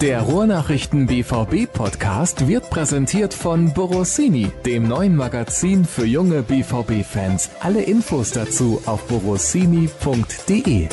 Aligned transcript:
Der 0.00 0.22
Ruhrnachrichten 0.22 1.08
BVB 1.08 1.70
Podcast 1.72 2.46
wird 2.46 2.70
präsentiert 2.70 3.34
von 3.34 3.74
Borossini, 3.74 4.52
dem 4.64 4.86
neuen 4.86 5.16
Magazin 5.16 5.84
für 5.84 6.06
junge 6.06 6.42
BVB 6.42 7.04
Fans. 7.04 7.50
Alle 7.58 7.82
Infos 7.82 8.30
dazu 8.30 8.80
auf 8.86 9.08
borossini.de. 9.08 10.88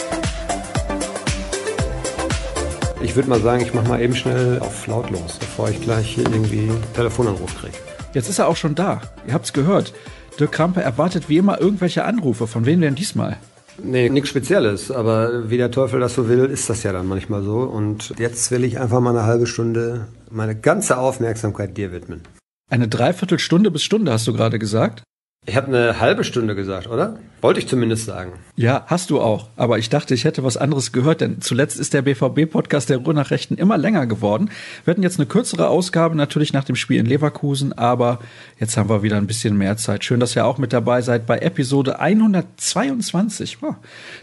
Ich 3.03 3.15
würde 3.15 3.29
mal 3.29 3.39
sagen, 3.41 3.61
ich 3.61 3.75
mache 3.75 3.87
mal 3.87 4.01
eben 4.01 4.15
schnell 4.15 4.57
auf 4.59 4.87
lautlos, 4.87 5.37
bevor 5.37 5.69
ich 5.69 5.79
gleich 5.81 6.15
hier 6.15 6.25
irgendwie 6.25 6.61
einen 6.61 6.83
Telefonanruf 6.95 7.55
kriege. 7.59 7.77
Jetzt 8.13 8.27
ist 8.27 8.39
er 8.39 8.47
auch 8.47 8.55
schon 8.55 8.73
da. 8.73 9.01
Ihr 9.27 9.35
habt's 9.35 9.53
gehört. 9.53 9.93
Dirk 10.39 10.51
Krampe 10.51 10.81
erwartet 10.81 11.29
wie 11.29 11.37
immer 11.37 11.61
irgendwelche 11.61 12.03
Anrufe. 12.03 12.47
Von 12.47 12.65
wem 12.65 12.81
denn 12.81 12.95
diesmal? 12.95 13.37
Nee, 13.81 14.09
nichts 14.09 14.29
Spezielles, 14.29 14.89
aber 14.89 15.49
wie 15.49 15.57
der 15.57 15.71
Teufel 15.71 15.99
das 15.99 16.15
so 16.15 16.29
will, 16.29 16.45
ist 16.45 16.69
das 16.69 16.83
ja 16.83 16.93
dann 16.93 17.07
manchmal 17.07 17.43
so. 17.43 17.59
Und 17.59 18.13
jetzt 18.17 18.51
will 18.51 18.63
ich 18.63 18.79
einfach 18.79 19.01
mal 19.01 19.09
eine 19.09 19.25
halbe 19.25 19.47
Stunde 19.47 20.07
meine 20.29 20.55
ganze 20.55 20.97
Aufmerksamkeit 20.97 21.75
dir 21.77 21.91
widmen. 21.91 22.21
Eine 22.69 22.87
Dreiviertelstunde 22.87 23.71
bis 23.71 23.83
Stunde 23.83 24.11
hast 24.11 24.27
du 24.27 24.33
gerade 24.33 24.59
gesagt? 24.59 25.03
Ich 25.47 25.55
habe 25.55 25.67
eine 25.67 25.99
halbe 25.99 26.23
Stunde 26.23 26.55
gesagt, 26.55 26.87
oder? 26.87 27.19
Wollte 27.41 27.59
ich 27.59 27.67
zumindest 27.67 28.05
sagen. 28.05 28.31
Ja, 28.55 28.85
hast 28.87 29.11
du 29.11 29.21
auch. 29.21 29.49
Aber 29.55 29.77
ich 29.77 29.89
dachte, 29.89 30.15
ich 30.15 30.23
hätte 30.23 30.43
was 30.43 30.57
anderes 30.57 30.91
gehört, 30.91 31.21
denn 31.21 31.41
zuletzt 31.41 31.79
ist 31.79 31.93
der 31.93 32.01
BVB-Podcast 32.01 32.89
der 32.89 32.97
Ruhrnachrichten 32.97 33.55
immer 33.55 33.77
länger 33.77 34.07
geworden. 34.07 34.49
Wir 34.83 34.91
hatten 34.91 35.03
jetzt 35.03 35.19
eine 35.19 35.27
kürzere 35.27 35.67
Ausgabe, 35.67 36.15
natürlich 36.15 36.53
nach 36.53 36.63
dem 36.63 36.75
Spiel 36.75 36.99
in 36.99 37.05
Leverkusen, 37.05 37.73
aber 37.73 38.17
jetzt 38.59 38.77
haben 38.77 38.89
wir 38.89 39.03
wieder 39.03 39.17
ein 39.17 39.27
bisschen 39.27 39.55
mehr 39.55 39.77
Zeit. 39.77 40.03
Schön, 40.03 40.19
dass 40.19 40.35
ihr 40.35 40.43
auch 40.43 40.57
mit 40.57 40.73
dabei 40.73 41.03
seid 41.03 41.27
bei 41.27 41.37
Episode 41.37 41.99
122. 41.99 43.59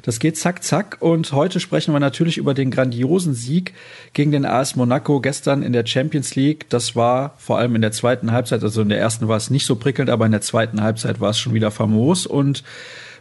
Das 0.02 0.18
geht 0.18 0.36
zack, 0.36 0.64
zack. 0.64 0.96
Und 0.98 1.32
heute 1.32 1.60
sprechen 1.60 1.94
wir 1.94 2.00
natürlich 2.00 2.38
über 2.38 2.54
den 2.54 2.72
grandiosen 2.72 3.34
Sieg 3.34 3.74
gegen 4.14 4.32
den 4.32 4.44
AS 4.44 4.74
Monaco 4.74 5.20
gestern 5.20 5.62
in 5.62 5.72
der 5.72 5.86
Champions 5.86 6.34
League. 6.34 6.68
Das 6.70 6.96
war 6.96 7.34
vor 7.36 7.58
allem 7.58 7.76
in 7.76 7.82
der 7.82 7.92
zweiten 7.92 8.32
Halbzeit, 8.32 8.64
also 8.64 8.82
in 8.82 8.88
der 8.88 8.98
ersten 8.98 9.28
war 9.28 9.36
es 9.36 9.50
nicht 9.50 9.66
so 9.66 9.76
prickelnd, 9.76 10.10
aber 10.10 10.26
in 10.26 10.32
der 10.32 10.40
zweiten 10.40 10.82
Halbzeit 10.82 11.11
war 11.20 11.30
es 11.30 11.38
schon 11.38 11.54
wieder 11.54 11.70
famos 11.70 12.26
und 12.26 12.62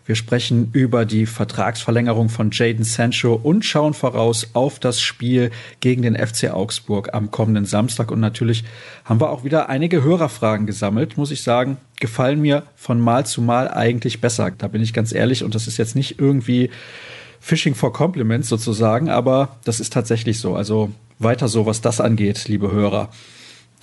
wir 0.06 0.16
sprechen 0.16 0.72
über 0.74 1.06
die 1.06 1.28
Vertragsverlängerung 1.28 2.30
von 2.30 2.50
Jaden 2.52 2.84
Sancho 2.84 3.34
und 3.36 3.64
schauen 3.64 3.94
voraus 3.94 4.50
auf 4.54 4.80
das 4.80 5.00
Spiel 5.00 5.52
gegen 5.80 6.02
den 6.02 6.16
FC 6.16 6.50
Augsburg 6.52 7.14
am 7.14 7.30
kommenden 7.30 7.66
Samstag. 7.66 8.10
Und 8.10 8.20
natürlich 8.20 8.64
haben 9.06 9.22
wir 9.22 9.30
auch 9.30 9.44
wieder 9.44 9.70
einige 9.70 10.04
Hörerfragen 10.04 10.66
gesammelt, 10.66 11.18
muss 11.18 11.30
ich 11.30 11.44
sagen. 11.44 11.78
Gefallen 12.00 12.42
mir 12.42 12.64
von 12.76 13.00
Mal 13.00 13.28
zu 13.28 13.44
Mal 13.44 13.70
eigentlich 13.70 14.22
besser. 14.22 14.52
Da 14.58 14.68
bin 14.68 14.82
ich 14.82 14.92
ganz 14.94 15.14
ehrlich. 15.14 15.44
Und 15.44 15.54
das 15.54 15.68
ist 15.68 15.78
jetzt 15.78 15.96
nicht 15.96 16.20
irgendwie 16.20 16.72
Fishing 17.40 17.76
for 17.76 17.94
Compliments 17.94 18.50
sozusagen, 18.50 19.10
aber 19.10 19.58
das 19.66 19.80
ist 19.80 19.94
tatsächlich 19.94 20.40
so. 20.40 20.56
Also 20.56 20.92
weiter 21.20 21.48
so, 21.48 21.68
was 21.68 21.82
das 21.82 22.02
angeht, 22.02 22.48
liebe 22.48 22.72
Hörer. 22.72 23.10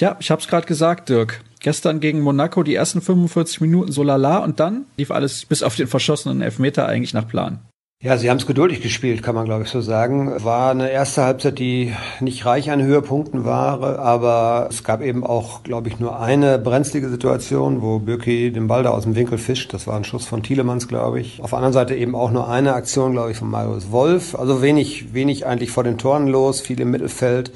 Ja, 0.01 0.17
ich 0.21 0.31
habe 0.31 0.41
es 0.41 0.49
gerade 0.49 0.67
gesagt, 0.67 1.09
Dirk. 1.09 1.41
Gestern 1.61 1.99
gegen 1.99 2.21
Monaco 2.21 2.63
die 2.63 2.77
ersten 2.77 3.01
45 3.01 3.61
Minuten 3.61 3.91
so 3.91 4.05
lala 4.05 4.39
und 4.39 4.61
dann 4.61 4.87
lief 4.97 5.11
alles 5.11 5.45
bis 5.45 5.65
auf 5.65 5.75
den 5.75 5.89
verschossenen 5.89 6.41
Elfmeter 6.41 6.87
eigentlich 6.87 7.15
nach 7.15 7.27
Plan. 7.27 7.61
Ja, 8.01 8.17
sie 8.17 8.31
haben 8.31 8.37
es 8.37 8.47
geduldig 8.47 8.81
gespielt, 8.81 9.25
kann 9.25 9.35
man 9.35 9.45
glaube 9.45 9.65
ich 9.65 9.71
so 9.71 9.81
sagen. 9.81 10.45
War 10.45 10.71
eine 10.71 10.89
erste 10.89 11.25
Halbzeit, 11.25 11.59
die 11.59 11.93
nicht 12.21 12.47
reich 12.47 12.71
an 12.71 12.81
Höhepunkten 12.81 13.45
war, 13.45 13.99
aber 13.99 14.69
es 14.71 14.85
gab 14.85 15.03
eben 15.03 15.27
auch, 15.27 15.65
glaube 15.65 15.89
ich, 15.89 15.99
nur 15.99 16.21
eine 16.21 16.61
brenzlige 16.61 17.09
Situation, 17.09 17.83
wo 17.83 17.99
Birki 17.99 18.53
den 18.53 18.69
Ball 18.69 18.85
da 18.85 18.91
aus 18.91 19.03
dem 19.03 19.17
Winkel 19.17 19.37
fischt. 19.37 19.75
Das 19.75 19.89
war 19.89 19.97
ein 19.97 20.05
Schuss 20.05 20.27
von 20.27 20.45
Thielemanns, 20.45 20.87
glaube 20.87 21.19
ich. 21.19 21.43
Auf 21.43 21.51
der 21.51 21.57
anderen 21.57 21.73
Seite 21.73 21.97
eben 21.97 22.15
auch 22.15 22.31
nur 22.31 22.49
eine 22.49 22.75
Aktion, 22.75 23.11
glaube 23.11 23.33
ich, 23.33 23.37
von 23.37 23.51
Marius 23.51 23.91
Wolf. 23.91 24.37
Also 24.37 24.63
wenig, 24.63 25.13
wenig 25.13 25.45
eigentlich 25.45 25.73
vor 25.73 25.83
den 25.83 25.99
Toren 25.99 26.29
los, 26.29 26.61
viel 26.61 26.79
im 26.81 26.93
Mittelfeld. 26.93 27.51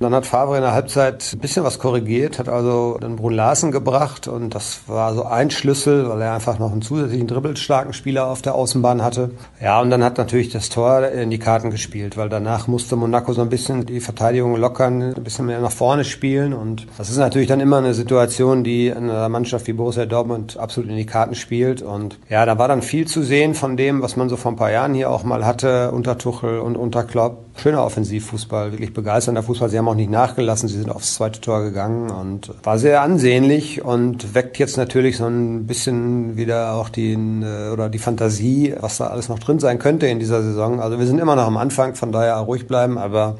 Dann 0.00 0.14
hat 0.14 0.26
Favre 0.26 0.56
in 0.56 0.62
der 0.62 0.72
Halbzeit 0.72 1.30
ein 1.32 1.38
bisschen 1.38 1.64
was 1.64 1.78
korrigiert, 1.78 2.38
hat 2.38 2.48
also 2.48 2.98
den 3.02 3.16
Brun 3.16 3.34
Larsen 3.34 3.72
gebracht 3.72 4.28
und 4.28 4.54
das 4.54 4.80
war 4.86 5.14
so 5.14 5.24
ein 5.24 5.50
Schlüssel, 5.50 6.08
weil 6.08 6.20
er 6.22 6.32
einfach 6.32 6.58
noch 6.58 6.72
einen 6.72 6.82
zusätzlichen 6.82 7.26
dribbelstarken 7.26 7.92
Spieler 7.92 8.26
auf 8.26 8.42
der 8.42 8.54
Außenbahn 8.54 9.02
hatte. 9.02 9.30
Ja, 9.60 9.80
und 9.80 9.90
dann 9.90 10.02
hat 10.02 10.18
natürlich 10.18 10.50
das 10.50 10.68
Tor 10.68 11.08
in 11.08 11.30
die 11.30 11.38
Karten 11.38 11.70
gespielt, 11.70 12.16
weil 12.16 12.28
danach 12.28 12.66
musste 12.66 12.96
Monaco 12.96 13.32
so 13.32 13.42
ein 13.42 13.48
bisschen 13.48 13.86
die 13.86 14.00
Verteidigung 14.00 14.56
lockern, 14.56 15.14
ein 15.14 15.24
bisschen 15.24 15.46
mehr 15.46 15.60
nach 15.60 15.72
vorne 15.72 16.04
spielen 16.04 16.52
und 16.52 16.86
das 16.98 17.10
ist 17.10 17.18
natürlich 17.18 17.48
dann 17.48 17.60
immer 17.60 17.78
eine 17.78 17.94
Situation, 17.94 18.64
die 18.64 18.92
einer 18.92 19.28
Mannschaft 19.28 19.66
wie 19.66 19.72
Borussia 19.72 20.06
Dortmund 20.06 20.58
absolut 20.58 20.90
in 20.90 20.96
die 20.96 21.06
Karten 21.06 21.34
spielt 21.34 21.82
und 21.82 22.18
ja, 22.28 22.44
da 22.46 22.58
war 22.58 22.68
dann 22.68 22.82
viel 22.82 23.06
zu 23.06 23.22
sehen 23.22 23.54
von 23.54 23.76
dem, 23.76 24.02
was 24.02 24.16
man 24.16 24.28
so 24.28 24.36
vor 24.36 24.52
ein 24.52 24.56
paar 24.56 24.70
Jahren 24.70 24.94
hier 24.94 25.10
auch 25.10 25.24
mal 25.24 25.44
hatte, 25.44 25.92
unter 25.92 26.18
Tuchel 26.18 26.58
und 26.58 26.76
unter 26.76 27.04
Klopp. 27.04 27.44
Schöner 27.56 27.84
Offensivfußball, 27.84 28.72
wirklich 28.72 28.92
begeisternder 28.92 29.42
Fußball. 29.42 29.70
Sie 29.70 29.78
haben 29.78 29.88
auch 29.88 29.94
nicht 29.94 30.10
nachgelassen, 30.10 30.68
sie 30.68 30.78
sind 30.78 30.90
aufs 30.90 31.14
zweite 31.14 31.40
Tor 31.40 31.62
gegangen 31.62 32.10
und 32.10 32.52
war 32.64 32.78
sehr 32.78 33.00
ansehnlich 33.00 33.82
und 33.82 34.34
weckt 34.34 34.58
jetzt 34.58 34.76
natürlich 34.76 35.16
so 35.16 35.26
ein 35.26 35.66
bisschen 35.66 36.36
wieder 36.36 36.74
auch 36.74 36.88
die 36.88 37.12
äh, 37.12 37.70
oder 37.70 37.88
die 37.88 37.98
Fantasie, 37.98 38.74
was 38.80 38.98
da 38.98 39.06
alles 39.06 39.28
noch 39.28 39.38
drin 39.38 39.60
sein 39.60 39.78
könnte 39.78 40.06
in 40.06 40.18
dieser 40.18 40.42
Saison. 40.42 40.80
Also 40.80 40.98
wir 40.98 41.06
sind 41.06 41.20
immer 41.20 41.36
noch 41.36 41.46
am 41.46 41.56
Anfang, 41.56 41.94
von 41.94 42.12
daher 42.12 42.36
ruhig 42.36 42.66
bleiben, 42.66 42.98
aber 42.98 43.38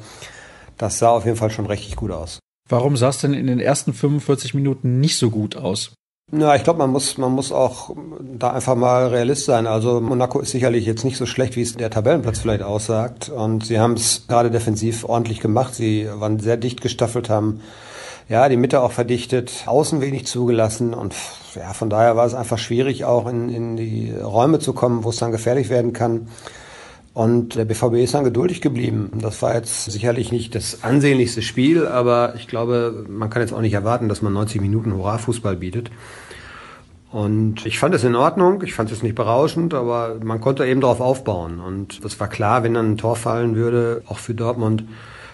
das 0.77 0.97
sah 0.97 1.09
auf 1.09 1.25
jeden 1.25 1.37
Fall 1.37 1.51
schon 1.51 1.65
richtig 1.65 1.95
gut 1.95 2.11
aus. 2.11 2.39
Warum 2.67 2.97
sah 2.97 3.09
es 3.09 3.19
denn 3.19 3.33
in 3.33 3.47
den 3.47 3.59
ersten 3.59 3.93
45 3.93 4.53
Minuten 4.55 4.99
nicht 4.99 5.17
so 5.17 5.29
gut 5.29 5.55
aus? 5.55 5.93
Ja, 6.31 6.55
ich 6.55 6.63
glaube, 6.63 6.79
man 6.79 6.89
muss, 6.89 7.19
man 7.19 7.31
muss 7.31 7.51
auch 7.51 7.95
da 8.19 8.51
einfach 8.51 8.75
mal 8.75 9.07
realist 9.07 9.45
sein. 9.45 9.67
Also 9.67 10.01
Monaco 10.01 10.39
ist 10.39 10.51
sicherlich 10.51 10.85
jetzt 10.85 11.05
nicht 11.05 11.17
so 11.17 11.27
schlecht, 11.27 11.55
wie 11.55 11.61
es 11.61 11.75
der 11.75 11.91
Tabellenplatz 11.91 12.39
vielleicht 12.39 12.63
aussagt. 12.63 13.29
Und 13.29 13.63
sie 13.65 13.79
haben 13.79 13.93
es 13.93 14.25
gerade 14.27 14.49
defensiv 14.49 15.03
ordentlich 15.05 15.39
gemacht. 15.39 15.75
Sie 15.75 16.07
waren 16.11 16.39
sehr 16.39 16.57
dicht 16.57 16.81
gestaffelt, 16.81 17.29
haben 17.29 17.61
ja 18.27 18.49
die 18.49 18.57
Mitte 18.57 18.81
auch 18.81 18.91
verdichtet, 18.91 19.63
außen 19.67 20.01
wenig 20.01 20.25
zugelassen. 20.25 20.95
Und 20.95 21.13
ja, 21.53 21.73
von 21.73 21.91
daher 21.91 22.17
war 22.17 22.25
es 22.25 22.33
einfach 22.33 22.57
schwierig, 22.57 23.05
auch 23.05 23.27
in, 23.27 23.49
in 23.49 23.77
die 23.77 24.11
Räume 24.11 24.57
zu 24.57 24.73
kommen, 24.73 25.03
wo 25.03 25.09
es 25.09 25.17
dann 25.17 25.31
gefährlich 25.31 25.69
werden 25.69 25.93
kann. 25.93 26.27
Und 27.15 27.55
der 27.55 27.63
BVB 27.63 27.93
ist 28.03 28.13
dann 28.13 28.25
geduldig 28.25 28.59
geblieben. 28.59 29.09
Das 29.21 29.41
war 29.41 29.55
jetzt 29.55 29.85
sicherlich 29.85 30.33
nicht 30.33 30.53
das 30.53 30.83
ansehnlichste 30.83 31.41
Spiel, 31.41 31.87
aber 31.87 32.33
ich 32.35 32.45
glaube, 32.45 33.05
man 33.07 33.29
kann 33.29 33.41
jetzt 33.41 33.53
auch 33.53 33.61
nicht 33.61 33.73
erwarten, 33.73 34.09
dass 34.09 34.21
man 34.21 34.33
90 34.33 34.59
Minuten 34.59 34.93
Hurra-Fußball 34.93 35.55
bietet. 35.55 35.91
Und 37.13 37.65
ich 37.65 37.79
fand 37.79 37.95
es 37.95 38.03
in 38.03 38.15
Ordnung, 38.15 38.61
ich 38.63 38.73
fand 38.73 38.91
es 38.91 39.01
nicht 39.01 39.15
berauschend, 39.15 39.73
aber 39.73 40.17
man 40.21 40.41
konnte 40.41 40.65
eben 40.65 40.81
darauf 40.81 40.99
aufbauen. 40.99 41.61
Und 41.61 42.03
das 42.03 42.19
war 42.19 42.27
klar, 42.27 42.63
wenn 42.63 42.73
dann 42.73 42.91
ein 42.91 42.97
Tor 42.97 43.15
fallen 43.15 43.55
würde, 43.55 44.03
auch 44.07 44.17
für 44.19 44.33
Dortmund, 44.33 44.83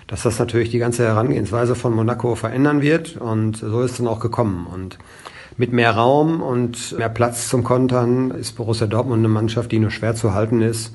dass 0.06 0.22
das 0.22 0.38
natürlich 0.38 0.70
die 0.70 0.78
ganze 0.78 1.04
Herangehensweise 1.04 1.74
von 1.74 1.96
Monaco 1.96 2.36
verändern 2.36 2.84
wird. 2.84 3.18
Und 3.18 3.58
so 3.58 3.82
ist 3.82 3.94
es 3.94 3.98
dann 3.98 4.08
auch 4.08 4.20
gekommen. 4.20 4.68
Und 4.72 5.00
mit 5.58 5.74
mehr 5.74 5.96
Raum 5.96 6.44
und 6.44 6.96
mehr 6.96 7.10
Platz 7.10 7.50
zum 7.50 7.64
Kontern 7.64 8.30
ist 8.30 8.52
Borussia 8.52 8.86
Dortmund 8.86 9.22
eine 9.22 9.30
Mannschaft, 9.30 9.72
die 9.72 9.80
nur 9.80 9.90
schwer 9.90 10.14
zu 10.14 10.36
halten 10.36 10.62
ist. 10.62 10.94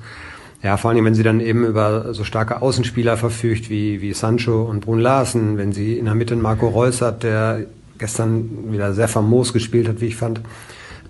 Ja, 0.63 0.77
vor 0.77 0.91
allem, 0.91 1.05
wenn 1.05 1.13
sie 1.13 1.23
dann 1.23 1.39
eben 1.39 1.65
über 1.65 2.13
so 2.13 2.23
starke 2.23 2.61
Außenspieler 2.61 3.15
verfügt 3.15 3.69
wie, 3.69 4.01
wie 4.01 4.13
Sancho 4.13 4.63
und 4.63 4.81
Brun 4.81 4.99
Larsen, 4.99 5.57
wenn 5.57 5.71
sie 5.71 5.97
in 5.97 6.05
der 6.05 6.15
Mitte 6.15 6.35
Marco 6.35 6.67
Reus 6.67 7.01
hat, 7.01 7.23
der 7.23 7.65
gestern 7.99 8.71
wieder 8.71 8.93
sehr 8.93 9.07
famos 9.07 9.53
gespielt 9.53 9.87
hat, 9.87 10.01
wie 10.01 10.07
ich 10.07 10.15
fand. 10.15 10.41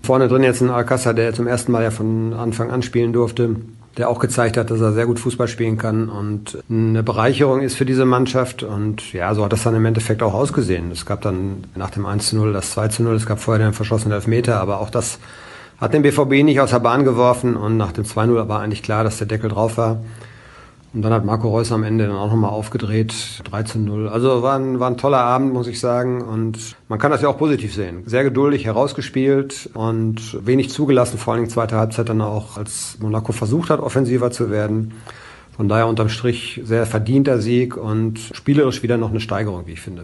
Vorne 0.03 0.27
drin 0.27 0.43
jetzt 0.43 0.61
ein 0.61 0.69
Alcázar, 0.69 1.13
der 1.13 1.33
zum 1.33 1.47
ersten 1.47 1.71
Mal 1.71 1.83
ja 1.83 1.91
von 1.91 2.33
Anfang 2.33 2.71
an 2.71 2.81
spielen 2.81 3.13
durfte, 3.13 3.55
der 3.97 4.09
auch 4.09 4.19
gezeigt 4.19 4.57
hat, 4.57 4.69
dass 4.69 4.79
er 4.79 4.93
sehr 4.93 5.05
gut 5.05 5.19
Fußball 5.19 5.47
spielen 5.47 5.77
kann 5.77 6.07
und 6.09 6.59
eine 6.69 7.01
Bereicherung 7.01 7.61
ist 7.61 7.75
für 7.75 7.85
diese 7.85 8.05
Mannschaft. 8.05 8.63
Und 8.63 9.11
ja, 9.11 9.33
so 9.33 9.43
hat 9.43 9.53
das 9.53 9.63
dann 9.63 9.75
im 9.75 9.85
Endeffekt 9.85 10.21
auch 10.21 10.33
ausgesehen. 10.33 10.91
Es 10.91 11.05
gab 11.05 11.21
dann 11.21 11.63
nach 11.75 11.89
dem 11.89 12.05
1 12.05 12.29
zu 12.29 12.35
0 12.35 12.53
das 12.53 12.71
2 12.71 12.89
zu 12.89 13.03
0, 13.03 13.15
es 13.15 13.25
gab 13.25 13.39
vorher 13.39 13.65
den 13.65 13.73
verschossenen 13.73 14.13
Elfmeter, 14.13 14.61
aber 14.61 14.81
auch 14.81 14.89
das 14.89 15.19
hat 15.79 15.93
den 15.93 16.01
BVB 16.01 16.43
nicht 16.43 16.59
aus 16.59 16.71
der 16.71 16.79
Bahn 16.79 17.03
geworfen 17.03 17.55
und 17.55 17.77
nach 17.77 17.91
dem 17.91 18.03
2-0 18.03 18.47
war 18.47 18.61
eigentlich 18.61 18.83
klar, 18.83 19.03
dass 19.03 19.17
der 19.17 19.27
Deckel 19.27 19.49
drauf 19.49 19.77
war. 19.77 20.01
Und 20.93 21.01
dann 21.03 21.13
hat 21.13 21.25
Marco 21.25 21.49
Reus 21.49 21.71
am 21.71 21.83
Ende 21.83 22.07
dann 22.07 22.15
auch 22.15 22.31
nochmal 22.31 22.49
aufgedreht, 22.49 23.13
13-0. 23.51 24.07
Also 24.07 24.41
war 24.41 24.57
ein, 24.57 24.79
war 24.79 24.89
ein 24.89 24.97
toller 24.97 25.19
Abend, 25.19 25.53
muss 25.53 25.67
ich 25.67 25.79
sagen. 25.79 26.21
Und 26.21 26.75
man 26.87 26.97
kann 26.97 27.11
das 27.11 27.21
ja 27.21 27.29
auch 27.29 27.37
positiv 27.37 27.75
sehen. 27.75 28.03
Sehr 28.05 28.23
geduldig 28.23 28.65
herausgespielt 28.65 29.69
und 29.73 30.45
wenig 30.45 30.71
zugelassen, 30.71 31.19
vor 31.19 31.33
allen 31.33 31.43
Dingen 31.43 31.51
zweite 31.51 31.75
Halbzeit 31.75 32.09
dann 32.09 32.21
auch, 32.21 32.57
als 32.57 32.97
Monaco 32.99 33.31
versucht 33.31 33.69
hat, 33.69 33.79
offensiver 33.79 34.31
zu 34.31 34.49
werden. 34.49 34.93
Von 35.55 35.67
daher 35.67 35.87
unterm 35.87 36.09
Strich 36.09 36.61
sehr 36.63 36.85
verdienter 36.85 37.41
Sieg 37.41 37.77
und 37.77 38.19
spielerisch 38.31 38.81
wieder 38.81 38.97
noch 38.97 39.09
eine 39.09 39.19
Steigerung, 39.19 39.67
wie 39.67 39.73
ich 39.73 39.81
finde. 39.81 40.03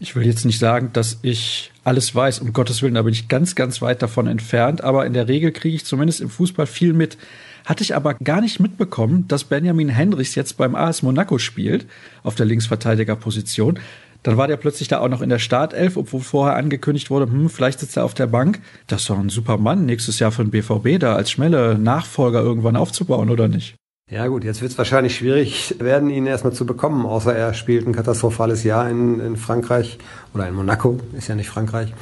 Ich 0.00 0.16
will 0.16 0.26
jetzt 0.26 0.44
nicht 0.44 0.58
sagen, 0.58 0.90
dass 0.92 1.20
ich 1.22 1.70
alles 1.84 2.14
weiß, 2.14 2.40
um 2.40 2.52
Gottes 2.52 2.82
Willen, 2.82 2.94
da 2.94 3.02
bin 3.02 3.14
ich 3.14 3.28
ganz, 3.28 3.54
ganz 3.54 3.80
weit 3.80 4.02
davon 4.02 4.26
entfernt, 4.26 4.82
aber 4.82 5.06
in 5.06 5.12
der 5.12 5.28
Regel 5.28 5.52
kriege 5.52 5.76
ich 5.76 5.84
zumindest 5.84 6.20
im 6.20 6.30
Fußball 6.30 6.66
viel 6.66 6.92
mit. 6.92 7.16
Hatte 7.64 7.84
ich 7.84 7.94
aber 7.94 8.14
gar 8.14 8.40
nicht 8.40 8.58
mitbekommen, 8.58 9.26
dass 9.28 9.44
Benjamin 9.44 9.88
Henrichs 9.88 10.34
jetzt 10.34 10.56
beim 10.56 10.74
AS 10.74 11.02
Monaco 11.02 11.38
spielt, 11.38 11.86
auf 12.24 12.34
der 12.34 12.44
Linksverteidigerposition. 12.44 13.78
Dann 14.24 14.36
war 14.36 14.48
der 14.48 14.56
plötzlich 14.56 14.88
da 14.88 14.98
auch 14.98 15.08
noch 15.08 15.22
in 15.22 15.28
der 15.30 15.38
Startelf, 15.38 15.96
obwohl 15.96 16.20
vorher 16.20 16.56
angekündigt 16.56 17.08
wurde, 17.10 17.30
hm, 17.30 17.48
vielleicht 17.48 17.80
sitzt 17.80 17.96
er 17.96 18.04
auf 18.04 18.14
der 18.14 18.26
Bank. 18.26 18.60
Das 18.88 19.02
ist 19.02 19.10
doch 19.10 19.18
ein 19.18 19.28
super 19.28 19.58
Mann, 19.58 19.86
nächstes 19.86 20.18
Jahr 20.18 20.32
für 20.32 20.44
den 20.44 20.50
BVB 20.50 20.98
da 20.98 21.14
als 21.14 21.30
Schmelle 21.30 21.78
Nachfolger 21.78 22.42
irgendwann 22.42 22.76
aufzubauen, 22.76 23.30
oder 23.30 23.48
nicht? 23.48 23.76
Ja 24.10 24.26
gut, 24.26 24.44
jetzt 24.44 24.60
wird 24.60 24.70
es 24.70 24.76
wahrscheinlich 24.76 25.16
schwierig 25.16 25.76
werden, 25.78 26.10
ihn 26.10 26.26
erstmal 26.26 26.52
zu 26.52 26.66
bekommen, 26.66 27.06
außer 27.06 27.34
er 27.34 27.54
spielt 27.54 27.86
ein 27.86 27.94
katastrophales 27.94 28.62
Jahr 28.62 28.90
in, 28.90 29.18
in 29.18 29.38
Frankreich 29.38 29.96
oder 30.34 30.46
in 30.46 30.54
Monaco, 30.54 31.00
ist 31.16 31.28
ja 31.28 31.34
nicht 31.34 31.48
Frankreich. 31.48 31.94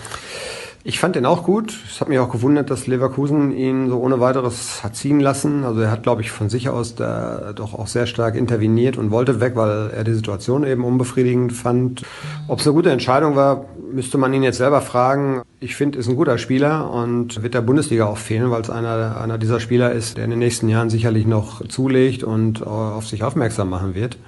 Ich 0.84 0.99
fand 0.99 1.14
den 1.14 1.26
auch 1.26 1.44
gut. 1.44 1.79
Es 1.88 2.00
hat 2.00 2.08
mich 2.08 2.19
auch 2.19 2.31
gewundert, 2.31 2.69
dass 2.69 2.88
Leverkusen 2.88 3.52
ihn 3.52 3.88
so 3.88 4.00
ohne 4.00 4.19
weiteres 4.19 4.82
hat 4.82 4.96
ziehen 4.96 5.20
lassen. 5.20 5.62
Also 5.62 5.81
er 5.81 5.93
hat, 5.93 6.02
glaube 6.02 6.23
ich, 6.23 6.32
von 6.32 6.50
sich 6.50 6.69
aus 6.69 6.96
da 6.96 7.52
doch 7.52 7.75
auch 7.75 7.87
sehr 7.87 8.06
stark 8.06 8.34
interveniert 8.34 8.96
und 8.96 9.12
wollte 9.12 9.40
weg, 9.40 9.52
weil 9.55 9.90
er 9.90 10.02
die 10.02 10.14
Situation 10.14 10.67
eben 10.67 10.84
unbefriedigend 10.84 11.52
fand. 11.52 12.02
Ob 12.49 12.58
es 12.58 12.67
eine 12.67 12.75
gute 12.75 12.90
Entscheidung 12.90 13.37
war, 13.37 13.67
müsste 13.93 14.19
man 14.19 14.32
ihn 14.34 14.43
jetzt 14.43 14.58
selber 14.58 14.81
fragen. 14.81 15.43
Ich 15.61 15.76
finde, 15.76 15.99
ist 15.99 16.08
ein 16.08 16.17
guter 16.17 16.37
Spieler 16.38 16.90
und 16.90 17.44
wird 17.44 17.55
der 17.55 17.61
Bundesliga 17.61 18.06
auch 18.06 18.19
fehlen, 18.19 18.50
weil 18.50 18.62
es 18.62 18.70
einer, 18.70 19.20
einer 19.20 19.38
dieser 19.38 19.61
Spieler 19.61 19.93
ist, 19.93 20.17
der 20.17 20.25
in 20.25 20.31
den 20.31 20.40
nächsten 20.40 20.69
Jahren 20.69 20.90
sicherlich 20.90 21.26
noch 21.26 21.64
zulegt 21.69 22.25
und 22.25 22.67
auf 22.67 23.06
sich 23.06 23.23
aufmerksam 23.23 23.70
machen 23.70 23.94
wird. 23.94 24.19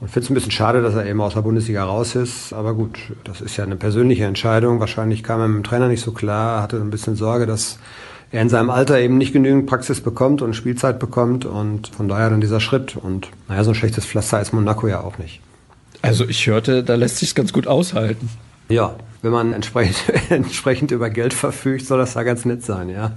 Und 0.00 0.08
finde 0.08 0.24
es 0.26 0.30
ein 0.30 0.34
bisschen 0.34 0.52
schade, 0.52 0.80
dass 0.80 0.94
er 0.94 1.06
eben 1.06 1.20
aus 1.20 1.34
der 1.34 1.42
Bundesliga 1.42 1.84
raus 1.84 2.14
ist. 2.14 2.52
Aber 2.52 2.74
gut, 2.74 2.98
das 3.24 3.40
ist 3.40 3.56
ja 3.56 3.64
eine 3.64 3.76
persönliche 3.76 4.24
Entscheidung. 4.24 4.78
Wahrscheinlich 4.78 5.22
kam 5.22 5.40
er 5.40 5.48
mit 5.48 5.56
dem 5.56 5.64
Trainer 5.64 5.88
nicht 5.88 6.02
so 6.02 6.12
klar, 6.12 6.62
hatte 6.62 6.76
ein 6.76 6.90
bisschen 6.90 7.16
Sorge, 7.16 7.46
dass 7.46 7.78
er 8.30 8.42
in 8.42 8.48
seinem 8.48 8.70
Alter 8.70 9.00
eben 9.00 9.18
nicht 9.18 9.32
genügend 9.32 9.66
Praxis 9.66 10.00
bekommt 10.00 10.40
und 10.40 10.54
Spielzeit 10.54 11.00
bekommt. 11.00 11.46
Und 11.46 11.88
von 11.88 12.08
daher 12.08 12.30
dann 12.30 12.40
dieser 12.40 12.60
Schritt. 12.60 12.96
Und 12.96 13.28
naja, 13.48 13.64
so 13.64 13.72
ein 13.72 13.74
schlechtes 13.74 14.06
Pflaster 14.06 14.40
ist 14.40 14.52
Monaco 14.52 14.86
ja 14.86 15.00
auch 15.00 15.18
nicht. 15.18 15.40
Also 16.00 16.28
ich 16.28 16.46
hörte, 16.46 16.84
da 16.84 16.94
lässt 16.94 17.18
sich 17.18 17.34
ganz 17.34 17.52
gut 17.52 17.66
aushalten. 17.66 18.28
Ja, 18.68 18.94
wenn 19.22 19.32
man 19.32 19.52
entsprechend, 19.52 19.96
entsprechend 20.30 20.92
über 20.92 21.10
Geld 21.10 21.34
verfügt, 21.34 21.86
soll 21.86 21.98
das 21.98 22.14
da 22.14 22.22
ganz 22.22 22.44
nett 22.44 22.64
sein, 22.64 22.88
ja. 22.88 23.12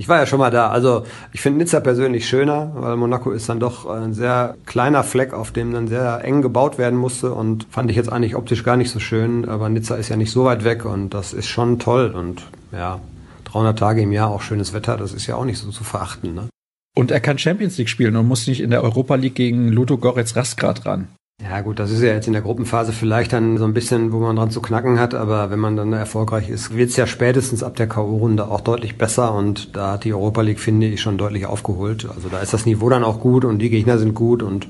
Ich 0.00 0.08
war 0.08 0.16
ja 0.16 0.24
schon 0.24 0.38
mal 0.38 0.50
da. 0.50 0.70
Also 0.70 1.04
ich 1.30 1.42
finde 1.42 1.58
Nizza 1.58 1.78
persönlich 1.78 2.26
schöner, 2.26 2.72
weil 2.74 2.96
Monaco 2.96 3.32
ist 3.32 3.50
dann 3.50 3.60
doch 3.60 3.84
ein 3.84 4.14
sehr 4.14 4.56
kleiner 4.64 5.04
Fleck, 5.04 5.34
auf 5.34 5.50
dem 5.50 5.74
dann 5.74 5.88
sehr 5.88 6.24
eng 6.24 6.40
gebaut 6.40 6.78
werden 6.78 6.98
musste 6.98 7.34
und 7.34 7.66
fand 7.70 7.90
ich 7.90 7.98
jetzt 7.98 8.10
eigentlich 8.10 8.34
optisch 8.34 8.64
gar 8.64 8.78
nicht 8.78 8.90
so 8.90 8.98
schön. 8.98 9.46
Aber 9.46 9.68
Nizza 9.68 9.96
ist 9.96 10.08
ja 10.08 10.16
nicht 10.16 10.30
so 10.30 10.46
weit 10.46 10.64
weg 10.64 10.86
und 10.86 11.12
das 11.12 11.34
ist 11.34 11.48
schon 11.48 11.78
toll 11.78 12.14
und 12.16 12.44
ja, 12.72 12.98
300 13.44 13.78
Tage 13.78 14.00
im 14.00 14.10
Jahr 14.12 14.30
auch 14.30 14.40
schönes 14.40 14.72
Wetter, 14.72 14.96
das 14.96 15.12
ist 15.12 15.26
ja 15.26 15.34
auch 15.34 15.44
nicht 15.44 15.58
so 15.58 15.70
zu 15.70 15.84
verachten. 15.84 16.32
Ne? 16.32 16.48
Und 16.96 17.10
er 17.10 17.20
kann 17.20 17.36
Champions 17.36 17.76
League 17.76 17.90
spielen 17.90 18.16
und 18.16 18.26
muss 18.26 18.46
nicht 18.46 18.62
in 18.62 18.70
der 18.70 18.82
Europa 18.82 19.16
League 19.16 19.34
gegen 19.34 19.68
Ludo 19.68 19.98
Goretz 19.98 20.34
Rasgrad 20.34 20.86
ran. 20.86 21.08
Ja 21.42 21.62
gut, 21.62 21.78
das 21.78 21.90
ist 21.90 22.02
ja 22.02 22.12
jetzt 22.12 22.26
in 22.26 22.34
der 22.34 22.42
Gruppenphase 22.42 22.92
vielleicht 22.92 23.32
dann 23.32 23.56
so 23.56 23.64
ein 23.64 23.72
bisschen, 23.72 24.12
wo 24.12 24.18
man 24.18 24.36
dran 24.36 24.50
zu 24.50 24.60
knacken 24.60 24.98
hat, 24.98 25.14
aber 25.14 25.50
wenn 25.50 25.58
man 25.58 25.74
dann 25.74 25.92
erfolgreich 25.92 26.50
ist, 26.50 26.76
wird 26.76 26.90
es 26.90 26.96
ja 26.96 27.06
spätestens 27.06 27.62
ab 27.62 27.76
der 27.76 27.88
K.O.-Runde 27.88 28.42
auch 28.42 28.60
deutlich 28.60 28.98
besser 28.98 29.34
und 29.34 29.74
da 29.74 29.92
hat 29.92 30.04
die 30.04 30.12
Europa 30.12 30.42
League, 30.42 30.60
finde 30.60 30.88
ich, 30.88 31.00
schon 31.00 31.16
deutlich 31.16 31.46
aufgeholt. 31.46 32.06
Also 32.14 32.28
da 32.28 32.40
ist 32.40 32.52
das 32.52 32.66
Niveau 32.66 32.90
dann 32.90 33.04
auch 33.04 33.20
gut 33.20 33.46
und 33.46 33.58
die 33.58 33.70
Gegner 33.70 33.96
sind 33.98 34.14
gut 34.14 34.42
und 34.42 34.68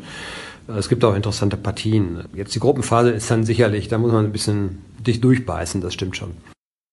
äh, 0.69 0.73
es 0.79 0.89
gibt 0.89 1.05
auch 1.05 1.17
interessante 1.17 1.57
Partien. 1.57 2.25
Jetzt 2.35 2.55
die 2.55 2.61
Gruppenphase 2.61 3.11
ist 3.11 3.29
dann 3.31 3.45
sicherlich, 3.45 3.89
da 3.89 3.99
muss 3.99 4.13
man 4.13 4.27
ein 4.27 4.33
bisschen 4.33 4.79
dich 5.05 5.21
durchbeißen, 5.21 5.81
das 5.81 5.95
stimmt 5.95 6.17
schon. 6.17 6.31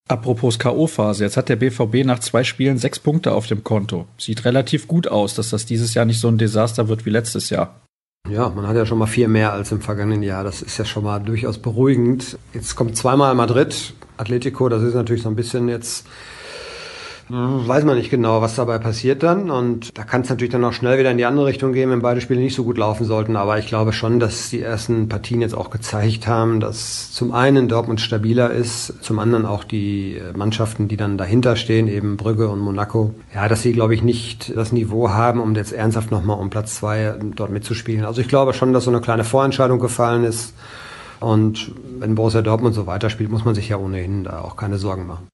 Apropos 0.07 0.57
K.O.-Phase, 0.57 1.21
jetzt 1.21 1.37
hat 1.37 1.49
der 1.49 1.57
BVB 1.57 2.03
nach 2.03 2.19
zwei 2.19 2.43
Spielen 2.43 2.79
sechs 2.79 2.97
Punkte 2.97 3.33
auf 3.33 3.45
dem 3.45 3.63
Konto. 3.63 4.07
Sieht 4.17 4.43
relativ 4.45 4.87
gut 4.87 5.07
aus, 5.07 5.35
dass 5.35 5.51
das 5.51 5.65
dieses 5.65 5.93
Jahr 5.93 6.05
nicht 6.05 6.19
so 6.19 6.29
ein 6.29 6.39
Desaster 6.39 6.87
wird 6.87 7.05
wie 7.05 7.11
letztes 7.11 7.51
Jahr. 7.51 7.86
Ja, 8.29 8.49
man 8.49 8.67
hat 8.67 8.75
ja 8.75 8.85
schon 8.85 8.97
mal 8.97 9.05
vier 9.05 9.29
mehr 9.29 9.53
als 9.53 9.71
im 9.71 9.79
vergangenen 9.79 10.21
Jahr. 10.21 10.43
Das 10.43 10.61
ist 10.61 10.77
ja 10.77 10.85
schon 10.85 11.03
mal 11.03 11.19
durchaus 11.19 11.57
beruhigend. 11.57 12.37
Jetzt 12.53 12.75
kommt 12.75 12.97
zweimal 12.97 13.33
Madrid, 13.35 13.93
Atletico, 14.17 14.67
das 14.67 14.83
ist 14.83 14.95
natürlich 14.95 15.23
so 15.23 15.29
ein 15.29 15.35
bisschen 15.35 15.69
jetzt 15.69 16.07
weiß 17.29 17.83
man 17.83 17.97
nicht 17.97 18.09
genau, 18.09 18.41
was 18.41 18.55
dabei 18.55 18.77
passiert 18.79 19.23
dann. 19.23 19.51
Und 19.51 19.97
da 19.97 20.03
kann 20.03 20.21
es 20.21 20.29
natürlich 20.29 20.51
dann 20.51 20.63
auch 20.63 20.73
schnell 20.73 20.97
wieder 20.97 21.11
in 21.11 21.17
die 21.17 21.25
andere 21.25 21.45
Richtung 21.45 21.73
gehen, 21.73 21.89
wenn 21.89 22.01
beide 22.01 22.21
Spiele 22.21 22.39
nicht 22.39 22.55
so 22.55 22.63
gut 22.63 22.77
laufen 22.77 23.05
sollten. 23.05 23.35
Aber 23.35 23.57
ich 23.59 23.67
glaube 23.67 23.93
schon, 23.93 24.19
dass 24.19 24.49
die 24.49 24.61
ersten 24.61 25.09
Partien 25.09 25.41
jetzt 25.41 25.55
auch 25.55 25.69
gezeigt 25.69 26.27
haben, 26.27 26.59
dass 26.59 27.11
zum 27.11 27.33
einen 27.33 27.67
Dortmund 27.67 28.01
stabiler 28.01 28.51
ist, 28.51 29.03
zum 29.03 29.19
anderen 29.19 29.45
auch 29.45 29.63
die 29.63 30.21
Mannschaften, 30.35 30.87
die 30.87 30.97
dann 30.97 31.17
dahinter 31.17 31.55
stehen, 31.55 31.87
eben 31.87 32.17
Brügge 32.17 32.49
und 32.49 32.59
Monaco, 32.59 33.13
ja, 33.33 33.47
dass 33.47 33.61
sie, 33.61 33.73
glaube 33.73 33.93
ich, 33.93 34.03
nicht 34.03 34.55
das 34.55 34.71
Niveau 34.71 35.09
haben, 35.09 35.41
um 35.41 35.55
jetzt 35.55 35.73
ernsthaft 35.73 36.11
nochmal 36.11 36.39
um 36.39 36.49
Platz 36.49 36.75
zwei 36.75 37.15
dort 37.35 37.51
mitzuspielen. 37.51 38.05
Also 38.05 38.21
ich 38.21 38.27
glaube 38.27 38.53
schon, 38.53 38.73
dass 38.73 38.85
so 38.85 38.91
eine 38.91 39.01
kleine 39.01 39.23
Vorentscheidung 39.23 39.79
gefallen 39.79 40.23
ist. 40.23 40.53
Und 41.19 41.71
wenn 41.99 42.15
Borussia 42.15 42.41
Dortmund 42.41 42.75
so 42.75 42.85
weiterspielt, 42.85 43.31
muss 43.31 43.43
man 43.43 43.55
sich 43.55 43.69
ja 43.69 43.77
ohnehin 43.77 44.23
da 44.23 44.41
auch 44.41 44.55
keine 44.55 44.77
Sorgen 44.77 45.07
machen. 45.07 45.27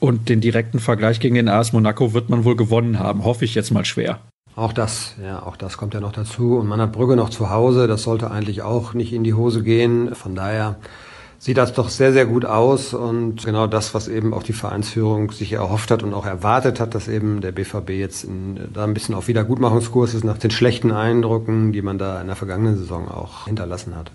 Und 0.00 0.28
den 0.28 0.40
direkten 0.40 0.80
Vergleich 0.80 1.20
gegen 1.20 1.34
den 1.34 1.48
AS 1.48 1.72
Monaco 1.72 2.14
wird 2.14 2.30
man 2.30 2.44
wohl 2.44 2.56
gewonnen 2.56 2.98
haben, 2.98 3.24
hoffe 3.24 3.44
ich 3.44 3.54
jetzt 3.54 3.70
mal 3.70 3.84
schwer. 3.84 4.18
Auch 4.56 4.72
das, 4.72 5.14
ja, 5.22 5.42
auch 5.42 5.56
das 5.56 5.76
kommt 5.76 5.94
ja 5.94 6.00
noch 6.00 6.12
dazu. 6.12 6.56
Und 6.56 6.66
man 6.66 6.80
hat 6.80 6.92
Brügge 6.92 7.16
noch 7.16 7.30
zu 7.30 7.50
Hause, 7.50 7.86
das 7.86 8.02
sollte 8.02 8.30
eigentlich 8.30 8.62
auch 8.62 8.94
nicht 8.94 9.12
in 9.12 9.24
die 9.24 9.34
Hose 9.34 9.62
gehen. 9.62 10.14
Von 10.14 10.34
daher 10.34 10.76
sieht 11.38 11.56
das 11.56 11.72
doch 11.72 11.88
sehr, 11.88 12.12
sehr 12.12 12.26
gut 12.26 12.44
aus 12.44 12.92
und 12.92 13.44
genau 13.44 13.66
das, 13.66 13.94
was 13.94 14.08
eben 14.08 14.34
auch 14.34 14.42
die 14.42 14.52
Vereinsführung 14.52 15.32
sich 15.32 15.52
erhofft 15.52 15.90
hat 15.90 16.02
und 16.02 16.12
auch 16.12 16.26
erwartet 16.26 16.80
hat, 16.80 16.94
dass 16.94 17.08
eben 17.08 17.40
der 17.40 17.52
BVB 17.52 17.90
jetzt 17.90 18.24
in, 18.24 18.60
da 18.74 18.84
ein 18.84 18.92
bisschen 18.92 19.14
auf 19.14 19.28
Wiedergutmachungskurs 19.28 20.12
ist 20.14 20.24
nach 20.24 20.36
den 20.36 20.50
schlechten 20.50 20.92
Eindrücken, 20.92 21.72
die 21.72 21.80
man 21.82 21.96
da 21.96 22.20
in 22.20 22.26
der 22.26 22.36
vergangenen 22.36 22.76
Saison 22.76 23.08
auch 23.08 23.46
hinterlassen 23.46 23.96
hat. 23.96 24.10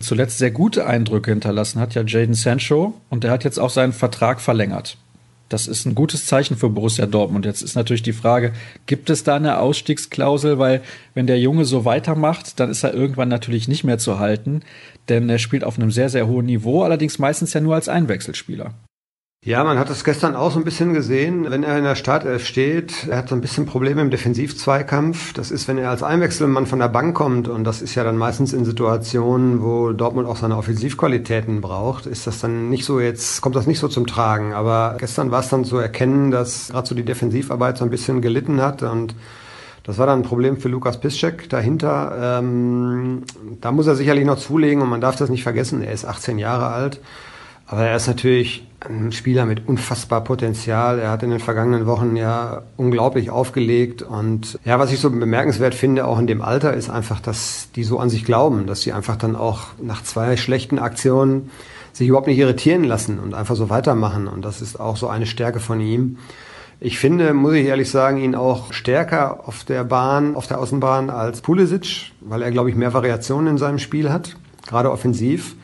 Zuletzt 0.00 0.38
sehr 0.38 0.50
gute 0.50 0.86
Eindrücke 0.86 1.30
hinterlassen 1.30 1.80
hat 1.80 1.94
ja 1.94 2.02
Jaden 2.04 2.34
Sancho 2.34 2.94
und 3.08 3.22
der 3.22 3.30
hat 3.30 3.44
jetzt 3.44 3.58
auch 3.58 3.70
seinen 3.70 3.92
Vertrag 3.92 4.40
verlängert. 4.40 4.98
Das 5.54 5.68
ist 5.68 5.86
ein 5.86 5.94
gutes 5.94 6.26
Zeichen 6.26 6.56
für 6.56 6.68
Borussia 6.68 7.06
Dortmund. 7.06 7.46
Jetzt 7.46 7.62
ist 7.62 7.76
natürlich 7.76 8.02
die 8.02 8.12
Frage, 8.12 8.52
gibt 8.86 9.08
es 9.08 9.22
da 9.22 9.36
eine 9.36 9.60
Ausstiegsklausel? 9.60 10.58
Weil 10.58 10.82
wenn 11.14 11.28
der 11.28 11.38
Junge 11.38 11.64
so 11.64 11.84
weitermacht, 11.84 12.58
dann 12.58 12.70
ist 12.70 12.82
er 12.82 12.92
irgendwann 12.92 13.28
natürlich 13.28 13.68
nicht 13.68 13.84
mehr 13.84 13.98
zu 13.98 14.18
halten, 14.18 14.62
denn 15.08 15.30
er 15.30 15.38
spielt 15.38 15.62
auf 15.62 15.78
einem 15.78 15.92
sehr, 15.92 16.08
sehr 16.08 16.26
hohen 16.26 16.46
Niveau, 16.46 16.82
allerdings 16.82 17.20
meistens 17.20 17.52
ja 17.52 17.60
nur 17.60 17.76
als 17.76 17.88
Einwechselspieler. 17.88 18.74
Ja, 19.46 19.62
man 19.62 19.78
hat 19.78 19.90
das 19.90 20.04
gestern 20.04 20.36
auch 20.36 20.52
so 20.52 20.58
ein 20.58 20.64
bisschen 20.64 20.94
gesehen, 20.94 21.50
wenn 21.50 21.64
er 21.64 21.76
in 21.76 21.84
der 21.84 21.96
Startelf 21.96 22.46
steht. 22.46 23.06
Er 23.10 23.18
hat 23.18 23.28
so 23.28 23.34
ein 23.34 23.42
bisschen 23.42 23.66
Probleme 23.66 24.00
im 24.00 24.08
Defensivzweikampf. 24.08 25.34
Das 25.34 25.50
ist, 25.50 25.68
wenn 25.68 25.76
er 25.76 25.90
als 25.90 26.02
Einwechselmann 26.02 26.64
von 26.64 26.78
der 26.78 26.88
Bank 26.88 27.14
kommt 27.14 27.48
und 27.48 27.64
das 27.64 27.82
ist 27.82 27.94
ja 27.94 28.04
dann 28.04 28.16
meistens 28.16 28.54
in 28.54 28.64
Situationen, 28.64 29.62
wo 29.62 29.92
Dortmund 29.92 30.26
auch 30.28 30.36
seine 30.36 30.56
Offensivqualitäten 30.56 31.60
braucht, 31.60 32.06
ist 32.06 32.26
das 32.26 32.40
dann 32.40 32.70
nicht 32.70 32.86
so 32.86 33.00
jetzt, 33.00 33.42
kommt 33.42 33.54
das 33.54 33.66
nicht 33.66 33.80
so 33.80 33.88
zum 33.88 34.06
Tragen. 34.06 34.54
Aber 34.54 34.96
gestern 34.98 35.30
war 35.30 35.40
es 35.40 35.50
dann 35.50 35.66
zu 35.66 35.76
erkennen, 35.76 36.30
dass 36.30 36.68
gerade 36.70 36.88
so 36.88 36.94
die 36.94 37.04
Defensivarbeit 37.04 37.76
so 37.76 37.84
ein 37.84 37.90
bisschen 37.90 38.22
gelitten 38.22 38.62
hat 38.62 38.82
und 38.82 39.14
das 39.82 39.98
war 39.98 40.06
dann 40.06 40.20
ein 40.20 40.24
Problem 40.24 40.56
für 40.56 40.70
Lukas 40.70 40.98
Piszczek 40.98 41.50
dahinter. 41.50 42.38
Ähm, 42.38 43.24
da 43.60 43.72
muss 43.72 43.86
er 43.86 43.94
sicherlich 43.94 44.24
noch 44.24 44.38
zulegen 44.38 44.80
und 44.80 44.88
man 44.88 45.02
darf 45.02 45.16
das 45.16 45.28
nicht 45.28 45.42
vergessen, 45.42 45.82
er 45.82 45.92
ist 45.92 46.06
18 46.06 46.38
Jahre 46.38 46.68
alt. 46.68 47.02
Aber 47.66 47.86
er 47.86 47.96
ist 47.96 48.06
natürlich 48.06 48.66
ein 48.80 49.12
Spieler 49.12 49.46
mit 49.46 49.66
unfassbar 49.66 50.22
Potenzial. 50.22 50.98
Er 50.98 51.10
hat 51.10 51.22
in 51.22 51.30
den 51.30 51.40
vergangenen 51.40 51.86
Wochen 51.86 52.16
ja 52.16 52.62
unglaublich 52.76 53.30
aufgelegt. 53.30 54.02
Und 54.02 54.58
ja, 54.64 54.78
was 54.78 54.92
ich 54.92 55.00
so 55.00 55.10
bemerkenswert 55.10 55.74
finde, 55.74 56.06
auch 56.06 56.18
in 56.18 56.26
dem 56.26 56.42
Alter, 56.42 56.74
ist 56.74 56.90
einfach, 56.90 57.20
dass 57.20 57.70
die 57.74 57.84
so 57.84 57.98
an 57.98 58.10
sich 58.10 58.24
glauben, 58.24 58.66
dass 58.66 58.82
sie 58.82 58.92
einfach 58.92 59.16
dann 59.16 59.36
auch 59.36 59.68
nach 59.80 60.02
zwei 60.02 60.36
schlechten 60.36 60.78
Aktionen 60.78 61.50
sich 61.92 62.08
überhaupt 62.08 62.26
nicht 62.26 62.38
irritieren 62.38 62.84
lassen 62.84 63.18
und 63.18 63.34
einfach 63.34 63.56
so 63.56 63.70
weitermachen. 63.70 64.26
Und 64.26 64.44
das 64.44 64.60
ist 64.60 64.78
auch 64.78 64.96
so 64.96 65.08
eine 65.08 65.26
Stärke 65.26 65.60
von 65.60 65.80
ihm. 65.80 66.18
Ich 66.80 66.98
finde, 66.98 67.32
muss 67.32 67.54
ich 67.54 67.66
ehrlich 67.66 67.90
sagen, 67.90 68.18
ihn 68.18 68.34
auch 68.34 68.72
stärker 68.72 69.48
auf 69.48 69.64
der 69.64 69.84
Bahn, 69.84 70.36
auf 70.36 70.48
der 70.48 70.60
Außenbahn 70.60 71.08
als 71.08 71.40
Pulisic, 71.40 72.12
weil 72.20 72.42
er, 72.42 72.50
glaube 72.50 72.68
ich, 72.68 72.76
mehr 72.76 72.92
Variationen 72.92 73.46
in 73.46 73.58
seinem 73.58 73.78
Spiel 73.78 74.12
hat, 74.12 74.36
gerade 74.66 74.90
offensiv. 74.90 75.54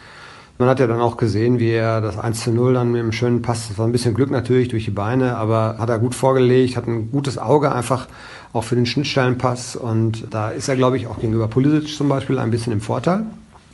Man 0.61 0.69
hat 0.69 0.79
ja 0.79 0.87
dann 0.87 1.01
auch 1.01 1.17
gesehen, 1.17 1.59
wie 1.59 1.71
er 1.71 2.03
das 2.03 2.19
1 2.19 2.45
zu 2.45 2.51
0 2.51 2.75
dann 2.75 2.93
mit 2.93 3.01
einem 3.01 3.13
schönen 3.13 3.41
Pass, 3.41 3.69
das 3.69 3.79
war 3.79 3.87
ein 3.87 3.93
bisschen 3.93 4.13
Glück 4.13 4.31
natürlich 4.31 4.69
durch 4.69 4.85
die 4.85 4.91
Beine, 4.91 5.39
aber 5.39 5.77
hat 5.79 5.89
er 5.89 5.99
gut 5.99 6.15
vorgelegt, 6.15 6.77
hat 6.77 6.87
ein 6.87 7.11
gutes 7.11 7.39
Auge 7.39 7.73
einfach 7.73 8.09
auch 8.53 8.65
für 8.65 8.75
den 8.75 8.85
Schnittstellenpass 8.85 9.75
und 9.75 10.27
da 10.29 10.51
ist 10.51 10.69
er, 10.69 10.77
glaube 10.77 10.99
ich, 10.99 11.07
auch 11.07 11.19
gegenüber 11.19 11.49
Pulisic 11.49 11.89
zum 11.89 12.11
Beispiel 12.11 12.39
ein 12.39 12.51
bisschen 12.51 12.75
im 12.75 12.83
Vorteil. 12.83 13.25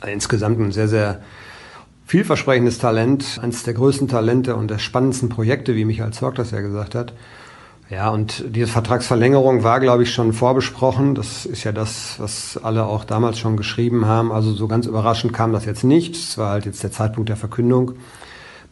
Insgesamt 0.05 0.61
ein 0.61 0.71
sehr, 0.71 0.87
sehr 0.87 1.19
vielversprechendes 2.05 2.77
Talent, 2.77 3.37
eines 3.41 3.63
der 3.63 3.73
größten 3.73 4.07
Talente 4.07 4.55
und 4.55 4.71
der 4.71 4.79
spannendsten 4.79 5.27
Projekte, 5.27 5.75
wie 5.75 5.83
Michael 5.83 6.13
Zorg 6.13 6.35
das 6.35 6.51
ja 6.51 6.61
gesagt 6.61 6.95
hat. 6.95 7.11
Ja, 7.89 8.09
und 8.09 8.43
diese 8.53 8.67
Vertragsverlängerung 8.67 9.63
war, 9.63 9.79
glaube 9.79 10.03
ich, 10.03 10.13
schon 10.13 10.33
vorbesprochen. 10.33 11.15
Das 11.15 11.45
ist 11.45 11.63
ja 11.63 11.71
das, 11.71 12.15
was 12.19 12.59
alle 12.61 12.85
auch 12.85 13.05
damals 13.05 13.39
schon 13.39 13.55
geschrieben 13.55 14.05
haben. 14.05 14.33
Also 14.33 14.51
so 14.51 14.67
ganz 14.67 14.87
überraschend 14.87 15.31
kam 15.31 15.53
das 15.53 15.63
jetzt 15.63 15.85
nicht. 15.85 16.15
Es 16.15 16.37
war 16.37 16.51
halt 16.51 16.65
jetzt 16.65 16.83
der 16.83 16.91
Zeitpunkt 16.91 17.29
der 17.29 17.37
Verkündung. 17.37 17.93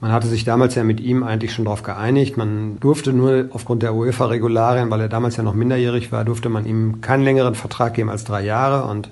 Man 0.01 0.11
hatte 0.11 0.27
sich 0.27 0.43
damals 0.43 0.75
ja 0.75 0.83
mit 0.83 0.99
ihm 0.99 1.23
eigentlich 1.23 1.53
schon 1.53 1.63
darauf 1.63 1.81
geeinigt. 1.81 2.35
Man 2.35 2.77
durfte 2.81 3.13
nur 3.13 3.47
aufgrund 3.51 3.83
der 3.83 3.95
UEFA-Regularien, 3.95 4.91
weil 4.91 4.99
er 4.99 5.07
damals 5.07 5.37
ja 5.37 5.43
noch 5.43 5.53
minderjährig 5.53 6.11
war, 6.11 6.25
durfte 6.25 6.49
man 6.49 6.65
ihm 6.65 6.99
keinen 6.99 7.23
längeren 7.23 7.55
Vertrag 7.55 7.93
geben 7.93 8.09
als 8.09 8.25
drei 8.25 8.43
Jahre. 8.43 8.83
Und 8.83 9.09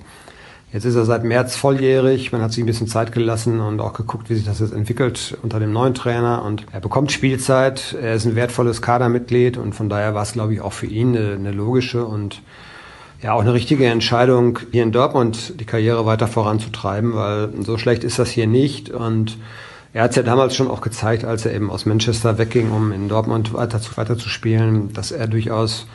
Jetzt 0.74 0.86
ist 0.86 0.96
er 0.96 1.06
seit 1.06 1.24
März 1.24 1.56
volljährig. 1.56 2.32
Man 2.32 2.42
hat 2.42 2.52
sich 2.52 2.64
ein 2.64 2.66
bisschen 2.66 2.88
Zeit 2.88 3.12
gelassen 3.12 3.60
und 3.60 3.80
auch 3.80 3.94
geguckt, 3.94 4.32
wie 4.32 4.34
sich 4.34 4.44
das 4.44 4.60
jetzt 4.60 4.74
entwickelt 4.74 5.38
unter 5.44 5.60
dem 5.60 5.72
neuen 5.72 5.94
Trainer. 5.94 6.44
Und 6.44 6.66
er 6.72 6.80
bekommt 6.80 7.12
Spielzeit. 7.12 7.96
Er 8.02 8.16
ist 8.16 8.26
ein 8.26 8.36
wertvolles 8.36 8.82
Kadermitglied 8.82 9.58
und 9.58 9.74
von 9.74 9.88
daher 9.88 10.16
war 10.16 10.24
es, 10.24 10.34
glaube 10.34 10.56
ich, 10.56 10.62
auch 10.62 10.74
für 10.74 10.88
ihn 10.88 11.16
eine, 11.16 11.36
eine 11.36 11.52
logische 11.52 12.04
und 12.04 12.42
ja 13.22 13.34
auch 13.34 13.42
eine 13.42 13.54
richtige 13.54 13.86
Entscheidung, 13.86 14.58
hier 14.72 14.82
in 14.82 14.92
Dortmund 14.92 15.60
die 15.60 15.66
Karriere 15.66 16.08
weiter 16.08 16.26
voranzutreiben, 16.28 17.14
weil 17.14 17.50
so 17.62 17.78
schlecht 17.78 18.04
ist 18.04 18.18
das 18.18 18.32
hier 18.32 18.48
nicht. 18.48 18.90
Und 18.90 19.38
er 19.94 20.02
hat 20.02 20.10
es 20.10 20.16
ja 20.16 20.24
damals 20.24 20.56
schon 20.56 20.72
auch 20.72 20.82
gezeigt, 20.82 21.24
als 21.24 21.46
er 21.46 21.54
eben 21.54 21.70
aus 21.70 21.86
Manchester 21.86 22.40
wegging, 22.40 22.72
um 22.72 22.92
in 22.92 23.10
Dortmund 23.10 23.54
weiter 23.54 23.80
zu, 23.80 23.96
weiter 23.96 24.18
zu 24.18 24.28
spielen, 24.28 24.92
dass 24.92 25.12
er 25.12 25.28
durchaus 25.28 25.86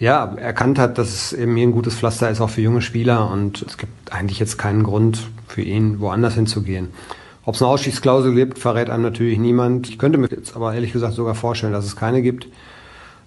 ja, 0.00 0.34
erkannt 0.36 0.78
hat, 0.78 0.96
dass 0.96 1.10
es 1.10 1.32
eben 1.34 1.54
hier 1.54 1.68
ein 1.68 1.72
gutes 1.72 1.94
Pflaster 1.94 2.30
ist, 2.30 2.40
auch 2.40 2.48
für 2.48 2.62
junge 2.62 2.80
Spieler. 2.80 3.30
Und 3.30 3.62
es 3.62 3.76
gibt 3.76 4.12
eigentlich 4.12 4.40
jetzt 4.40 4.56
keinen 4.56 4.82
Grund 4.82 5.28
für 5.46 5.60
ihn, 5.60 6.00
woanders 6.00 6.34
hinzugehen. 6.34 6.88
Ob 7.44 7.54
es 7.54 7.62
eine 7.62 7.70
Ausstiegsklausel 7.70 8.34
gibt, 8.34 8.58
verrät 8.58 8.88
einem 8.88 9.02
natürlich 9.02 9.38
niemand. 9.38 9.90
Ich 9.90 9.98
könnte 9.98 10.16
mir 10.16 10.28
jetzt 10.30 10.56
aber 10.56 10.74
ehrlich 10.74 10.92
gesagt 10.92 11.14
sogar 11.14 11.34
vorstellen, 11.34 11.74
dass 11.74 11.84
es 11.84 11.96
keine 11.96 12.22
gibt. 12.22 12.48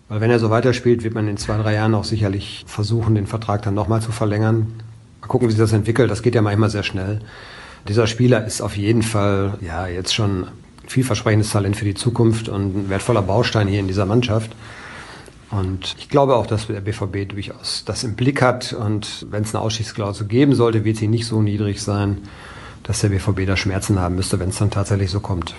Weil 0.09 0.19
wenn 0.19 0.31
er 0.31 0.39
so 0.39 0.49
weiterspielt, 0.49 1.03
wird 1.03 1.13
man 1.13 1.27
in 1.27 1.37
zwei, 1.37 1.57
drei 1.57 1.75
Jahren 1.75 1.93
auch 1.93 2.03
sicherlich 2.03 2.65
versuchen, 2.67 3.15
den 3.15 3.27
Vertrag 3.27 3.61
dann 3.61 3.75
nochmal 3.75 4.01
zu 4.01 4.11
verlängern. 4.11 4.73
Mal 5.21 5.27
gucken, 5.27 5.47
wie 5.47 5.51
sich 5.51 5.59
das 5.59 5.73
entwickelt. 5.73 6.09
Das 6.09 6.23
geht 6.23 6.33
ja 6.33 6.41
manchmal 6.41 6.71
sehr 6.71 6.83
schnell. 6.83 7.21
Dieser 7.87 8.07
Spieler 8.07 8.45
ist 8.45 8.61
auf 8.61 8.77
jeden 8.77 9.03
Fall 9.03 9.59
ja 9.61 9.85
jetzt 9.85 10.13
schon 10.13 10.47
vielversprechendes 10.87 11.51
Talent 11.51 11.75
für 11.75 11.85
die 11.85 11.93
Zukunft 11.93 12.49
und 12.49 12.75
ein 12.75 12.89
wertvoller 12.89 13.21
Baustein 13.21 13.67
hier 13.67 13.79
in 13.79 13.87
dieser 13.87 14.05
Mannschaft. 14.05 14.55
Und 15.53 15.95
ich 15.99 16.09
glaube 16.09 16.35
auch, 16.35 16.47
dass 16.47 16.67
der 16.67 16.81
BVB 16.81 17.29
durchaus 17.29 17.83
das 17.85 18.03
im 18.03 18.15
Blick 18.15 18.41
hat. 18.41 18.73
Und 18.73 19.27
wenn 19.29 19.43
es 19.43 19.53
eine 19.53 19.63
Ausschießklausel 19.63 20.27
geben 20.27 20.55
sollte, 20.55 20.83
wird 20.83 20.97
sie 20.97 21.07
nicht 21.07 21.27
so 21.27 21.41
niedrig 21.41 21.81
sein, 21.81 22.23
dass 22.81 23.01
der 23.01 23.09
BVB 23.09 23.45
da 23.45 23.55
Schmerzen 23.55 23.99
haben 23.99 24.15
müsste, 24.15 24.39
wenn 24.39 24.49
es 24.49 24.57
dann 24.57 24.71
tatsächlich 24.71 25.11
so 25.11 25.19
kommt. 25.19 25.53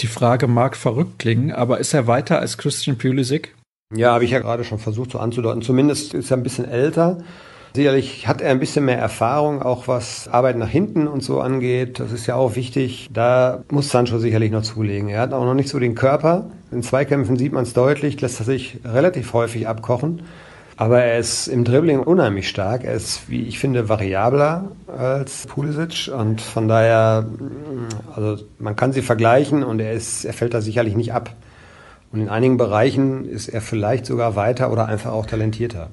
Die 0.00 0.06
Frage 0.06 0.46
mag 0.46 0.76
verrückt 0.76 1.18
klingen, 1.18 1.52
aber 1.52 1.78
ist 1.78 1.94
er 1.94 2.06
weiter 2.06 2.38
als 2.38 2.58
Christian 2.58 2.98
Pulisic? 2.98 3.54
Ja, 3.94 4.12
habe 4.12 4.24
ich 4.24 4.30
ja 4.30 4.40
gerade 4.40 4.64
schon 4.64 4.78
versucht 4.78 5.12
so 5.12 5.18
anzudeuten. 5.18 5.62
Zumindest 5.62 6.12
ist 6.12 6.30
er 6.30 6.36
ein 6.36 6.42
bisschen 6.42 6.66
älter. 6.66 7.18
Sicherlich 7.74 8.28
hat 8.28 8.40
er 8.42 8.50
ein 8.50 8.60
bisschen 8.60 8.84
mehr 8.84 8.98
Erfahrung, 8.98 9.62
auch 9.62 9.88
was 9.88 10.28
Arbeit 10.28 10.56
nach 10.58 10.68
hinten 10.68 11.08
und 11.08 11.22
so 11.22 11.40
angeht. 11.40 11.98
Das 11.98 12.12
ist 12.12 12.26
ja 12.26 12.34
auch 12.34 12.56
wichtig. 12.56 13.08
Da 13.10 13.64
muss 13.70 13.90
Sancho 13.90 14.18
sicherlich 14.18 14.50
noch 14.50 14.62
zulegen. 14.62 15.08
Er 15.08 15.20
hat 15.20 15.32
auch 15.32 15.44
noch 15.44 15.54
nicht 15.54 15.68
so 15.68 15.78
den 15.78 15.94
Körper. 15.94 16.50
In 16.70 16.82
Zweikämpfen 16.82 17.36
sieht 17.36 17.52
man 17.52 17.62
es 17.62 17.72
deutlich, 17.72 18.20
lässt 18.20 18.40
er 18.40 18.44
sich 18.44 18.80
relativ 18.84 19.32
häufig 19.32 19.66
abkochen. 19.68 20.22
Aber 20.76 21.02
er 21.02 21.18
ist 21.18 21.48
im 21.48 21.64
Dribbling 21.64 21.98
unheimlich 21.98 22.48
stark. 22.48 22.84
Er 22.84 22.94
ist, 22.94 23.28
wie 23.28 23.42
ich 23.42 23.58
finde, 23.58 23.88
variabler 23.88 24.70
als 24.86 25.46
Pulisic 25.48 26.08
und 26.14 26.40
von 26.40 26.68
daher, 26.68 27.26
also 28.14 28.44
man 28.60 28.76
kann 28.76 28.92
sie 28.92 29.02
vergleichen 29.02 29.64
und 29.64 29.80
er 29.80 29.92
ist, 29.92 30.24
er 30.24 30.32
fällt 30.32 30.54
da 30.54 30.60
sicherlich 30.60 30.94
nicht 30.94 31.12
ab. 31.12 31.34
Und 32.12 32.20
in 32.20 32.28
einigen 32.28 32.58
Bereichen 32.58 33.28
ist 33.28 33.48
er 33.48 33.60
vielleicht 33.60 34.06
sogar 34.06 34.36
weiter 34.36 34.70
oder 34.70 34.86
einfach 34.86 35.10
auch 35.10 35.26
talentierter. 35.26 35.90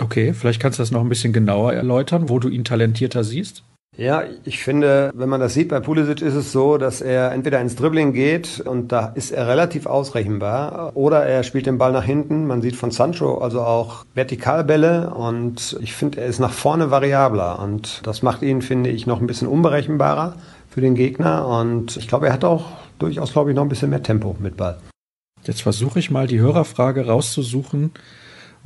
Okay, 0.00 0.32
vielleicht 0.32 0.60
kannst 0.60 0.78
du 0.78 0.82
das 0.82 0.92
noch 0.92 1.00
ein 1.00 1.08
bisschen 1.08 1.32
genauer 1.32 1.72
erläutern, 1.72 2.28
wo 2.28 2.38
du 2.38 2.48
ihn 2.48 2.64
talentierter 2.64 3.24
siehst. 3.24 3.64
Ja, 3.96 4.24
ich 4.44 4.62
finde, 4.64 5.12
wenn 5.14 5.28
man 5.28 5.40
das 5.40 5.54
sieht, 5.54 5.68
bei 5.68 5.78
Pulisic 5.78 6.20
ist 6.20 6.34
es 6.34 6.50
so, 6.50 6.78
dass 6.78 7.00
er 7.00 7.30
entweder 7.30 7.60
ins 7.60 7.76
Dribbling 7.76 8.12
geht 8.12 8.58
und 8.58 8.90
da 8.90 9.12
ist 9.14 9.30
er 9.30 9.46
relativ 9.46 9.86
ausrechenbar 9.86 10.96
oder 10.96 11.24
er 11.24 11.44
spielt 11.44 11.66
den 11.66 11.78
Ball 11.78 11.92
nach 11.92 12.02
hinten. 12.02 12.46
Man 12.48 12.60
sieht 12.60 12.74
von 12.74 12.90
Sancho 12.90 13.38
also 13.38 13.60
auch 13.60 14.04
Vertikalbälle 14.14 15.10
und 15.14 15.78
ich 15.80 15.94
finde, 15.94 16.20
er 16.20 16.26
ist 16.26 16.40
nach 16.40 16.52
vorne 16.52 16.90
variabler 16.90 17.60
und 17.60 18.00
das 18.04 18.22
macht 18.22 18.42
ihn, 18.42 18.62
finde 18.62 18.90
ich, 18.90 19.06
noch 19.06 19.20
ein 19.20 19.28
bisschen 19.28 19.46
unberechenbarer 19.46 20.34
für 20.68 20.80
den 20.80 20.96
Gegner 20.96 21.46
und 21.46 21.96
ich 21.96 22.08
glaube, 22.08 22.26
er 22.26 22.32
hat 22.32 22.44
auch 22.44 22.72
durchaus, 22.98 23.32
glaube 23.32 23.50
ich, 23.50 23.56
noch 23.56 23.62
ein 23.62 23.68
bisschen 23.68 23.90
mehr 23.90 24.02
Tempo 24.02 24.34
mit 24.40 24.56
Ball. 24.56 24.78
Jetzt 25.44 25.62
versuche 25.62 26.00
ich 26.00 26.10
mal 26.10 26.26
die 26.26 26.40
Hörerfrage 26.40 27.06
rauszusuchen, 27.06 27.92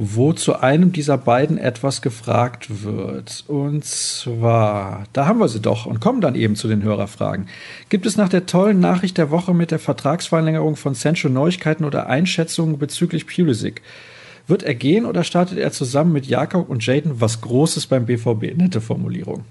wo 0.00 0.32
zu 0.32 0.60
einem 0.60 0.92
dieser 0.92 1.18
beiden 1.18 1.58
etwas 1.58 2.02
gefragt 2.02 2.84
wird. 2.84 3.44
Und 3.48 3.84
zwar, 3.84 5.04
da 5.12 5.26
haben 5.26 5.40
wir 5.40 5.48
sie 5.48 5.60
doch 5.60 5.86
und 5.86 6.00
kommen 6.00 6.20
dann 6.20 6.36
eben 6.36 6.54
zu 6.54 6.68
den 6.68 6.84
Hörerfragen. 6.84 7.48
Gibt 7.88 8.06
es 8.06 8.16
nach 8.16 8.28
der 8.28 8.46
tollen 8.46 8.78
Nachricht 8.78 9.18
der 9.18 9.32
Woche 9.32 9.52
mit 9.54 9.72
der 9.72 9.80
Vertragsverlängerung 9.80 10.76
von 10.76 10.94
Sancho 10.94 11.28
Neuigkeiten 11.28 11.84
oder 11.84 12.06
Einschätzungen 12.06 12.78
bezüglich 12.78 13.26
Pulisic? 13.26 13.82
Wird 14.46 14.62
er 14.62 14.76
gehen 14.76 15.04
oder 15.04 15.24
startet 15.24 15.58
er 15.58 15.72
zusammen 15.72 16.12
mit 16.12 16.26
Jakob 16.26 16.70
und 16.70 16.86
Jaden 16.86 17.20
was 17.20 17.40
Großes 17.40 17.88
beim 17.88 18.06
BVB? 18.06 18.56
Nette 18.56 18.80
Formulierung. 18.80 19.44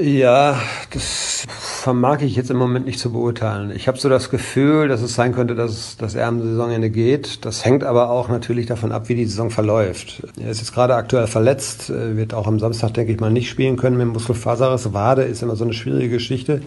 Ja, 0.00 0.58
das 0.90 1.46
vermag 1.82 2.22
ich 2.22 2.36
jetzt 2.36 2.48
im 2.48 2.58
Moment 2.58 2.86
nicht 2.86 3.00
zu 3.00 3.10
beurteilen. 3.10 3.72
Ich 3.74 3.88
habe 3.88 3.98
so 3.98 4.08
das 4.08 4.30
Gefühl, 4.30 4.86
dass 4.86 5.02
es 5.02 5.16
sein 5.16 5.34
könnte, 5.34 5.56
dass, 5.56 5.96
dass 5.96 6.14
er 6.14 6.28
am 6.28 6.40
Saisonende 6.40 6.90
geht. 6.90 7.44
Das 7.44 7.64
hängt 7.64 7.82
aber 7.82 8.08
auch 8.08 8.28
natürlich 8.28 8.66
davon 8.66 8.92
ab, 8.92 9.08
wie 9.08 9.16
die 9.16 9.24
Saison 9.24 9.50
verläuft. 9.50 10.22
Er 10.40 10.52
ist 10.52 10.60
jetzt 10.60 10.72
gerade 10.72 10.94
aktuell 10.94 11.26
verletzt, 11.26 11.90
äh, 11.90 12.16
wird 12.16 12.34
auch 12.34 12.46
am 12.46 12.60
Samstag, 12.60 12.94
denke 12.94 13.12
ich 13.12 13.18
mal, 13.18 13.32
nicht 13.32 13.50
spielen 13.50 13.76
können 13.76 13.98
mit 13.98 14.06
Muskelfaserriss. 14.06 14.92
Wade 14.92 15.22
ist 15.22 15.42
immer 15.42 15.56
so 15.56 15.64
eine 15.64 15.72
schwierige 15.72 16.10
Geschichte 16.10 16.62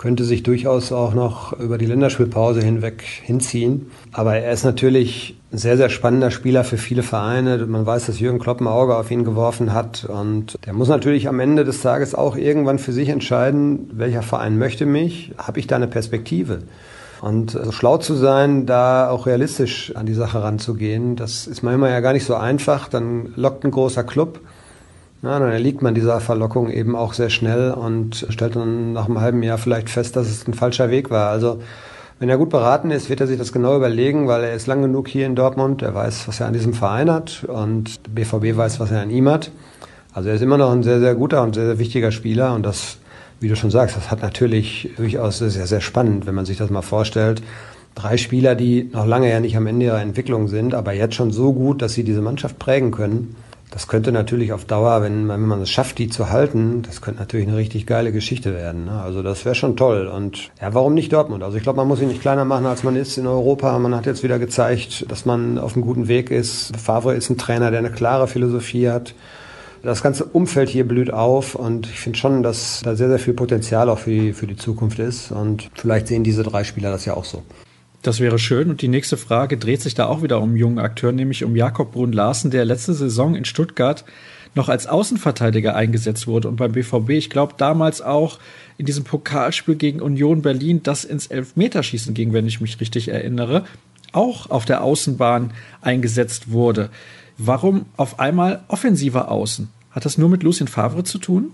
könnte 0.00 0.24
sich 0.24 0.42
durchaus 0.42 0.92
auch 0.92 1.12
noch 1.12 1.52
über 1.60 1.76
die 1.76 1.84
Länderspielpause 1.84 2.62
hinweg 2.62 3.02
hinziehen. 3.02 3.90
Aber 4.12 4.34
er 4.34 4.50
ist 4.50 4.64
natürlich 4.64 5.36
ein 5.52 5.58
sehr, 5.58 5.76
sehr 5.76 5.90
spannender 5.90 6.30
Spieler 6.30 6.64
für 6.64 6.78
viele 6.78 7.02
Vereine. 7.02 7.58
Man 7.66 7.84
weiß, 7.84 8.06
dass 8.06 8.18
Jürgen 8.18 8.38
Klopp 8.38 8.62
ein 8.62 8.66
Auge 8.66 8.96
auf 8.96 9.10
ihn 9.10 9.24
geworfen 9.24 9.74
hat. 9.74 10.06
Und 10.06 10.58
der 10.64 10.72
muss 10.72 10.88
natürlich 10.88 11.28
am 11.28 11.38
Ende 11.38 11.66
des 11.66 11.82
Tages 11.82 12.14
auch 12.14 12.34
irgendwann 12.34 12.78
für 12.78 12.92
sich 12.92 13.10
entscheiden, 13.10 13.90
welcher 13.92 14.22
Verein 14.22 14.56
möchte 14.56 14.86
mich, 14.86 15.32
habe 15.36 15.60
ich 15.60 15.66
da 15.66 15.76
eine 15.76 15.86
Perspektive. 15.86 16.62
Und 17.20 17.50
so 17.50 17.70
schlau 17.70 17.98
zu 17.98 18.14
sein, 18.14 18.64
da 18.64 19.10
auch 19.10 19.26
realistisch 19.26 19.94
an 19.96 20.06
die 20.06 20.14
Sache 20.14 20.42
ranzugehen, 20.42 21.14
das 21.14 21.46
ist 21.46 21.62
manchmal 21.62 21.90
ja 21.90 22.00
gar 22.00 22.14
nicht 22.14 22.24
so 22.24 22.36
einfach. 22.36 22.88
Dann 22.88 23.34
lockt 23.36 23.66
ein 23.66 23.70
großer 23.70 24.04
Club 24.04 24.40
ja, 25.22 25.38
dann 25.38 25.52
erliegt 25.52 25.82
man 25.82 25.94
dieser 25.94 26.20
Verlockung 26.20 26.70
eben 26.70 26.96
auch 26.96 27.12
sehr 27.12 27.30
schnell 27.30 27.72
und 27.72 28.26
stellt 28.30 28.56
dann 28.56 28.94
nach 28.94 29.06
einem 29.06 29.20
halben 29.20 29.42
Jahr 29.42 29.58
vielleicht 29.58 29.90
fest, 29.90 30.16
dass 30.16 30.28
es 30.28 30.46
ein 30.46 30.54
falscher 30.54 30.90
Weg 30.90 31.10
war. 31.10 31.30
Also 31.30 31.60
wenn 32.18 32.28
er 32.28 32.38
gut 32.38 32.50
beraten 32.50 32.90
ist, 32.90 33.10
wird 33.10 33.20
er 33.20 33.26
sich 33.26 33.38
das 33.38 33.52
genau 33.52 33.76
überlegen, 33.76 34.28
weil 34.28 34.44
er 34.44 34.54
ist 34.54 34.66
lang 34.66 34.82
genug 34.82 35.08
hier 35.08 35.26
in 35.26 35.34
Dortmund, 35.34 35.82
er 35.82 35.94
weiß, 35.94 36.28
was 36.28 36.40
er 36.40 36.46
an 36.46 36.52
diesem 36.52 36.74
Verein 36.74 37.10
hat 37.10 37.44
und 37.44 38.06
der 38.06 38.10
BVB 38.12 38.56
weiß, 38.56 38.80
was 38.80 38.90
er 38.90 39.02
an 39.02 39.10
ihm 39.10 39.28
hat. 39.28 39.50
Also 40.12 40.28
er 40.28 40.34
ist 40.34 40.42
immer 40.42 40.58
noch 40.58 40.72
ein 40.72 40.82
sehr, 40.82 41.00
sehr 41.00 41.14
guter 41.14 41.42
und 41.42 41.54
sehr, 41.54 41.66
sehr 41.66 41.78
wichtiger 41.78 42.12
Spieler 42.12 42.54
und 42.54 42.64
das, 42.64 42.98
wie 43.40 43.48
du 43.48 43.56
schon 43.56 43.70
sagst, 43.70 43.96
das 43.96 44.10
hat 44.10 44.22
natürlich 44.22 44.90
durchaus 44.96 45.38
sehr, 45.38 45.50
sehr 45.50 45.80
spannend, 45.80 46.26
wenn 46.26 46.34
man 46.34 46.46
sich 46.46 46.56
das 46.56 46.70
mal 46.70 46.82
vorstellt. 46.82 47.42
Drei 47.94 48.16
Spieler, 48.16 48.54
die 48.54 48.90
noch 48.92 49.06
lange 49.06 49.30
ja 49.30 49.40
nicht 49.40 49.56
am 49.56 49.66
Ende 49.66 49.86
ihrer 49.86 50.00
Entwicklung 50.00 50.48
sind, 50.48 50.74
aber 50.74 50.92
jetzt 50.92 51.14
schon 51.14 51.30
so 51.30 51.52
gut, 51.52 51.82
dass 51.82 51.92
sie 51.92 52.04
diese 52.04 52.22
Mannschaft 52.22 52.58
prägen 52.58 52.90
können. 52.90 53.36
Das 53.70 53.86
könnte 53.86 54.10
natürlich 54.10 54.52
auf 54.52 54.64
Dauer, 54.64 55.00
wenn, 55.00 55.28
wenn 55.28 55.40
man 55.42 55.60
es 55.62 55.70
schafft, 55.70 55.98
die 55.98 56.08
zu 56.08 56.30
halten, 56.30 56.82
das 56.82 57.00
könnte 57.00 57.20
natürlich 57.20 57.46
eine 57.46 57.56
richtig 57.56 57.86
geile 57.86 58.10
Geschichte 58.10 58.52
werden. 58.52 58.86
Ne? 58.86 59.00
Also 59.00 59.22
das 59.22 59.44
wäre 59.44 59.54
schon 59.54 59.76
toll. 59.76 60.08
Und 60.08 60.50
ja, 60.60 60.74
warum 60.74 60.94
nicht 60.94 61.12
Dortmund? 61.12 61.44
Also 61.44 61.56
ich 61.56 61.62
glaube, 61.62 61.76
man 61.76 61.86
muss 61.86 62.02
ihn 62.02 62.08
nicht 62.08 62.20
kleiner 62.20 62.44
machen, 62.44 62.66
als 62.66 62.82
man 62.82 62.96
ist 62.96 63.16
in 63.16 63.28
Europa. 63.28 63.78
Man 63.78 63.94
hat 63.94 64.06
jetzt 64.06 64.24
wieder 64.24 64.40
gezeigt, 64.40 65.08
dass 65.08 65.24
man 65.24 65.56
auf 65.58 65.74
einem 65.74 65.84
guten 65.84 66.08
Weg 66.08 66.32
ist. 66.32 66.76
Favre 66.76 67.14
ist 67.14 67.30
ein 67.30 67.38
Trainer, 67.38 67.70
der 67.70 67.78
eine 67.78 67.92
klare 67.92 68.26
Philosophie 68.26 68.88
hat. 68.88 69.14
Das 69.82 70.02
ganze 70.02 70.24
Umfeld 70.24 70.68
hier 70.68 70.86
blüht 70.86 71.10
auf 71.10 71.54
und 71.54 71.86
ich 71.86 72.00
finde 72.00 72.18
schon, 72.18 72.42
dass 72.42 72.82
da 72.84 72.96
sehr, 72.96 73.08
sehr 73.08 73.18
viel 73.18 73.32
Potenzial 73.32 73.88
auch 73.88 73.98
für 73.98 74.10
die, 74.10 74.32
für 74.34 74.46
die 74.46 74.56
Zukunft 74.56 74.98
ist. 74.98 75.30
Und 75.30 75.70
vielleicht 75.74 76.08
sehen 76.08 76.24
diese 76.24 76.42
drei 76.42 76.64
Spieler 76.64 76.90
das 76.90 77.04
ja 77.04 77.14
auch 77.14 77.24
so. 77.24 77.42
Das 78.02 78.20
wäre 78.20 78.38
schön. 78.38 78.70
Und 78.70 78.82
die 78.82 78.88
nächste 78.88 79.16
Frage 79.16 79.58
dreht 79.58 79.82
sich 79.82 79.94
da 79.94 80.06
auch 80.06 80.22
wieder 80.22 80.40
um 80.40 80.56
jungen 80.56 80.78
Akteur, 80.78 81.12
nämlich 81.12 81.44
um 81.44 81.54
Jakob 81.54 81.92
Brun 81.92 82.12
Larsen, 82.12 82.50
der 82.50 82.64
letzte 82.64 82.94
Saison 82.94 83.34
in 83.34 83.44
Stuttgart 83.44 84.04
noch 84.54 84.68
als 84.68 84.86
Außenverteidiger 84.86 85.76
eingesetzt 85.76 86.26
wurde 86.26 86.48
und 86.48 86.56
beim 86.56 86.72
BVB, 86.72 87.10
ich 87.10 87.30
glaube, 87.30 87.54
damals 87.56 88.02
auch 88.02 88.40
in 88.78 88.86
diesem 88.86 89.04
Pokalspiel 89.04 89.76
gegen 89.76 90.00
Union 90.00 90.42
Berlin, 90.42 90.82
das 90.82 91.04
ins 91.04 91.28
Elfmeterschießen 91.28 92.14
ging, 92.14 92.32
wenn 92.32 92.46
ich 92.46 92.60
mich 92.60 92.80
richtig 92.80 93.08
erinnere, 93.08 93.64
auch 94.12 94.50
auf 94.50 94.64
der 94.64 94.82
Außenbahn 94.82 95.52
eingesetzt 95.82 96.50
wurde. 96.50 96.90
Warum 97.38 97.86
auf 97.96 98.18
einmal 98.18 98.64
offensiver 98.68 99.30
Außen? 99.30 99.68
Hat 99.92 100.04
das 100.04 100.18
nur 100.18 100.28
mit 100.28 100.42
Lucien 100.42 100.68
Favre 100.68 101.04
zu 101.04 101.18
tun? 101.18 101.52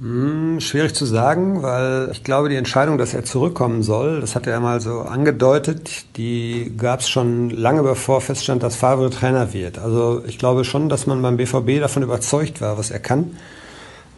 Hm, 0.00 0.60
schwierig 0.60 0.94
zu 0.94 1.06
sagen, 1.06 1.60
weil 1.62 2.10
ich 2.12 2.22
glaube, 2.22 2.48
die 2.48 2.54
Entscheidung, 2.54 2.98
dass 2.98 3.14
er 3.14 3.24
zurückkommen 3.24 3.82
soll, 3.82 4.20
das 4.20 4.36
hat 4.36 4.46
er 4.46 4.60
mal 4.60 4.80
so 4.80 5.00
angedeutet, 5.00 6.16
die 6.16 6.72
gab 6.76 7.00
es 7.00 7.08
schon 7.08 7.50
lange 7.50 7.82
bevor 7.82 8.20
feststand, 8.20 8.62
dass 8.62 8.76
Favre 8.76 9.10
Trainer 9.10 9.52
wird. 9.52 9.78
Also 9.78 10.22
ich 10.24 10.38
glaube 10.38 10.64
schon, 10.64 10.88
dass 10.88 11.08
man 11.08 11.20
beim 11.20 11.36
BVB 11.36 11.80
davon 11.80 12.04
überzeugt 12.04 12.60
war, 12.60 12.78
was 12.78 12.92
er 12.92 13.00
kann. 13.00 13.36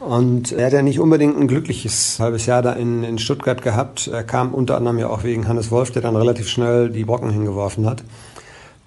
Und 0.00 0.52
er 0.52 0.66
hat 0.66 0.74
ja 0.74 0.82
nicht 0.82 1.00
unbedingt 1.00 1.38
ein 1.38 1.48
glückliches 1.48 2.20
halbes 2.20 2.44
Jahr 2.44 2.60
da 2.60 2.72
in, 2.72 3.02
in 3.02 3.18
Stuttgart 3.18 3.62
gehabt. 3.62 4.06
Er 4.06 4.22
kam 4.22 4.52
unter 4.52 4.76
anderem 4.76 4.98
ja 4.98 5.08
auch 5.08 5.24
wegen 5.24 5.48
Hannes 5.48 5.70
Wolf, 5.70 5.90
der 5.92 6.02
dann 6.02 6.16
relativ 6.16 6.48
schnell 6.48 6.90
die 6.90 7.04
Brocken 7.04 7.30
hingeworfen 7.30 7.86
hat. 7.86 8.02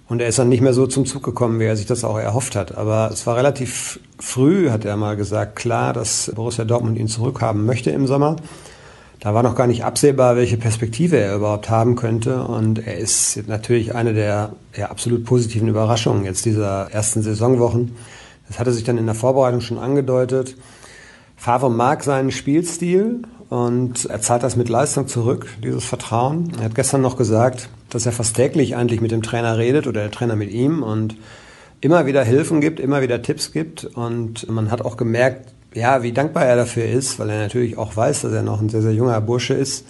Und 0.09 0.21
er 0.21 0.27
ist 0.27 0.37
dann 0.37 0.49
nicht 0.49 0.61
mehr 0.61 0.73
so 0.73 0.85
zum 0.85 1.05
Zug 1.05 1.23
gekommen, 1.23 1.59
wie 1.59 1.65
er 1.65 1.77
sich 1.77 1.85
das 1.85 2.03
auch 2.03 2.19
erhofft 2.19 2.55
hat. 2.55 2.77
Aber 2.77 3.09
es 3.11 3.25
war 3.25 3.37
relativ 3.37 3.99
früh, 4.19 4.69
hat 4.69 4.85
er 4.85 4.97
mal 4.97 5.15
gesagt, 5.15 5.55
klar, 5.55 5.93
dass 5.93 6.31
Borussia 6.35 6.65
Dortmund 6.65 6.97
ihn 6.97 7.07
zurückhaben 7.07 7.65
möchte 7.65 7.89
im 7.91 8.05
Sommer. 8.05 8.35
Da 9.23 9.33
war 9.33 9.41
noch 9.41 9.55
gar 9.55 9.67
nicht 9.67 9.85
absehbar, 9.85 10.35
welche 10.35 10.57
Perspektive 10.57 11.17
er 11.17 11.37
überhaupt 11.37 11.69
haben 11.69 11.95
könnte. 11.95 12.43
Und 12.43 12.85
er 12.85 12.97
ist 12.97 13.47
natürlich 13.47 13.95
eine 13.95 14.13
der 14.13 14.51
ja, 14.75 14.87
absolut 14.87 15.23
positiven 15.23 15.69
Überraschungen 15.69 16.25
jetzt 16.25 16.43
dieser 16.43 16.91
ersten 16.91 17.21
Saisonwochen. 17.21 17.95
Das 18.49 18.59
hatte 18.59 18.73
sich 18.73 18.83
dann 18.83 18.97
in 18.97 19.05
der 19.05 19.15
Vorbereitung 19.15 19.61
schon 19.61 19.79
angedeutet. 19.79 20.57
Favre 21.37 21.71
mag 21.71 22.03
seinen 22.03 22.31
Spielstil 22.31 23.21
und 23.49 24.05
er 24.05 24.21
zahlt 24.21 24.43
das 24.43 24.57
mit 24.57 24.67
Leistung 24.67 25.07
zurück, 25.07 25.47
dieses 25.63 25.85
Vertrauen. 25.85 26.51
Er 26.57 26.65
hat 26.65 26.75
gestern 26.75 27.01
noch 27.01 27.15
gesagt, 27.15 27.69
dass 27.93 28.05
er 28.05 28.11
fast 28.11 28.35
täglich 28.35 28.75
eigentlich 28.75 29.01
mit 29.01 29.11
dem 29.11 29.21
Trainer 29.21 29.57
redet 29.57 29.87
oder 29.87 30.01
der 30.01 30.11
Trainer 30.11 30.35
mit 30.35 30.51
ihm 30.51 30.83
und 30.83 31.15
immer 31.81 32.05
wieder 32.05 32.23
Hilfen 32.23 32.61
gibt, 32.61 32.79
immer 32.79 33.01
wieder 33.01 33.21
Tipps 33.21 33.51
gibt. 33.51 33.85
Und 33.85 34.49
man 34.49 34.71
hat 34.71 34.83
auch 34.83 34.97
gemerkt, 34.97 35.53
ja, 35.73 36.03
wie 36.03 36.11
dankbar 36.11 36.45
er 36.45 36.55
dafür 36.55 36.85
ist, 36.85 37.19
weil 37.19 37.29
er 37.29 37.39
natürlich 37.39 37.77
auch 37.77 37.95
weiß, 37.95 38.21
dass 38.21 38.33
er 38.33 38.43
noch 38.43 38.61
ein 38.61 38.69
sehr, 38.69 38.81
sehr 38.81 38.93
junger 38.93 39.19
Bursche 39.21 39.53
ist, 39.53 39.85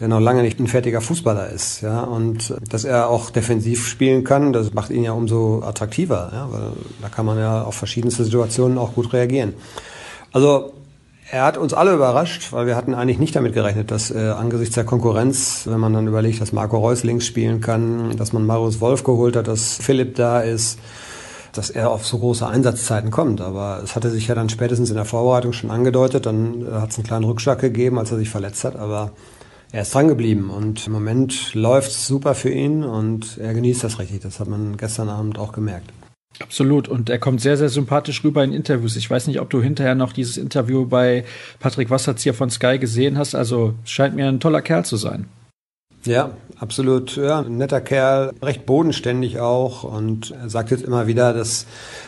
der 0.00 0.08
noch 0.08 0.20
lange 0.20 0.42
nicht 0.42 0.58
ein 0.58 0.66
fertiger 0.66 1.02
Fußballer 1.02 1.50
ist, 1.50 1.82
ja, 1.82 2.00
und 2.00 2.54
dass 2.70 2.84
er 2.84 3.10
auch 3.10 3.28
defensiv 3.28 3.86
spielen 3.86 4.24
kann, 4.24 4.54
das 4.54 4.72
macht 4.72 4.90
ihn 4.90 5.04
ja 5.04 5.12
umso 5.12 5.62
attraktiver, 5.62 6.30
ja, 6.32 6.48
weil 6.50 6.72
da 7.02 7.08
kann 7.10 7.26
man 7.26 7.38
ja 7.38 7.62
auf 7.62 7.74
verschiedenste 7.74 8.24
Situationen 8.24 8.78
auch 8.78 8.94
gut 8.94 9.12
reagieren. 9.12 9.52
Also, 10.32 10.72
er 11.30 11.44
hat 11.44 11.56
uns 11.56 11.72
alle 11.72 11.94
überrascht, 11.94 12.52
weil 12.52 12.66
wir 12.66 12.76
hatten 12.76 12.94
eigentlich 12.94 13.18
nicht 13.18 13.36
damit 13.36 13.54
gerechnet, 13.54 13.90
dass 13.90 14.10
äh, 14.10 14.30
angesichts 14.30 14.74
der 14.74 14.84
Konkurrenz, 14.84 15.62
wenn 15.66 15.78
man 15.78 15.92
dann 15.92 16.08
überlegt, 16.08 16.40
dass 16.40 16.52
Marco 16.52 16.78
Reus 16.78 17.04
links 17.04 17.26
spielen 17.26 17.60
kann, 17.60 18.16
dass 18.16 18.32
man 18.32 18.44
Marius 18.46 18.80
Wolf 18.80 19.04
geholt 19.04 19.36
hat, 19.36 19.46
dass 19.46 19.76
Philipp 19.76 20.16
da 20.16 20.40
ist, 20.40 20.78
dass 21.52 21.70
er 21.70 21.90
auf 21.90 22.06
so 22.06 22.18
große 22.18 22.46
Einsatzzeiten 22.46 23.10
kommt. 23.10 23.40
Aber 23.40 23.80
es 23.82 23.94
hatte 23.94 24.10
sich 24.10 24.26
ja 24.26 24.34
dann 24.34 24.48
spätestens 24.48 24.90
in 24.90 24.96
der 24.96 25.04
Vorbereitung 25.04 25.52
schon 25.52 25.70
angedeutet. 25.70 26.26
Dann 26.26 26.66
äh, 26.66 26.72
hat 26.72 26.90
es 26.90 26.98
einen 26.98 27.06
kleinen 27.06 27.24
Rückschlag 27.24 27.60
gegeben, 27.60 27.98
als 27.98 28.10
er 28.10 28.18
sich 28.18 28.30
verletzt 28.30 28.64
hat. 28.64 28.76
Aber 28.76 29.12
er 29.72 29.82
ist 29.82 29.94
dran 29.94 30.08
geblieben 30.08 30.50
und 30.50 30.84
im 30.88 30.92
Moment 30.92 31.54
läuft 31.54 31.92
es 31.92 32.06
super 32.08 32.34
für 32.34 32.50
ihn 32.50 32.82
und 32.82 33.38
er 33.38 33.54
genießt 33.54 33.84
das 33.84 34.00
richtig. 34.00 34.20
Das 34.20 34.40
hat 34.40 34.48
man 34.48 34.76
gestern 34.76 35.08
Abend 35.08 35.38
auch 35.38 35.52
gemerkt. 35.52 35.92
Absolut. 36.40 36.88
Und 36.88 37.10
er 37.10 37.18
kommt 37.18 37.40
sehr, 37.40 37.56
sehr 37.56 37.68
sympathisch 37.68 38.24
rüber 38.24 38.42
in 38.42 38.52
Interviews. 38.52 38.96
Ich 38.96 39.10
weiß 39.10 39.26
nicht, 39.26 39.40
ob 39.40 39.50
du 39.50 39.62
hinterher 39.62 39.94
noch 39.94 40.12
dieses 40.12 40.36
Interview 40.36 40.86
bei 40.86 41.24
Patrick 41.60 41.90
Wasserzieher 41.90 42.34
von 42.34 42.50
Sky 42.50 42.78
gesehen 42.78 43.18
hast. 43.18 43.34
Also 43.34 43.74
scheint 43.84 44.16
mir 44.16 44.26
ein 44.26 44.40
toller 44.40 44.62
Kerl 44.62 44.84
zu 44.84 44.96
sein. 44.96 45.26
Ja, 46.04 46.34
absolut. 46.60 47.16
Ja, 47.16 47.40
ein 47.40 47.56
netter 47.56 47.80
Kerl, 47.80 48.32
recht 48.42 48.66
bodenständig 48.66 49.40
auch 49.40 49.82
und 49.82 50.30
er 50.30 50.48
sagt 50.48 50.70
jetzt 50.70 50.84
immer 50.84 51.06
wieder, 51.06 51.32
dass 51.32 51.66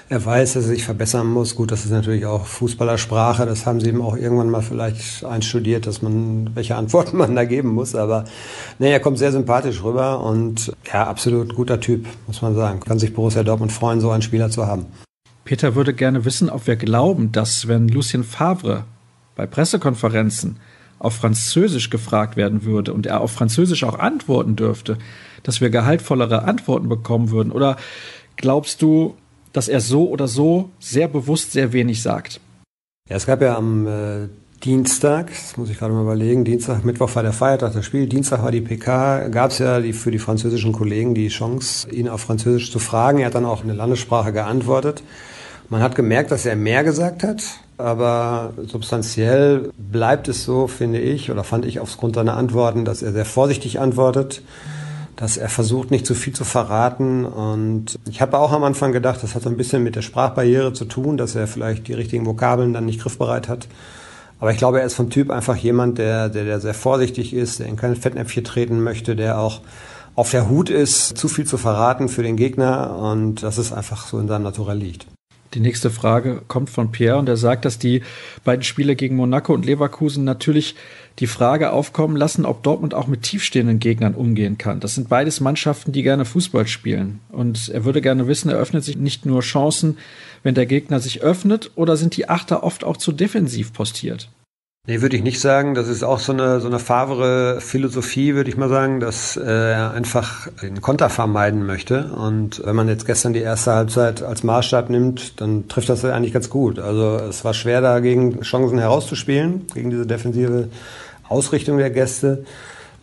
er 0.09 0.25
weiß, 0.25 0.53
dass 0.53 0.65
er 0.65 0.69
sich 0.69 0.85
verbessern 0.85 1.27
muss. 1.27 1.57
Gut, 1.57 1.73
das 1.73 1.85
ist 1.85 1.91
natürlich 1.91 2.27
auch 2.27 2.47
Fußballersprache. 2.47 3.47
Das 3.47 3.67
haben 3.67 3.81
sie 3.81 3.89
ihm 3.89 4.03
auch 4.03 4.17
irgendwann 4.17 4.51
mal 4.51 4.63
vielleicht 4.63 5.25
einstudiert, 5.25 5.87
dass 5.87 6.03
man, 6.03 6.51
welche 6.55 6.77
Antworten 6.77 7.17
man 7.19 7.35
da 7.35 7.45
geben 7.45 7.71
muss. 7.71 7.95
Aber 7.95 8.25
nee, 8.79 8.93
er 8.93 9.01
kommt 9.01 9.19
sehr 9.19 9.33
sympathisch 9.33 9.83
rüber 9.83 10.23
und 10.23 10.73
ja, 10.93 11.07
absolut 11.07 11.55
guter 11.55 11.81
Typ, 11.81 12.07
muss 12.27 12.43
man 12.43 12.55
sagen. 12.55 12.81
Kann 12.81 12.99
sich 12.99 13.15
Borussia 13.15 13.43
Dortmund 13.43 13.73
freuen, 13.73 14.01
so 14.01 14.11
einen 14.11 14.23
Spieler 14.23 14.51
zu 14.51 14.67
haben. 14.67 14.87
Peter 15.45 15.75
würde 15.75 15.93
gerne 15.93 16.25
wissen, 16.25 16.51
ob 16.51 16.67
wir 16.67 16.77
glauben, 16.77 17.33
dass 17.33 17.67
wenn 17.67 17.89
Lucien 17.89 18.23
Favre 18.23 18.85
bei 19.35 19.47
Pressekonferenzen 19.47 20.57
auf 21.03 21.15
Französisch 21.15 21.91
gefragt 21.91 22.37
werden 22.37 22.65
würde 22.65 22.93
und 22.93 23.07
er 23.07 23.21
auf 23.21 23.33
Französisch 23.33 23.83
auch 23.85 23.99
antworten 23.99 24.55
dürfte, 24.55 24.99
dass 25.43 25.61
wir 25.61 25.69
gehaltvollere 25.69 26.45
Antworten 26.45 26.89
bekommen 26.89 27.31
würden? 27.31 27.51
Oder 27.51 27.77
glaubst 28.37 28.83
du, 28.83 29.15
dass 29.53 29.69
er 29.69 29.81
so 29.81 30.09
oder 30.09 30.29
so 30.29 30.71
sehr 30.79 31.09
bewusst 31.09 31.53
sehr 31.53 31.73
wenig 31.73 32.03
sagt? 32.03 32.41
Ja, 33.09 33.17
es 33.17 33.27
gab 33.27 33.43
ja 33.43 33.57
am 33.57 33.87
äh, 33.87 34.29
Dienstag, 34.63 35.31
das 35.31 35.57
muss 35.57 35.71
ich 35.71 35.79
gerade 35.79 35.93
mal 35.93 36.03
überlegen, 36.03 36.45
Dienstag, 36.45 36.85
Mittwoch 36.85 37.13
war 37.17 37.25
der 37.25 37.33
Feiertag 37.33 37.73
das 37.73 37.85
Spiel, 37.85 38.07
Dienstag 38.07 38.45
war 38.45 38.53
die 38.53 38.61
PK, 38.61 39.29
gab 39.29 39.51
es 39.51 39.59
ja 39.59 39.81
die, 39.81 39.93
für 39.93 40.13
die 40.13 40.21
französischen 40.21 40.73
Kollegen 40.73 41.15
die 41.17 41.29
Chance, 41.29 41.91
ihn 41.91 42.09
auf 42.09 42.21
Französisch 42.21 42.71
zu 42.71 42.79
fragen. 42.79 43.19
Er 43.19 43.27
hat 43.27 43.35
dann 43.35 43.45
auch 43.45 43.63
in 43.63 43.67
der 43.67 43.77
Landessprache 43.77 44.33
geantwortet. 44.33 45.03
Man 45.73 45.83
hat 45.83 45.95
gemerkt, 45.95 46.31
dass 46.31 46.45
er 46.45 46.55
mehr 46.55 46.85
gesagt 46.85 47.23
hat, 47.23 47.43
aber 47.79 48.53
substanziell 48.67 49.71
bleibt 49.79 50.29
es 50.29 50.45
so, 50.45 50.67
finde 50.67 50.99
ich, 51.01 51.31
oder 51.31 51.45
fand 51.45 51.65
ich 51.65 51.81
aufgrund 51.81 52.15
seiner 52.15 52.37
Antworten, 52.37 52.85
dass 52.85 53.01
er 53.01 53.13
sehr 53.13 53.25
vorsichtig 53.25 53.81
antwortet, 53.81 54.43
dass 55.17 55.39
er 55.39 55.49
versucht, 55.49 55.91
nicht 55.91 56.05
zu 56.05 56.15
viel 56.15 56.35
zu 56.35 56.45
verraten. 56.45 57.25
Und 57.25 57.99
ich 58.07 58.21
habe 58.21 58.39
auch 58.39 58.53
am 58.53 58.65
Anfang 58.65 58.93
gedacht, 58.93 59.23
das 59.23 59.35
hat 59.35 59.45
so 59.45 59.49
ein 59.49 59.57
bisschen 59.57 59.83
mit 59.83 59.97
der 59.97 60.03
Sprachbarriere 60.03 60.75
zu 60.75 60.85
tun, 60.85 61.17
dass 61.17 61.37
er 61.37 61.47
vielleicht 61.47 61.89
die 61.89 61.95
richtigen 61.95 62.27
Vokabeln 62.27 62.75
dann 62.75 62.85
nicht 62.85 63.01
griffbereit 63.01 63.49
hat. 63.49 63.67
Aber 64.41 64.51
ich 64.51 64.59
glaube, 64.59 64.81
er 64.81 64.85
ist 64.85 64.93
vom 64.93 65.09
Typ 65.09 65.31
einfach 65.31 65.57
jemand, 65.57 65.97
der, 65.97 66.29
der, 66.29 66.45
der 66.45 66.61
sehr 66.61 66.75
vorsichtig 66.75 67.33
ist, 67.33 67.61
der 67.61 67.67
in 67.69 67.77
keine 67.77 67.97
Fettnäpfchen 67.97 68.45
treten 68.45 68.83
möchte, 68.83 69.17
der 69.17 69.39
auch 69.39 69.63
auf 70.17 70.33
der 70.33 70.51
Hut 70.51 70.69
ist, 70.69 71.17
zu 71.17 71.29
viel 71.29 71.47
zu 71.47 71.57
verraten 71.57 72.11
für 72.11 72.23
den 72.23 72.37
Gegner 72.37 72.95
und 72.99 73.43
dass 73.43 73.57
es 73.57 73.73
einfach 73.73 74.07
so 74.07 74.19
in 74.19 74.29
seinem 74.29 74.43
Naturell 74.43 74.77
liegt. 74.77 75.07
Die 75.55 75.61
nächste 75.61 75.91
Frage 75.91 76.43
kommt 76.49 76.71
von 76.71 76.93
Pierre 76.93 77.19
und 77.19 77.29
er 77.29 77.37
sagt, 77.37 77.65
dass 77.65 77.79
die 77.79 78.03
beiden 78.45 78.63
Spiele 78.63 78.97
gegen 78.97 79.17
Monaco 79.17 79.53
und 79.53 79.67
Leverkusen 79.67 80.25
natürlich 80.25 80.77
die 81.19 81.27
Frage 81.27 81.73
aufkommen 81.73 82.17
lassen, 82.17 82.47
ob 82.47 82.63
Dortmund 82.63 82.95
auch 82.95 83.07
mit 83.07 83.23
tiefstehenden 83.23 83.79
Gegnern 83.79 84.15
umgehen 84.15 84.57
kann. 84.57 84.81
Das 84.81 84.95
sind 84.95 85.09
beides 85.09 85.41
Mannschaften, 85.41 85.93
die 85.93 86.03
gerne 86.03 86.25
Fußball 86.25 86.67
spielen. 86.67 87.21
Und 87.31 87.69
er 87.69 87.85
würde 87.85 88.01
gerne 88.01 88.27
wissen, 88.27 88.49
eröffnet 88.49 88.85
sich 88.85 88.97
nicht 88.97 89.27
nur 89.27 89.41
Chancen, 89.43 89.99
wenn 90.43 90.55
der 90.55 90.67
Gegner 90.67 91.01
sich 91.01 91.23
öffnet, 91.23 91.71
oder 91.75 91.97
sind 91.97 92.17
die 92.17 92.29
Achter 92.29 92.65
oft 92.65 92.83
auch 92.85 92.97
zu 92.97 93.13
defensiv 93.13 93.73
postiert? 93.73 94.31
Nee, 94.89 95.01
würde 95.01 95.17
ich 95.17 95.23
nicht 95.23 95.39
sagen. 95.39 95.77
Das 95.77 95.87
ist 95.87 96.03
auch 96.03 96.19
so 96.19 96.33
eine, 96.33 96.61
so 96.61 96.67
eine 96.67 96.81
favre 96.81 97.61
Philosophie, 97.61 98.35
würde 98.35 98.51
ich 98.51 98.57
mal 98.57 98.69
sagen, 98.69 98.99
dass 98.99 99.37
äh, 99.37 99.45
er 99.45 99.93
einfach 99.93 100.49
den 100.61 100.81
Konter 100.81 101.09
vermeiden 101.09 101.65
möchte. 101.65 102.07
Und 102.07 102.61
wenn 102.65 102.75
man 102.75 102.89
jetzt 102.89 103.07
gestern 103.07 103.33
die 103.33 103.43
erste 103.43 103.75
Halbzeit 103.75 104.25
als 104.25 104.43
Maßstab 104.43 104.91
nimmt, 104.91 105.41
dann 105.41 105.69
trifft 105.69 105.89
das 105.89 106.05
eigentlich 106.05 106.33
ganz 106.33 106.51
gut. 106.51 106.81
Also 106.81 107.15
es 107.15 107.45
war 107.45 107.55
schwer 107.55 107.81
dagegen 107.81 108.41
Chancen 108.41 108.81
herauszuspielen, 108.81 109.69
gegen 109.73 109.91
diese 109.91 110.05
defensive 110.05 110.69
Ausrichtung 111.29 111.79
der 111.79 111.91
Gäste. 111.91 112.45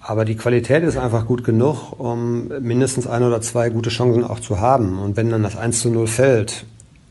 Aber 0.01 0.25
die 0.25 0.35
Qualität 0.35 0.83
ist 0.83 0.97
einfach 0.97 1.25
gut 1.27 1.45
genug, 1.45 1.97
um 1.97 2.49
mindestens 2.59 3.07
ein 3.07 3.23
oder 3.23 3.39
zwei 3.39 3.69
gute 3.69 3.89
Chancen 3.89 4.25
auch 4.25 4.41
zu 4.41 4.59
haben. 4.59 4.99
Und 4.99 5.15
wenn 5.15 5.29
dann 5.29 5.43
das 5.43 5.55
1 5.55 5.79
zu 5.79 5.89
0 5.89 6.07
fällt, 6.07 6.65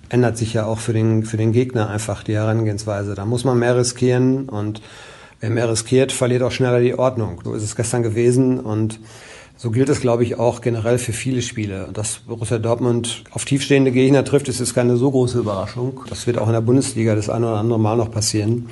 ändert 0.09 0.37
sich 0.37 0.55
ja 0.55 0.66
auch 0.66 0.79
für 0.79 0.92
den, 0.92 1.25
für 1.25 1.37
den 1.37 1.53
Gegner 1.53 1.88
einfach 1.90 2.23
die 2.23 2.35
Herangehensweise. 2.35 3.14
Da 3.14 3.25
muss 3.25 3.44
man 3.44 3.59
mehr 3.59 3.77
riskieren 3.77 4.49
und 4.49 4.81
wer 5.40 5.51
mehr 5.51 5.71
riskiert, 5.71 6.12
verliert 6.12 6.42
auch 6.42 6.53
schneller 6.53 6.81
die 6.81 6.99
Ordnung. 6.99 7.40
So 7.44 7.55
ist 7.55 7.62
es 7.62 7.77
gestern 7.77 8.03
gewesen 8.03 8.61
und 8.61 9.01
so 9.57 9.73
gilt 9.73 9.88
es, 9.88 10.01
glaube 10.01 10.23
ich, 10.23 10.38
auch 10.38 10.61
generell 10.61 10.99
für 10.99 11.12
viele 11.12 11.42
Spiele. 11.42 11.88
Dass 11.92 12.21
Borussia 12.21 12.59
Dortmund 12.59 13.25
auf 13.33 13.44
tiefstehende 13.44 13.90
Gegner 13.90 14.25
trifft, 14.25 14.49
ist 14.49 14.61
jetzt 14.61 14.75
keine 14.75 14.97
so 14.97 15.11
große 15.11 15.40
Überraschung. 15.40 16.01
Das 16.09 16.29
wird 16.29 16.38
auch 16.38 16.47
in 16.47 16.53
der 16.53 16.61
Bundesliga 16.61 17.16
das 17.16 17.29
eine 17.29 17.49
oder 17.49 17.57
andere 17.57 17.81
Mal 17.81 17.97
noch 17.97 18.11
passieren. 18.11 18.68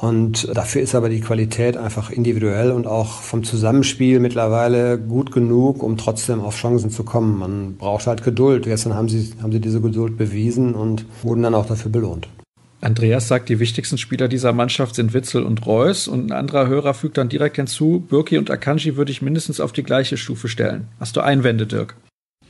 Und 0.00 0.48
dafür 0.56 0.80
ist 0.80 0.94
aber 0.94 1.10
die 1.10 1.20
Qualität 1.20 1.76
einfach 1.76 2.10
individuell 2.10 2.72
und 2.72 2.86
auch 2.86 3.20
vom 3.20 3.44
Zusammenspiel 3.44 4.18
mittlerweile 4.18 4.98
gut 4.98 5.30
genug, 5.30 5.82
um 5.82 5.98
trotzdem 5.98 6.40
auf 6.40 6.56
Chancen 6.56 6.90
zu 6.90 7.04
kommen. 7.04 7.38
Man 7.38 7.76
braucht 7.76 8.06
halt 8.06 8.24
Geduld. 8.24 8.64
Gestern 8.64 8.94
haben 8.94 9.10
sie, 9.10 9.34
haben 9.42 9.52
sie 9.52 9.60
diese 9.60 9.82
Geduld 9.82 10.16
bewiesen 10.16 10.74
und 10.74 11.04
wurden 11.22 11.42
dann 11.42 11.54
auch 11.54 11.66
dafür 11.66 11.90
belohnt. 11.90 12.28
Andreas 12.80 13.28
sagt, 13.28 13.50
die 13.50 13.60
wichtigsten 13.60 13.98
Spieler 13.98 14.26
dieser 14.26 14.54
Mannschaft 14.54 14.94
sind 14.94 15.12
Witzel 15.12 15.42
und 15.42 15.66
Reus 15.66 16.08
und 16.08 16.30
ein 16.30 16.32
anderer 16.32 16.66
Hörer 16.66 16.94
fügt 16.94 17.18
dann 17.18 17.28
direkt 17.28 17.56
hinzu, 17.56 18.02
Birki 18.08 18.38
und 18.38 18.50
Akanji 18.50 18.96
würde 18.96 19.12
ich 19.12 19.20
mindestens 19.20 19.60
auf 19.60 19.72
die 19.72 19.82
gleiche 19.82 20.16
Stufe 20.16 20.48
stellen. 20.48 20.88
Hast 20.98 21.14
du 21.16 21.20
Einwände, 21.20 21.66
Dirk? 21.66 21.94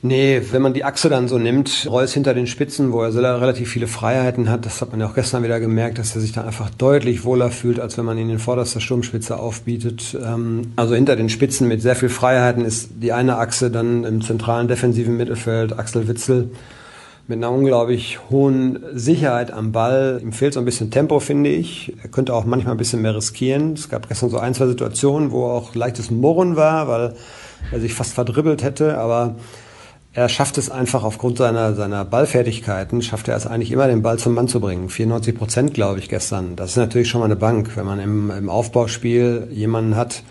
Nee, 0.03 0.41
wenn 0.51 0.63
man 0.63 0.73
die 0.73 0.83
Achse 0.83 1.09
dann 1.09 1.27
so 1.27 1.37
nimmt, 1.37 1.87
Reus 1.87 2.11
hinter 2.11 2.33
den 2.33 2.47
Spitzen, 2.47 2.91
wo 2.91 3.03
er 3.03 3.13
relativ 3.13 3.69
viele 3.69 3.85
Freiheiten 3.85 4.49
hat, 4.49 4.65
das 4.65 4.81
hat 4.81 4.89
man 4.89 4.99
ja 4.99 5.07
auch 5.07 5.13
gestern 5.13 5.43
wieder 5.43 5.59
gemerkt, 5.59 5.99
dass 5.99 6.15
er 6.15 6.21
sich 6.21 6.31
da 6.31 6.43
einfach 6.43 6.71
deutlich 6.71 7.23
wohler 7.23 7.51
fühlt, 7.51 7.79
als 7.79 7.99
wenn 7.99 8.05
man 8.05 8.17
ihn 8.17 8.31
in 8.31 8.39
vorderster 8.39 8.79
Sturmspitze 8.79 9.37
aufbietet. 9.37 10.17
Ähm, 10.19 10.73
also 10.75 10.95
hinter 10.95 11.15
den 11.15 11.29
Spitzen 11.29 11.67
mit 11.67 11.83
sehr 11.83 11.95
viel 11.95 12.09
Freiheiten 12.09 12.65
ist 12.65 12.89
die 12.99 13.13
eine 13.13 13.37
Achse 13.37 13.69
dann 13.69 14.03
im 14.03 14.23
zentralen 14.23 14.67
defensiven 14.67 15.17
Mittelfeld 15.17 15.77
Axel 15.77 16.07
Witzel 16.07 16.49
mit 17.27 17.37
einer 17.37 17.51
unglaublich 17.51 18.19
hohen 18.31 18.79
Sicherheit 18.93 19.51
am 19.51 19.71
Ball. 19.71 20.19
Ihm 20.23 20.33
fehlt 20.33 20.55
so 20.55 20.59
ein 20.59 20.65
bisschen 20.65 20.89
Tempo, 20.89 21.19
finde 21.19 21.51
ich. 21.51 21.93
Er 22.01 22.09
könnte 22.09 22.33
auch 22.33 22.45
manchmal 22.45 22.73
ein 22.73 22.77
bisschen 22.77 23.03
mehr 23.03 23.15
riskieren. 23.15 23.73
Es 23.73 23.87
gab 23.87 24.07
gestern 24.09 24.31
so 24.31 24.39
ein, 24.39 24.55
zwei 24.55 24.65
Situationen, 24.65 25.31
wo 25.31 25.45
auch 25.45 25.75
leichtes 25.75 26.09
Murren 26.09 26.55
war, 26.55 26.87
weil 26.87 27.13
er 27.71 27.79
sich 27.79 27.93
fast 27.93 28.13
verdribbelt 28.13 28.63
hätte, 28.63 28.97
aber 28.97 29.35
er 30.13 30.27
schafft 30.27 30.57
es 30.57 30.69
einfach 30.69 31.03
aufgrund 31.03 31.37
seiner, 31.37 31.73
seiner 31.73 32.03
Ballfertigkeiten, 32.03 33.01
schafft 33.01 33.29
er 33.29 33.37
es 33.37 33.47
eigentlich 33.47 33.71
immer, 33.71 33.87
den 33.87 34.01
Ball 34.01 34.19
zum 34.19 34.33
Mann 34.33 34.49
zu 34.49 34.59
bringen. 34.59 34.89
94 34.89 35.35
Prozent, 35.35 35.73
glaube 35.73 35.99
ich, 35.99 36.09
gestern. 36.09 36.57
Das 36.57 36.71
ist 36.71 36.77
natürlich 36.77 37.07
schon 37.07 37.21
mal 37.21 37.25
eine 37.25 37.37
Bank, 37.37 37.77
wenn 37.77 37.85
man 37.85 37.99
im, 37.99 38.29
im 38.29 38.49
Aufbauspiel 38.49 39.47
jemanden 39.51 39.95
hat, 39.95 40.23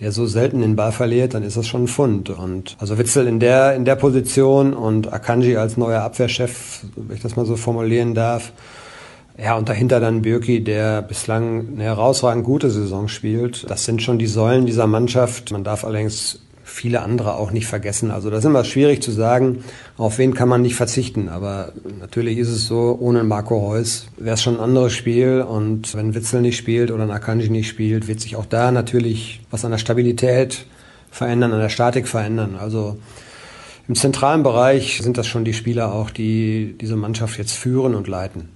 der 0.00 0.12
so 0.12 0.26
selten 0.26 0.60
den 0.60 0.76
Ball 0.76 0.92
verliert, 0.92 1.34
dann 1.34 1.42
ist 1.42 1.56
das 1.56 1.66
schon 1.66 1.84
ein 1.84 1.88
Fund. 1.88 2.30
Und 2.30 2.76
also 2.78 2.96
Witzel 2.96 3.26
in 3.26 3.38
der, 3.38 3.74
in 3.74 3.84
der 3.84 3.96
Position 3.96 4.72
und 4.72 5.12
Akanji 5.12 5.56
als 5.56 5.76
neuer 5.76 6.02
Abwehrchef, 6.02 6.84
wenn 6.96 7.16
ich 7.16 7.22
das 7.22 7.36
mal 7.36 7.46
so 7.46 7.56
formulieren 7.56 8.14
darf. 8.14 8.52
Ja, 9.38 9.54
und 9.56 9.68
dahinter 9.68 10.00
dann 10.00 10.22
Birki, 10.22 10.64
der 10.64 11.02
bislang 11.02 11.74
eine 11.74 11.84
herausragend 11.84 12.44
gute 12.44 12.70
Saison 12.70 13.08
spielt. 13.08 13.68
Das 13.70 13.84
sind 13.84 14.00
schon 14.00 14.18
die 14.18 14.26
Säulen 14.26 14.64
dieser 14.64 14.86
Mannschaft. 14.86 15.50
Man 15.52 15.62
darf 15.62 15.84
allerdings 15.84 16.40
viele 16.76 17.00
andere 17.00 17.36
auch 17.36 17.52
nicht 17.52 17.66
vergessen. 17.66 18.10
Also 18.10 18.28
das 18.28 18.40
ist 18.40 18.44
immer 18.44 18.62
schwierig 18.62 19.02
zu 19.02 19.10
sagen, 19.10 19.64
auf 19.96 20.18
wen 20.18 20.34
kann 20.34 20.48
man 20.48 20.60
nicht 20.60 20.74
verzichten. 20.74 21.30
Aber 21.30 21.72
natürlich 22.00 22.36
ist 22.36 22.50
es 22.50 22.66
so, 22.66 22.96
ohne 23.00 23.24
Marco 23.24 23.56
Reus 23.56 24.08
wäre 24.18 24.34
es 24.34 24.42
schon 24.42 24.56
ein 24.58 24.62
anderes 24.62 24.92
Spiel. 24.92 25.40
Und 25.40 25.94
wenn 25.94 26.14
Witzel 26.14 26.42
nicht 26.42 26.58
spielt 26.58 26.90
oder 26.90 27.06
Nakanji 27.06 27.48
nicht 27.48 27.68
spielt, 27.68 28.08
wird 28.08 28.20
sich 28.20 28.36
auch 28.36 28.44
da 28.44 28.70
natürlich 28.72 29.40
was 29.50 29.64
an 29.64 29.70
der 29.70 29.78
Stabilität 29.78 30.66
verändern, 31.10 31.54
an 31.54 31.60
der 31.60 31.70
Statik 31.70 32.06
verändern. 32.06 32.56
Also 32.60 32.98
im 33.88 33.94
zentralen 33.94 34.42
Bereich 34.42 35.00
sind 35.02 35.16
das 35.16 35.26
schon 35.26 35.46
die 35.46 35.54
Spieler 35.54 35.94
auch, 35.94 36.10
die 36.10 36.76
diese 36.78 36.96
Mannschaft 36.96 37.38
jetzt 37.38 37.52
führen 37.52 37.94
und 37.94 38.06
leiten. 38.06 38.50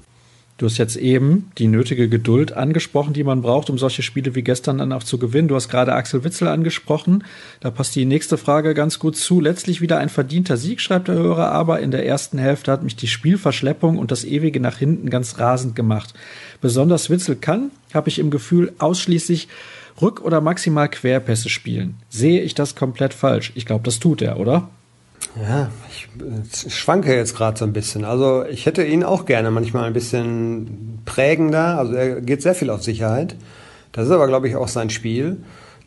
Du 0.61 0.67
hast 0.67 0.77
jetzt 0.77 0.97
eben 0.97 1.51
die 1.57 1.69
nötige 1.69 2.11
Geduld 2.11 2.53
angesprochen, 2.53 3.15
die 3.15 3.25
man 3.25 3.41
braucht, 3.41 3.71
um 3.71 3.79
solche 3.79 4.03
Spiele 4.03 4.35
wie 4.35 4.43
gestern 4.43 4.77
dann 4.77 4.93
auch 4.93 5.03
zu 5.03 5.17
gewinnen. 5.17 5.49
Du 5.49 5.55
hast 5.55 5.71
gerade 5.71 5.95
Axel 5.95 6.23
Witzel 6.23 6.49
angesprochen. 6.49 7.25
Da 7.61 7.71
passt 7.71 7.97
die 7.97 8.05
nächste 8.05 8.37
Frage 8.37 8.75
ganz 8.75 8.99
gut 8.99 9.17
zu. 9.17 9.41
Letztlich 9.41 9.81
wieder 9.81 9.97
ein 9.97 10.11
verdienter 10.11 10.59
Sieg, 10.59 10.83
schreibt 10.83 11.09
der 11.09 11.15
Hörer, 11.15 11.51
aber 11.51 11.81
in 11.81 11.91
der 11.91 12.05
ersten 12.05 12.37
Hälfte 12.37 12.71
hat 12.71 12.83
mich 12.83 12.95
die 12.95 13.07
Spielverschleppung 13.07 13.97
und 13.97 14.11
das 14.11 14.23
ewige 14.23 14.61
nach 14.61 14.77
hinten 14.77 15.09
ganz 15.09 15.39
rasend 15.39 15.75
gemacht. 15.75 16.13
Besonders 16.61 17.09
Witzel 17.09 17.37
kann, 17.37 17.71
habe 17.95 18.11
ich 18.11 18.19
im 18.19 18.31
Gefühl, 18.31 18.75
ausschließlich 18.81 19.49
Rück- 19.99 20.21
oder 20.21 20.43
maximal 20.43 20.91
Querpässe 20.91 21.49
spielen. 21.49 21.95
Sehe 22.11 22.43
ich 22.43 22.55
das 22.55 22.77
komplett 22.77 23.15
falsch? 23.15 23.53
Ich 23.55 23.65
glaube, 23.65 23.85
das 23.85 23.99
tut 23.99 24.21
er, 24.21 24.39
oder? 24.39 24.69
Ja, 25.37 25.71
ich, 25.89 26.09
ich 26.67 26.75
schwanke 26.75 27.15
jetzt 27.15 27.37
gerade 27.37 27.59
so 27.59 27.65
ein 27.65 27.73
bisschen. 27.73 28.05
Also 28.05 28.45
ich 28.45 28.67
hätte 28.67 28.85
ihn 28.85 29.05
auch 29.05 29.27
gerne 29.27 29.51
manchmal 29.51 29.85
ein 29.85 29.93
bisschen 29.93 31.01
prägender. 31.05 31.79
Also 31.79 31.95
er 31.95 32.21
geht 32.21 32.43
sehr 32.43 32.55
viel 32.55 32.71
auf 32.71 32.83
Sicherheit. 32.83 33.37
Das 33.93 34.07
ist 34.07 34.13
aber, 34.13 34.27
glaube 34.27 34.49
ich, 34.49 34.57
auch 34.57 34.69
sein 34.69 34.91
Spiel. 34.91 35.39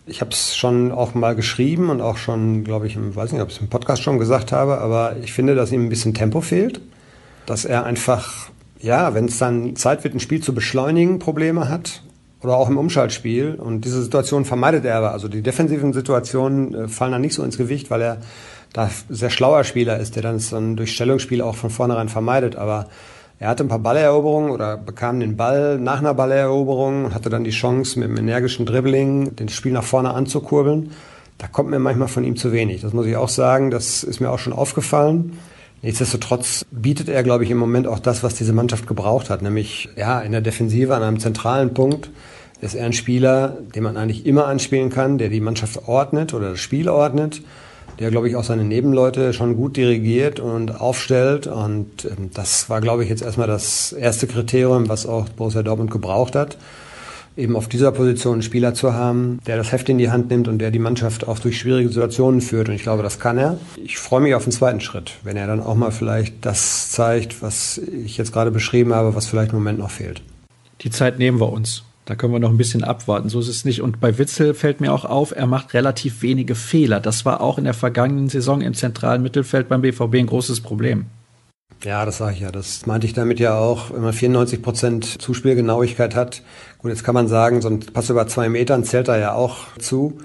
Ich 0.05 0.21
habe 0.21 0.31
es 0.31 0.55
schon 0.55 0.91
auch 0.91 1.13
mal 1.13 1.35
geschrieben 1.35 1.89
und 1.89 2.01
auch 2.01 2.17
schon, 2.17 2.63
glaube 2.63 2.87
ich, 2.87 2.95
im, 2.95 3.15
weiß 3.15 3.31
nicht, 3.31 3.41
ob 3.41 3.49
ich 3.49 3.55
es 3.55 3.61
im 3.61 3.69
Podcast 3.69 4.01
schon 4.01 4.19
gesagt 4.19 4.51
habe, 4.51 4.79
aber 4.79 5.15
ich 5.23 5.31
finde, 5.31 5.55
dass 5.55 5.71
ihm 5.71 5.85
ein 5.85 5.89
bisschen 5.89 6.13
Tempo 6.13 6.41
fehlt. 6.41 6.81
Dass 7.45 7.65
er 7.65 7.85
einfach, 7.85 8.49
ja, 8.79 9.13
wenn 9.13 9.25
es 9.25 9.37
dann 9.37 9.75
Zeit 9.75 10.03
wird, 10.03 10.13
ein 10.13 10.19
Spiel 10.19 10.41
zu 10.41 10.53
beschleunigen, 10.53 11.19
Probleme 11.19 11.69
hat. 11.69 12.01
Oder 12.41 12.57
auch 12.57 12.69
im 12.69 12.77
Umschaltspiel. 12.77 13.55
Und 13.55 13.85
diese 13.85 14.01
Situation 14.01 14.43
vermeidet 14.43 14.83
er 14.83 14.97
aber. 14.97 15.11
Also 15.11 15.29
die 15.29 15.41
defensiven 15.41 15.93
Situationen 15.93 16.73
äh, 16.73 16.87
fallen 16.89 17.13
dann 17.13 17.21
nicht 17.21 17.35
so 17.35 17.43
ins 17.43 17.57
Gewicht, 17.57 17.89
weil 17.89 18.01
er 18.01 18.17
da 18.73 18.89
sehr 19.09 19.29
schlauer 19.29 19.63
Spieler 19.63 19.99
ist, 19.99 20.15
der 20.15 20.23
dann 20.23 20.39
so 20.39 20.57
ein 20.57 20.75
Durchstellungsspiel 20.75 21.41
auch 21.41 21.55
von 21.55 21.69
vornherein 21.69 22.09
vermeidet. 22.09 22.55
Aber 22.55 22.87
er 23.39 23.49
hatte 23.49 23.63
ein 23.63 23.67
paar 23.67 23.79
Balleroberungen 23.79 24.49
oder 24.49 24.77
bekam 24.77 25.19
den 25.19 25.37
Ball 25.37 25.77
nach 25.77 25.99
einer 25.99 26.13
Balleroberung 26.13 27.05
und 27.05 27.13
hatte 27.13 27.29
dann 27.29 27.43
die 27.43 27.51
Chance, 27.51 27.99
mit 27.99 28.09
einem 28.09 28.17
energischen 28.17 28.65
Dribbling 28.65 29.35
den 29.35 29.49
Spiel 29.49 29.71
nach 29.71 29.83
vorne 29.83 30.13
anzukurbeln. 30.13 30.91
Da 31.37 31.47
kommt 31.47 31.69
mir 31.69 31.79
manchmal 31.79 32.07
von 32.07 32.23
ihm 32.23 32.35
zu 32.35 32.51
wenig. 32.51 32.81
Das 32.81 32.93
muss 32.93 33.05
ich 33.05 33.15
auch 33.15 33.29
sagen. 33.29 33.69
Das 33.69 34.03
ist 34.03 34.19
mir 34.19 34.31
auch 34.31 34.39
schon 34.39 34.53
aufgefallen. 34.53 35.37
Nichtsdestotrotz 35.81 36.65
bietet 36.71 37.09
er, 37.09 37.23
glaube 37.23 37.43
ich, 37.43 37.51
im 37.51 37.57
Moment 37.57 37.87
auch 37.87 37.99
das, 37.99 38.23
was 38.23 38.35
diese 38.35 38.53
Mannschaft 38.53 38.87
gebraucht 38.87 39.29
hat, 39.29 39.41
nämlich 39.41 39.89
ja 39.97 40.21
in 40.21 40.31
der 40.31 40.39
Defensive 40.41 40.95
an 40.95 41.03
einem 41.03 41.19
zentralen 41.19 41.73
Punkt 41.73 42.09
ist 42.61 42.75
er 42.75 42.85
ein 42.85 42.93
Spieler, 42.93 43.57
den 43.75 43.83
man 43.83 43.97
eigentlich 43.97 44.25
immer 44.25 44.47
anspielen 44.47 44.89
kann, 44.89 45.17
der 45.17 45.27
die 45.27 45.41
Mannschaft 45.41 45.85
ordnet 45.85 46.33
oder 46.33 46.51
das 46.51 46.61
Spiel 46.61 46.87
ordnet 46.87 47.41
der, 47.99 48.11
glaube 48.11 48.27
ich, 48.29 48.35
auch 48.35 48.43
seine 48.43 48.63
Nebenleute 48.63 49.33
schon 49.33 49.55
gut 49.55 49.77
dirigiert 49.77 50.39
und 50.39 50.79
aufstellt. 50.79 51.47
Und 51.47 52.05
ähm, 52.05 52.31
das 52.33 52.69
war, 52.69 52.81
glaube 52.81 53.03
ich, 53.03 53.09
jetzt 53.09 53.21
erstmal 53.21 53.47
das 53.47 53.91
erste 53.93 54.27
Kriterium, 54.27 54.89
was 54.89 55.05
auch 55.05 55.29
Borussia 55.29 55.63
Dortmund 55.63 55.91
gebraucht 55.91 56.35
hat. 56.35 56.57
Eben 57.35 57.55
auf 57.55 57.67
dieser 57.67 57.91
Position 57.91 58.33
einen 58.33 58.41
Spieler 58.43 58.75
zu 58.75 58.93
haben, 58.93 59.39
der 59.47 59.57
das 59.57 59.71
Heft 59.71 59.89
in 59.89 59.97
die 59.97 60.11
Hand 60.11 60.29
nimmt 60.29 60.47
und 60.47 60.59
der 60.59 60.69
die 60.69 60.79
Mannschaft 60.79 61.27
auch 61.27 61.39
durch 61.39 61.57
schwierige 61.57 61.89
Situationen 61.89 62.41
führt. 62.41 62.69
Und 62.69 62.75
ich 62.75 62.83
glaube, 62.83 63.01
das 63.01 63.19
kann 63.19 63.39
er. 63.39 63.57
Ich 63.83 63.97
freue 63.97 64.21
mich 64.21 64.35
auf 64.35 64.43
den 64.43 64.51
zweiten 64.51 64.81
Schritt, 64.81 65.13
wenn 65.23 65.35
er 65.35 65.47
dann 65.47 65.59
auch 65.59 65.75
mal 65.75 65.91
vielleicht 65.91 66.45
das 66.45 66.91
zeigt, 66.91 67.41
was 67.41 67.79
ich 67.79 68.17
jetzt 68.17 68.33
gerade 68.33 68.51
beschrieben 68.51 68.93
habe, 68.93 69.15
was 69.15 69.25
vielleicht 69.25 69.51
im 69.51 69.57
Moment 69.57 69.79
noch 69.79 69.89
fehlt. 69.89 70.21
Die 70.81 70.91
Zeit 70.91 71.17
nehmen 71.17 71.39
wir 71.39 71.51
uns. 71.51 71.83
Da 72.05 72.15
können 72.15 72.33
wir 72.33 72.39
noch 72.39 72.49
ein 72.49 72.57
bisschen 72.57 72.83
abwarten. 72.83 73.29
So 73.29 73.39
ist 73.39 73.47
es 73.47 73.63
nicht. 73.63 73.81
Und 73.81 73.99
bei 73.99 74.17
Witzel 74.17 74.53
fällt 74.53 74.81
mir 74.81 74.93
auch 74.93 75.05
auf, 75.05 75.33
er 75.35 75.47
macht 75.47 75.73
relativ 75.73 76.21
wenige 76.21 76.55
Fehler. 76.55 76.99
Das 76.99 77.25
war 77.25 77.41
auch 77.41 77.57
in 77.57 77.63
der 77.63 77.73
vergangenen 77.73 78.29
Saison 78.29 78.61
im 78.61 78.73
zentralen 78.73 79.23
Mittelfeld 79.23 79.69
beim 79.69 79.81
BVB 79.81 80.15
ein 80.15 80.27
großes 80.27 80.61
Problem. 80.61 81.05
Ja, 81.83 82.05
das 82.05 82.17
sage 82.17 82.35
ich 82.35 82.41
ja. 82.41 82.51
Das 82.51 82.85
meinte 82.85 83.07
ich 83.07 83.13
damit 83.13 83.39
ja 83.39 83.57
auch, 83.57 83.91
wenn 83.91 84.01
man 84.01 84.13
94 84.13 84.61
Prozent 84.61 85.21
Zuspielgenauigkeit 85.21 86.15
hat. 86.15 86.41
Gut, 86.77 86.91
jetzt 86.91 87.03
kann 87.03 87.15
man 87.15 87.27
sagen, 87.27 87.61
so 87.61 87.69
ein 87.69 87.79
Pass 87.79 88.09
über 88.09 88.27
zwei 88.27 88.49
Metern 88.49 88.83
zählt 88.83 89.07
da 89.07 89.17
ja 89.17 89.33
auch 89.33 89.77
zu. 89.77 90.17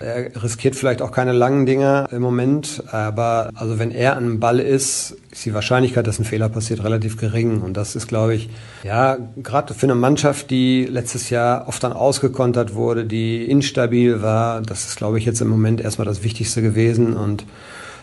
Er 0.00 0.42
riskiert 0.42 0.76
vielleicht 0.76 1.02
auch 1.02 1.12
keine 1.12 1.32
langen 1.32 1.66
Dinger 1.66 2.08
im 2.10 2.22
Moment, 2.22 2.82
aber 2.90 3.50
also 3.54 3.78
wenn 3.78 3.90
er 3.90 4.16
an 4.16 4.24
dem 4.24 4.40
Ball 4.40 4.58
ist, 4.58 5.16
ist 5.30 5.44
die 5.44 5.52
Wahrscheinlichkeit, 5.52 6.06
dass 6.06 6.18
ein 6.18 6.24
Fehler 6.24 6.48
passiert, 6.48 6.82
relativ 6.82 7.18
gering. 7.18 7.60
Und 7.60 7.76
das 7.76 7.94
ist, 7.94 8.08
glaube 8.08 8.34
ich, 8.34 8.48
ja, 8.82 9.18
gerade 9.36 9.74
für 9.74 9.86
eine 9.86 9.94
Mannschaft, 9.94 10.50
die 10.50 10.86
letztes 10.86 11.28
Jahr 11.28 11.68
oft 11.68 11.84
dann 11.84 11.92
ausgekontert 11.92 12.74
wurde, 12.74 13.04
die 13.04 13.44
instabil 13.44 14.22
war, 14.22 14.62
das 14.62 14.86
ist, 14.86 14.96
glaube 14.96 15.18
ich, 15.18 15.26
jetzt 15.26 15.42
im 15.42 15.48
Moment 15.48 15.82
erstmal 15.82 16.06
das 16.06 16.24
Wichtigste 16.24 16.62
gewesen. 16.62 17.14
Und 17.14 17.44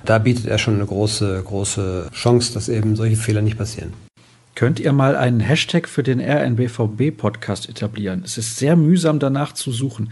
da 0.06 0.20
bietet 0.20 0.46
er 0.46 0.60
schon 0.60 0.76
eine 0.76 0.86
große, 0.86 1.42
große 1.44 2.10
Chance, 2.14 2.54
dass 2.54 2.70
eben 2.70 2.96
solche 2.96 3.16
Fehler 3.16 3.42
nicht 3.42 3.58
passieren. 3.58 3.94
Könnt 4.54 4.80
ihr 4.80 4.92
mal 4.92 5.16
einen 5.16 5.40
Hashtag 5.40 5.88
für 5.88 6.02
den 6.02 6.20
RNBVB-Podcast 6.20 7.70
etablieren? 7.70 8.24
Es 8.26 8.38
ist 8.38 8.58
sehr 8.58 8.76
mühsam 8.76 9.20
danach 9.20 9.54
zu 9.54 9.72
suchen. 9.72 10.12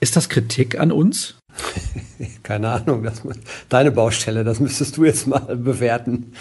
Ist 0.00 0.16
das 0.16 0.28
Kritik 0.28 0.78
an 0.78 0.92
uns? 0.92 1.36
Keine 2.42 2.68
Ahnung, 2.70 3.02
das, 3.02 3.22
deine 3.68 3.90
Baustelle, 3.90 4.44
das 4.44 4.60
müsstest 4.60 4.96
du 4.96 5.04
jetzt 5.04 5.26
mal 5.26 5.56
bewerten. 5.56 6.32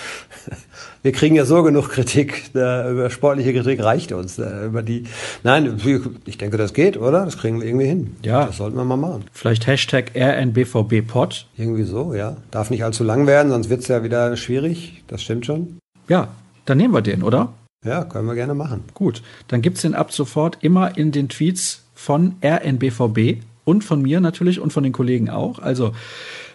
Wir 1.02 1.12
kriegen 1.12 1.36
ja 1.36 1.46
so 1.46 1.64
genug 1.64 1.90
Kritik, 1.90 2.50
über 2.54 3.10
sportliche 3.10 3.54
Kritik 3.54 3.84
reicht 3.84 4.12
uns. 4.12 4.38
Über 4.40 4.82
die, 4.82 5.06
nein, 5.44 5.80
ich 6.26 6.38
denke, 6.38 6.58
das 6.58 6.74
geht, 6.74 6.98
oder? 6.98 7.26
Das 7.26 7.38
kriegen 7.38 7.60
wir 7.60 7.68
irgendwie 7.68 7.88
hin. 7.88 8.16
Ja. 8.24 8.46
Das 8.46 8.58
sollten 8.58 8.78
wir 8.78 8.86
mal 8.86 8.98
machen. 8.98 9.26
Vielleicht 9.32 9.68
Hashtag 9.68 10.12
RNBVBpod. 10.16 11.48
Irgendwie 11.58 11.84
so, 11.84 12.14
ja. 12.14 12.38
Darf 12.52 12.70
nicht 12.70 12.84
allzu 12.84 13.04
lang 13.04 13.28
werden, 13.28 13.52
sonst 13.52 13.70
wird 13.70 13.82
es 13.82 13.88
ja 13.88 14.04
wieder 14.04 14.36
schwierig. 14.38 15.04
Das 15.08 15.22
stimmt 15.22 15.46
schon. 15.46 15.78
Ja, 16.08 16.30
dann 16.66 16.78
nehmen 16.78 16.94
wir 16.94 17.02
den, 17.02 17.24
oder? 17.24 17.54
Ja, 17.86 18.06
können 18.06 18.28
wir 18.28 18.36
gerne 18.36 18.54
machen. 18.54 18.86
Gut, 18.94 19.22
dann 19.50 19.62
gibt 19.62 19.76
es 19.78 19.82
den 19.82 19.94
ab 19.94 20.14
sofort 20.14 20.58
immer 20.62 20.98
in 20.98 21.12
den 21.12 21.28
Tweets 21.28 21.83
von 22.04 22.36
RNBVB 22.44 23.42
und 23.64 23.86
von 23.86 24.02
mir 24.02 24.20
natürlich 24.20 24.60
und 24.60 24.74
von 24.74 24.84
den 24.84 24.92
Kollegen 24.92 25.30
auch. 25.30 25.60
Also, 25.60 25.94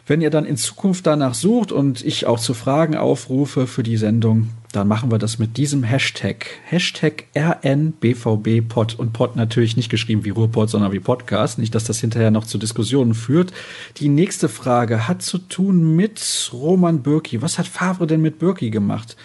wenn 0.06 0.20
ihr 0.20 0.28
dann 0.28 0.44
in 0.44 0.58
Zukunft 0.58 1.06
danach 1.06 1.32
sucht 1.32 1.72
und 1.72 2.04
ich 2.04 2.26
auch 2.26 2.38
zu 2.38 2.52
Fragen 2.52 2.96
aufrufe 2.96 3.66
für 3.66 3.82
die 3.82 3.96
Sendung, 3.96 4.50
dann 4.72 4.88
machen 4.88 5.10
wir 5.10 5.16
das 5.16 5.38
mit 5.38 5.56
diesem 5.56 5.84
Hashtag. 5.84 6.46
Hashtag 6.66 7.24
RNBVBpod 7.34 8.98
und 8.98 9.14
Pod 9.14 9.36
natürlich 9.36 9.74
nicht 9.74 9.88
geschrieben 9.88 10.26
wie 10.26 10.30
Ruhrpod, 10.30 10.68
sondern 10.68 10.92
wie 10.92 11.00
Podcast. 11.00 11.58
Nicht, 11.58 11.74
dass 11.74 11.84
das 11.84 11.98
hinterher 11.98 12.30
noch 12.30 12.44
zu 12.44 12.58
Diskussionen 12.58 13.14
führt. 13.14 13.54
Die 13.96 14.10
nächste 14.10 14.50
Frage 14.50 15.08
hat 15.08 15.22
zu 15.22 15.38
tun 15.38 15.96
mit 15.96 16.50
Roman 16.52 17.02
Bürki. 17.02 17.40
Was 17.40 17.58
hat 17.58 17.66
Favre 17.66 18.06
denn 18.06 18.20
mit 18.20 18.38
Bürki 18.38 18.68
gemacht? 18.68 19.16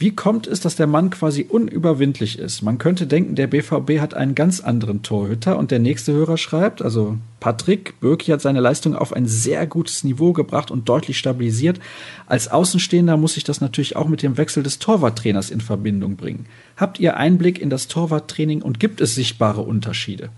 Wie 0.00 0.12
kommt 0.12 0.46
es, 0.46 0.60
dass 0.60 0.76
der 0.76 0.86
Mann 0.86 1.10
quasi 1.10 1.44
unüberwindlich 1.46 2.38
ist? 2.38 2.62
Man 2.62 2.78
könnte 2.78 3.06
denken, 3.06 3.34
der 3.34 3.48
BVB 3.48 4.00
hat 4.00 4.14
einen 4.14 4.34
ganz 4.34 4.60
anderen 4.60 5.02
Torhüter 5.02 5.58
und 5.58 5.70
der 5.70 5.78
nächste 5.78 6.14
Hörer 6.14 6.38
schreibt, 6.38 6.80
also 6.80 7.18
Patrick 7.38 8.00
Bürki 8.00 8.30
hat 8.30 8.40
seine 8.40 8.60
Leistung 8.60 8.96
auf 8.96 9.12
ein 9.12 9.26
sehr 9.26 9.66
gutes 9.66 10.02
Niveau 10.02 10.32
gebracht 10.32 10.70
und 10.70 10.88
deutlich 10.88 11.18
stabilisiert. 11.18 11.80
Als 12.26 12.48
Außenstehender 12.48 13.18
muss 13.18 13.36
ich 13.36 13.44
das 13.44 13.60
natürlich 13.60 13.94
auch 13.94 14.08
mit 14.08 14.22
dem 14.22 14.38
Wechsel 14.38 14.62
des 14.62 14.78
Torwarttrainers 14.78 15.50
in 15.50 15.60
Verbindung 15.60 16.16
bringen. 16.16 16.46
Habt 16.78 16.98
ihr 16.98 17.18
Einblick 17.18 17.60
in 17.60 17.68
das 17.68 17.86
Torwarttraining 17.86 18.62
und 18.62 18.80
gibt 18.80 19.02
es 19.02 19.14
sichtbare 19.14 19.60
Unterschiede? 19.60 20.30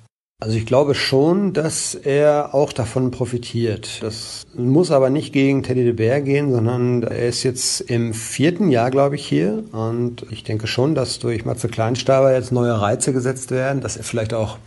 Also 0.42 0.56
ich 0.56 0.66
glaube 0.66 0.96
schon, 0.96 1.52
dass 1.52 1.94
er 1.94 2.52
auch 2.52 2.72
davon 2.72 3.12
profitiert. 3.12 4.02
Das 4.02 4.42
muss 4.56 4.90
aber 4.90 5.08
nicht 5.08 5.32
gegen 5.32 5.62
Teddy 5.62 5.84
de 5.84 5.92
Beer 5.92 6.20
gehen, 6.20 6.50
sondern 6.50 7.04
er 7.04 7.28
ist 7.28 7.44
jetzt 7.44 7.80
im 7.82 8.12
vierten 8.12 8.68
Jahr, 8.68 8.90
glaube 8.90 9.14
ich, 9.14 9.24
hier. 9.24 9.62
Und 9.70 10.26
ich 10.30 10.42
denke 10.42 10.66
schon, 10.66 10.96
dass 10.96 11.20
durch 11.20 11.44
Matze 11.44 11.68
Kleinstaber 11.68 12.34
jetzt 12.34 12.50
neue 12.50 12.80
Reize 12.80 13.12
gesetzt 13.12 13.52
werden, 13.52 13.82
dass 13.82 13.96
er 13.96 14.02
vielleicht 14.02 14.34
auch 14.34 14.58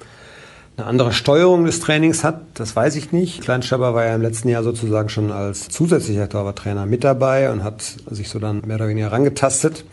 eine 0.77 0.87
andere 0.87 1.11
Steuerung 1.11 1.65
des 1.65 1.81
Trainings 1.81 2.23
hat, 2.23 2.39
das 2.53 2.73
weiß 2.73 2.95
ich 2.95 3.11
nicht. 3.11 3.41
Kleinstaber 3.41 3.93
war 3.93 4.05
ja 4.05 4.15
im 4.15 4.21
letzten 4.21 4.47
Jahr 4.47 4.63
sozusagen 4.63 5.09
schon 5.09 5.29
als 5.29 5.67
zusätzlicher 5.67 6.29
Torwarttrainer 6.29 6.85
mit 6.85 7.03
dabei 7.03 7.51
und 7.51 7.65
hat 7.65 7.83
sich 8.09 8.29
so 8.29 8.39
dann 8.39 8.61
mehr 8.65 8.77
oder 8.77 8.87
weniger 8.87 9.11
rangetastet. 9.11 9.83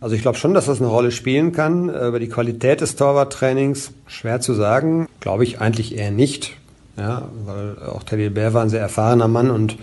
Also 0.00 0.14
ich 0.14 0.22
glaube 0.22 0.38
schon, 0.38 0.54
dass 0.54 0.66
das 0.66 0.80
eine 0.80 0.88
Rolle 0.88 1.10
spielen 1.10 1.52
kann. 1.52 1.88
Über 1.88 2.20
die 2.20 2.28
Qualität 2.28 2.80
des 2.80 2.96
Torwarttrainings 2.96 3.92
schwer 4.06 4.40
zu 4.40 4.54
sagen. 4.54 5.08
Glaube 5.20 5.44
ich 5.44 5.60
eigentlich 5.60 5.96
eher 5.96 6.10
nicht. 6.10 6.56
Ja, 6.96 7.28
weil 7.44 7.78
auch 7.78 8.02
Teddy 8.02 8.28
Bär 8.30 8.54
war 8.54 8.62
ein 8.62 8.70
sehr 8.70 8.80
erfahrener 8.80 9.28
Mann 9.28 9.50
und 9.50 9.76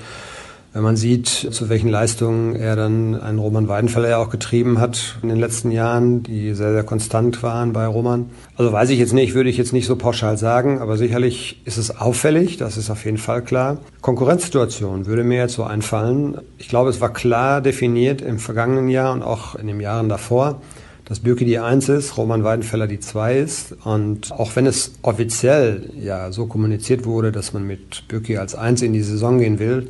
wenn 0.75 0.83
man 0.83 0.97
sieht, 0.97 1.27
zu 1.29 1.69
welchen 1.69 1.87
Leistungen 1.87 2.53
er 2.53 2.75
dann 2.75 3.15
einen 3.15 3.39
Roman 3.39 3.69
Weidenfeller 3.69 4.09
ja 4.09 4.17
auch 4.17 4.29
getrieben 4.29 4.81
hat 4.81 5.15
in 5.23 5.29
den 5.29 5.39
letzten 5.39 5.71
Jahren, 5.71 6.21
die 6.21 6.53
sehr, 6.53 6.73
sehr 6.73 6.83
konstant 6.83 7.41
waren 7.43 7.71
bei 7.71 7.87
Roman. 7.87 8.29
Also 8.57 8.73
weiß 8.73 8.89
ich 8.89 8.99
jetzt 8.99 9.13
nicht, 9.13 9.35
würde 9.35 9.49
ich 9.49 9.55
jetzt 9.55 9.71
nicht 9.71 9.85
so 9.85 9.95
pauschal 9.95 10.37
sagen, 10.37 10.79
aber 10.79 10.97
sicherlich 10.97 11.61
ist 11.63 11.77
es 11.77 11.95
auffällig, 11.95 12.57
das 12.57 12.75
ist 12.75 12.89
auf 12.89 13.05
jeden 13.05 13.17
Fall 13.17 13.41
klar. 13.41 13.77
Konkurrenzsituation 14.01 15.05
würde 15.05 15.23
mir 15.23 15.37
jetzt 15.37 15.53
so 15.53 15.63
einfallen. 15.63 16.39
Ich 16.57 16.67
glaube, 16.67 16.89
es 16.89 16.99
war 16.99 17.13
klar 17.13 17.61
definiert 17.61 18.21
im 18.21 18.37
vergangenen 18.37 18.89
Jahr 18.89 19.13
und 19.13 19.23
auch 19.23 19.55
in 19.55 19.67
den 19.67 19.79
Jahren 19.79 20.09
davor, 20.09 20.61
dass 21.05 21.21
Bürki 21.21 21.45
die 21.45 21.59
Eins 21.59 21.87
ist, 21.87 22.17
Roman 22.17 22.43
Weidenfeller 22.43 22.87
die 22.87 22.99
Zwei 22.99 23.37
ist. 23.37 23.77
Und 23.85 24.33
auch 24.33 24.53
wenn 24.57 24.65
es 24.65 24.91
offiziell 25.03 25.89
ja 25.97 26.33
so 26.33 26.47
kommuniziert 26.47 27.05
wurde, 27.05 27.31
dass 27.31 27.53
man 27.53 27.65
mit 27.65 28.09
Bürki 28.09 28.35
als 28.35 28.55
Eins 28.55 28.81
in 28.81 28.91
die 28.91 29.03
Saison 29.03 29.39
gehen 29.39 29.57
will, 29.59 29.89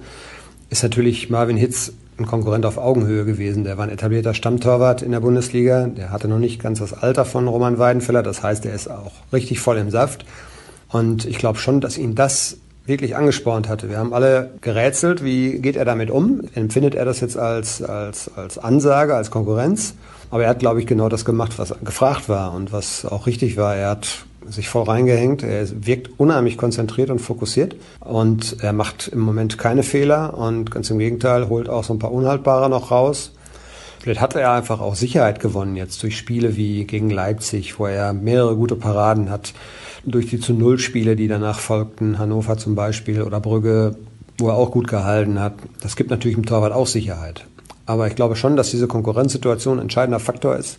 ist 0.70 0.84
natürlich 0.84 1.30
Marvin 1.30 1.58
Hitz 1.58 1.94
ein 2.18 2.26
Konkurrent 2.26 2.66
auf 2.66 2.78
Augenhöhe 2.78 3.26
gewesen. 3.26 3.64
Der 3.64 3.78
war 3.78 3.86
ein 3.86 3.92
etablierter 3.92 4.34
Stammtorwart 4.34 5.02
in 5.02 5.12
der 5.12 5.20
Bundesliga. 5.20 5.88
Der 5.88 6.12
hatte 6.12 6.28
noch 6.28 6.40
nicht 6.40 6.62
ganz 6.62 6.80
das 6.80 6.94
Alter 6.94 7.26
von 7.26 7.48
Roman 7.48 7.78
Weidenfeller. 7.78 8.24
Das 8.24 8.42
heißt, 8.42 8.66
er 8.66 8.74
ist 8.74 8.90
auch 8.90 9.12
richtig 9.34 9.60
voll 9.60 9.78
im 9.78 9.92
Saft. 9.92 10.26
Und 10.90 11.26
ich 11.26 11.38
glaube 11.38 11.60
schon, 11.60 11.82
dass 11.82 11.98
ihn 11.98 12.16
das 12.16 12.58
wirklich 12.86 13.16
angespornt 13.16 13.68
hatte. 13.68 13.90
Wir 13.90 13.98
haben 13.98 14.14
alle 14.14 14.52
gerätselt, 14.62 15.24
wie 15.24 15.60
geht 15.60 15.76
er 15.76 15.86
damit 15.86 16.12
um? 16.12 16.42
Empfindet 16.54 16.96
er 16.96 17.04
das 17.04 17.20
jetzt 17.20 17.38
als, 17.38 17.82
als, 17.82 18.30
als 18.36 18.58
Ansage, 18.58 19.16
als 19.16 19.32
Konkurrenz? 19.32 19.96
Aber 20.30 20.44
er 20.44 20.50
hat, 20.50 20.60
glaube 20.60 20.80
ich, 20.80 20.88
genau 20.88 21.10
das 21.10 21.26
gemacht, 21.26 21.54
was 21.58 21.74
gefragt 21.84 22.30
war 22.30 22.54
und 22.54 22.72
was 22.72 23.06
auch 23.06 23.28
richtig 23.28 23.58
war. 23.58 23.76
Er 23.76 23.90
hat 23.90 24.26
sich 24.50 24.70
voll 24.70 24.84
reingehängt. 24.84 25.44
Er 25.44 25.68
wirkt 25.86 26.12
unheimlich 26.20 26.58
konzentriert 26.58 27.10
und 27.10 27.20
fokussiert 27.20 27.76
und 28.00 28.58
er 28.62 28.74
macht 28.74 29.08
im 29.08 29.20
Moment 29.20 29.58
keine 29.58 29.84
Fehler 29.84 30.38
und 30.38 30.72
ganz 30.72 30.90
im 30.90 31.00
Gegenteil 31.00 31.50
holt 31.50 31.70
auch 31.70 31.84
so 31.84 31.94
ein 31.94 32.00
paar 32.00 32.12
Unhaltbare 32.12 32.70
noch 32.70 32.92
raus. 32.92 33.32
Vielleicht 34.00 34.22
hat 34.22 34.36
er 34.36 34.52
einfach 34.52 34.82
auch 34.82 34.96
Sicherheit 34.96 35.40
gewonnen 35.40 35.76
jetzt 35.76 36.04
durch 36.04 36.18
Spiele 36.18 36.56
wie 36.56 36.86
gegen 36.86 37.10
Leipzig, 37.10 37.80
wo 37.80 37.88
er 37.88 38.14
mehrere 38.14 38.56
gute 38.56 38.76
Paraden 38.76 39.32
hat, 39.32 39.54
durch 40.06 40.28
die 40.28 40.40
zu 40.40 40.54
Null 40.54 40.78
Spiele, 40.78 41.16
die 41.16 41.28
danach 41.28 41.60
folgten, 41.60 42.20
Hannover 42.20 42.58
zum 42.58 42.76
Beispiel 42.76 43.24
oder 43.24 43.40
Brügge, 43.40 43.96
wo 44.38 44.50
er 44.50 44.56
auch 44.56 44.70
gut 44.70 44.88
gehalten 44.88 45.40
hat. 45.40 45.54
Das 45.82 45.96
gibt 45.96 46.12
natürlich 46.12 46.36
dem 46.36 46.46
Torwart 46.46 46.72
auch 46.72 46.88
Sicherheit. 46.88 47.46
Aber 47.88 48.08
ich 48.08 48.16
glaube 48.16 48.36
schon, 48.36 48.56
dass 48.56 48.72
diese 48.72 48.88
Konkurrenzsituation 48.88 49.80
ein 49.80 49.84
entscheidender 49.84 50.20
Faktor 50.20 50.56
ist 50.56 50.78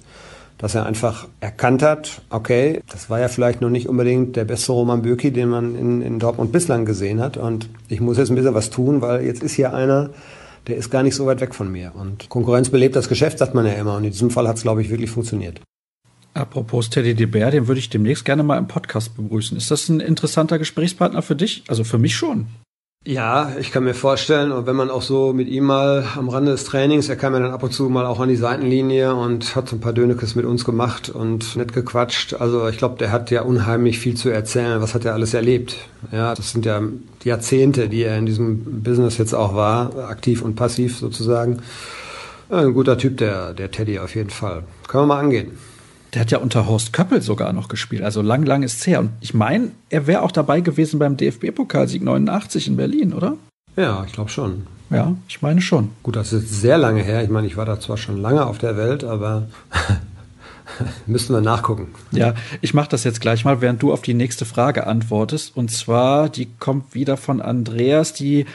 dass 0.59 0.75
er 0.75 0.87
einfach 0.87 1.29
erkannt 1.41 1.83
hat, 1.83 2.23
okay, 2.31 2.81
das 2.91 3.11
war 3.11 3.21
ja 3.21 3.29
vielleicht 3.29 3.61
noch 3.61 3.69
nicht 3.69 3.89
unbedingt 3.89 4.37
der 4.37 4.45
beste 4.45 4.73
Roman 4.73 5.03
Bürki, 5.03 5.31
den 5.31 5.51
man 5.51 5.77
in, 5.77 6.03
in 6.03 6.19
Dortmund 6.19 6.53
bislang 6.53 6.85
gesehen 6.85 7.21
hat. 7.21 7.37
Und 7.37 7.69
ich 7.89 8.01
muss 8.01 8.17
jetzt 8.17 8.31
ein 8.31 8.37
bisschen 8.37 8.55
was 8.55 8.71
tun, 8.71 9.03
weil 9.03 9.25
jetzt 9.25 9.43
ist 9.43 9.53
hier 9.53 9.75
einer, 9.75 10.11
der 10.67 10.77
ist 10.77 10.91
gar 10.91 11.03
nicht 11.03 11.15
so 11.15 11.27
weit 11.27 11.41
weg 11.41 11.55
von 11.55 11.71
mir. 11.71 11.93
Und 11.95 12.29
Konkurrenz 12.29 12.71
belebt 12.71 12.97
das 12.97 13.09
Geschäft, 13.09 13.39
sagt 13.39 13.55
man 13.55 13.67
ja 13.67 13.73
immer. 13.73 13.97
Und 13.97 14.05
in 14.05 14.11
diesem 14.11 14.31
Fall 14.31 14.49
hat 14.49 14.57
es, 14.57 14.63
glaube 14.63 14.83
ich, 14.83 14.91
wirklich 14.91 15.11
funktioniert. 15.11 15.61
Apropos 16.33 16.91
Teddy 16.91 17.15
de 17.15 17.27
Beer, 17.27 17.51
den 17.51 17.67
würde 17.67 17.79
ich 17.79 17.89
demnächst 17.89 18.25
gerne 18.25 18.43
mal 18.43 18.59
im 18.59 18.69
Podcast 18.69 19.17
begrüßen. 19.17 19.57
Ist 19.57 19.71
das 19.71 19.89
ein 19.89 20.01
interessanter 20.01 20.59
Gesprächspartner 20.59 21.23
für 21.23 21.37
dich? 21.37 21.65
Also 21.69 21.83
für 21.83 21.99
mich 21.99 22.15
schon. 22.15 22.47
Ja, 23.07 23.53
ich 23.61 23.71
kann 23.71 23.85
mir 23.85 23.95
vorstellen, 23.95 24.51
und 24.51 24.67
wenn 24.67 24.75
man 24.75 24.91
auch 24.91 25.01
so 25.01 25.33
mit 25.33 25.47
ihm 25.47 25.67
mal 25.67 26.05
am 26.17 26.29
Rande 26.29 26.51
des 26.51 26.65
Trainings, 26.65 27.09
er 27.09 27.15
kam 27.15 27.35
ja 27.35 27.39
dann 27.39 27.53
ab 27.53 27.63
und 27.63 27.73
zu 27.73 27.89
mal 27.89 28.05
auch 28.05 28.19
an 28.19 28.29
die 28.29 28.35
Seitenlinie 28.35 29.15
und 29.15 29.55
hat 29.55 29.69
so 29.69 29.77
ein 29.77 29.81
paar 29.81 29.93
Dönekes 29.93 30.35
mit 30.35 30.45
uns 30.45 30.65
gemacht 30.65 31.09
und 31.09 31.55
nett 31.55 31.73
gequatscht. 31.73 32.35
Also 32.35 32.67
ich 32.67 32.79
glaube, 32.79 32.99
der 32.99 33.13
hat 33.13 33.31
ja 33.31 33.43
unheimlich 33.43 34.01
viel 34.01 34.17
zu 34.17 34.29
erzählen. 34.29 34.83
Was 34.83 34.95
hat 34.95 35.05
er 35.05 35.15
alles 35.15 35.35
erlebt? 35.35 35.77
Ja, 36.11 36.35
das 36.35 36.51
sind 36.51 36.67
ja 36.67 36.83
Jahrzehnte, 37.23 37.89
die 37.89 38.03
er 38.03 38.19
in 38.19 38.27
diesem 38.27 38.83
Business 38.83 39.19
jetzt 39.19 39.35
auch 39.35 39.55
war, 39.55 40.09
aktiv 40.09 40.43
und 40.43 40.57
passiv 40.57 40.99
sozusagen. 40.99 41.63
ein 42.51 42.75
guter 42.75 42.99
Typ, 42.99 43.19
der, 43.19 43.55
der 43.55 43.71
Teddy 43.71 44.01
auf 44.01 44.17
jeden 44.17 44.31
Fall. 44.31 44.65
Können 44.89 45.05
wir 45.05 45.15
mal 45.15 45.21
angehen. 45.21 45.53
Der 46.17 46.23
hat 46.23 46.31
ja 46.31 46.39
unter 46.39 46.67
Horst 46.67 46.95
Köppel 46.95 47.21
sogar 47.21 47.53
noch 47.53 47.69
gespielt. 47.69 48.03
Also 48.03 48.23
lang, 48.23 48.43
lang 48.47 48.63
ist 48.63 48.79
es 48.79 48.87
her. 48.87 49.01
Und 49.01 49.11
ich 49.21 49.35
meine, 49.35 49.73
er 49.91 50.07
wäre 50.07 50.23
auch 50.23 50.33
dabei 50.33 50.63
gewesen 50.63 50.99
beim 50.99 51.19
DFB-Pokalsieg 51.19 52.03
89 52.03 52.69
in 52.69 52.77
Berlin, 52.79 53.13
oder? 53.13 53.37
Ja, 53.77 54.03
ich 54.07 54.15
glaube 54.15 54.31
schon. 54.31 54.67
Ja, 54.89 55.15
ich 55.29 55.43
meine 55.43 55.61
schon. 55.61 55.91
Gut, 56.03 56.17
das 56.17 56.33
ist 56.33 56.63
sehr 56.63 56.79
lange 56.79 57.03
her. 57.03 57.23
Ich 57.23 57.29
meine, 57.29 57.47
ich 57.47 57.59
war 57.59 57.67
da 57.67 57.79
zwar 57.79 57.99
schon 57.99 58.17
lange 58.17 58.47
auf 58.47 58.57
der 58.57 58.79
Welt, 58.79 59.05
aber 59.05 59.49
müssten 61.07 61.35
wir 61.35 61.43
nachgucken. 61.43 61.89
Ja, 62.13 62.33
ich 62.63 62.73
mache 62.73 62.89
das 62.89 63.05
jetzt 63.05 63.21
gleich 63.21 63.45
mal, 63.45 63.61
während 63.61 63.83
du 63.83 63.93
auf 63.93 64.01
die 64.01 64.15
nächste 64.15 64.47
Frage 64.47 64.87
antwortest. 64.87 65.55
Und 65.55 65.71
zwar, 65.71 66.31
die 66.31 66.49
kommt 66.59 66.95
wieder 66.95 67.19
von 67.19 67.43
Andreas, 67.43 68.15
die 68.15 68.47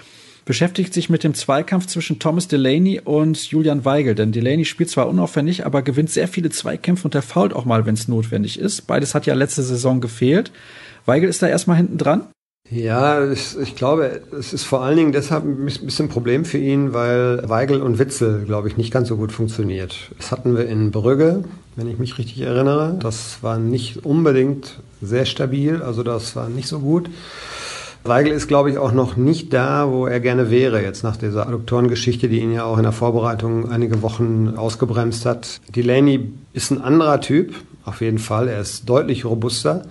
beschäftigt 0.46 0.94
sich 0.94 1.10
mit 1.10 1.24
dem 1.24 1.34
Zweikampf 1.34 1.88
zwischen 1.88 2.20
Thomas 2.20 2.48
Delaney 2.48 3.02
und 3.04 3.38
Julian 3.52 3.86
Weigel. 3.86 4.16
Denn 4.16 4.32
Delaney 4.32 4.66
spielt 4.66 4.90
zwar 4.90 5.08
unauffällig, 5.08 5.66
aber 5.66 5.82
gewinnt 5.82 6.10
sehr 6.10 6.28
viele 6.28 6.50
Zweikämpfe 6.50 7.08
und 7.08 7.16
er 7.16 7.22
fault 7.22 7.54
auch 7.54 7.66
mal, 7.66 7.86
wenn 7.86 7.96
es 7.96 8.08
notwendig 8.08 8.60
ist. 8.60 8.88
Beides 8.88 9.16
hat 9.16 9.26
ja 9.26 9.34
letzte 9.34 9.64
Saison 9.64 10.02
gefehlt. 10.02 10.52
Weigel 11.06 11.30
ist 11.30 11.42
da 11.42 11.48
erstmal 11.48 11.78
hinten 11.78 11.98
dran. 11.98 12.28
Ja, 12.70 13.30
ich, 13.30 13.58
ich, 13.60 13.76
glaube, 13.76 14.22
es 14.32 14.54
ist 14.54 14.64
vor 14.64 14.82
allen 14.82 14.96
Dingen 14.96 15.12
deshalb 15.12 15.44
ein 15.44 15.66
bisschen 15.66 16.06
ein 16.06 16.10
Problem 16.10 16.46
für 16.46 16.58
ihn, 16.58 16.94
weil 16.94 17.50
Weigel 17.50 17.82
und 17.82 18.00
Witzel, 18.00 18.46
glaube 18.46 18.70
ich, 18.70 18.78
nicht 18.78 18.94
ganz 18.94 19.10
so 19.10 19.18
gut 19.18 19.34
funktioniert. 19.34 20.12
Das 20.18 20.32
hatten 20.32 20.56
wir 20.56 20.68
in 20.68 20.90
Brügge, 20.92 21.44
wenn 21.76 21.90
ich 21.90 22.00
mich 22.00 22.18
richtig 22.18 22.40
erinnere. 22.40 22.98
Das 23.02 23.44
war 23.44 23.58
nicht 23.58 24.06
unbedingt 24.06 24.80
sehr 25.02 25.26
stabil, 25.26 25.82
also 25.82 26.02
das 26.02 26.38
war 26.38 26.48
nicht 26.48 26.70
so 26.70 26.80
gut. 26.80 27.10
Weigel 28.04 28.34
ist, 28.34 28.48
glaube 28.48 28.72
ich, 28.72 28.80
auch 28.80 28.94
noch 28.94 29.16
nicht 29.16 29.54
da, 29.54 29.92
wo 29.92 30.08
er 30.08 30.20
gerne 30.20 30.50
wäre, 30.50 30.82
jetzt 30.82 31.04
nach 31.04 31.18
dieser 31.18 31.48
Adduktorengeschichte, 31.48 32.30
die 32.30 32.40
ihn 32.40 32.52
ja 32.52 32.64
auch 32.64 32.78
in 32.78 32.84
der 32.84 32.92
Vorbereitung 32.92 33.70
einige 33.70 34.02
Wochen 34.02 34.56
ausgebremst 34.58 35.26
hat. 35.26 35.62
Delaney 35.76 36.34
ist 36.54 36.72
ein 36.72 36.82
anderer 36.82 37.22
Typ, 37.22 37.54
auf 37.86 38.02
jeden 38.02 38.18
Fall. 38.18 38.48
Er 38.48 38.60
ist 38.60 38.90
deutlich 38.90 39.24
robuster. 39.26 39.86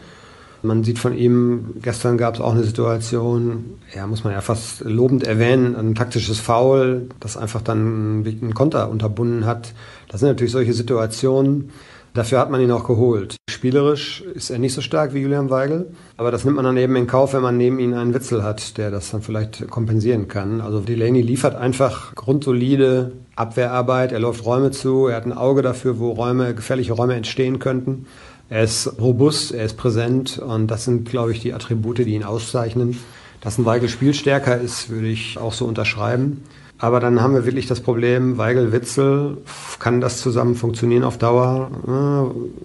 Man 0.63 0.83
sieht 0.83 0.99
von 0.99 1.17
ihm, 1.17 1.77
gestern 1.81 2.19
gab 2.19 2.35
es 2.35 2.41
auch 2.41 2.53
eine 2.53 2.65
Situation, 2.65 3.79
ja, 3.95 4.07
muss 4.07 4.25
man 4.25 4.33
ja 4.33 4.41
fast 4.41 4.81
lobend 4.85 5.25
erwähnen, 5.25 5.77
ein 5.77 5.95
taktisches 5.95 6.39
Foul, 6.39 7.09
das 7.21 7.37
einfach 7.37 7.63
dann 7.63 8.27
einen 8.27 8.55
Konter 8.55 8.91
unterbunden 8.91 9.47
hat. 9.47 9.73
Das 10.09 10.21
sind 10.21 10.29
natürlich 10.29 10.53
solche 10.53 10.75
Situationen, 10.75 11.71
Dafür 12.13 12.41
hat 12.41 12.51
man 12.51 12.61
ihn 12.61 12.73
auch 12.73 12.85
geholt. 12.85 13.37
Spielerisch 13.61 14.23
ist 14.23 14.49
er 14.49 14.59
nicht 14.59 14.73
so 14.73 14.81
stark 14.81 15.13
wie 15.13 15.19
Julian 15.19 15.51
Weigel, 15.51 15.89
aber 16.17 16.31
das 16.31 16.47
nimmt 16.47 16.57
man 16.57 16.65
dann 16.65 16.79
eben 16.79 16.97
in 16.97 17.07
Kauf, 17.07 17.35
wenn 17.35 17.43
man 17.43 17.59
neben 17.59 17.79
ihm 17.79 17.93
einen 17.93 18.15
Witzel 18.15 18.43
hat, 18.43 18.79
der 18.79 18.91
das 18.91 19.11
dann 19.11 19.21
vielleicht 19.21 19.69
kompensieren 19.69 20.29
kann. 20.29 20.63
Also 20.63 20.81
Delaney 20.81 21.21
liefert 21.21 21.57
einfach 21.57 22.15
grundsolide 22.15 23.13
Abwehrarbeit, 23.37 24.13
er 24.13 24.19
läuft 24.19 24.47
Räume 24.47 24.71
zu, 24.71 25.09
er 25.09 25.17
hat 25.17 25.27
ein 25.27 25.35
Auge 25.35 25.61
dafür, 25.61 25.99
wo 25.99 26.13
Räume, 26.13 26.55
gefährliche 26.55 26.95
Räume 26.95 27.17
entstehen 27.17 27.59
könnten. 27.59 28.07
Er 28.49 28.63
ist 28.63 28.99
robust, 28.99 29.53
er 29.53 29.67
ist 29.67 29.77
präsent 29.77 30.39
und 30.39 30.69
das 30.69 30.87
sind, 30.87 31.07
glaube 31.07 31.33
ich, 31.33 31.41
die 31.41 31.53
Attribute, 31.53 31.99
die 31.99 32.15
ihn 32.15 32.25
auszeichnen. 32.25 32.97
Dass 33.43 33.59
ein 33.59 33.67
Weigel 33.67 33.91
spielstärker 33.91 34.59
ist, 34.59 34.89
würde 34.89 35.09
ich 35.09 35.37
auch 35.37 35.53
so 35.53 35.67
unterschreiben. 35.67 36.45
Aber 36.81 36.99
dann 36.99 37.21
haben 37.21 37.35
wir 37.35 37.45
wirklich 37.45 37.67
das 37.67 37.81
Problem, 37.81 38.39
Weigel-Witzel, 38.39 39.37
kann 39.79 40.01
das 40.01 40.19
zusammen 40.19 40.55
funktionieren 40.55 41.05
auf 41.05 41.19
Dauer? 41.19 41.71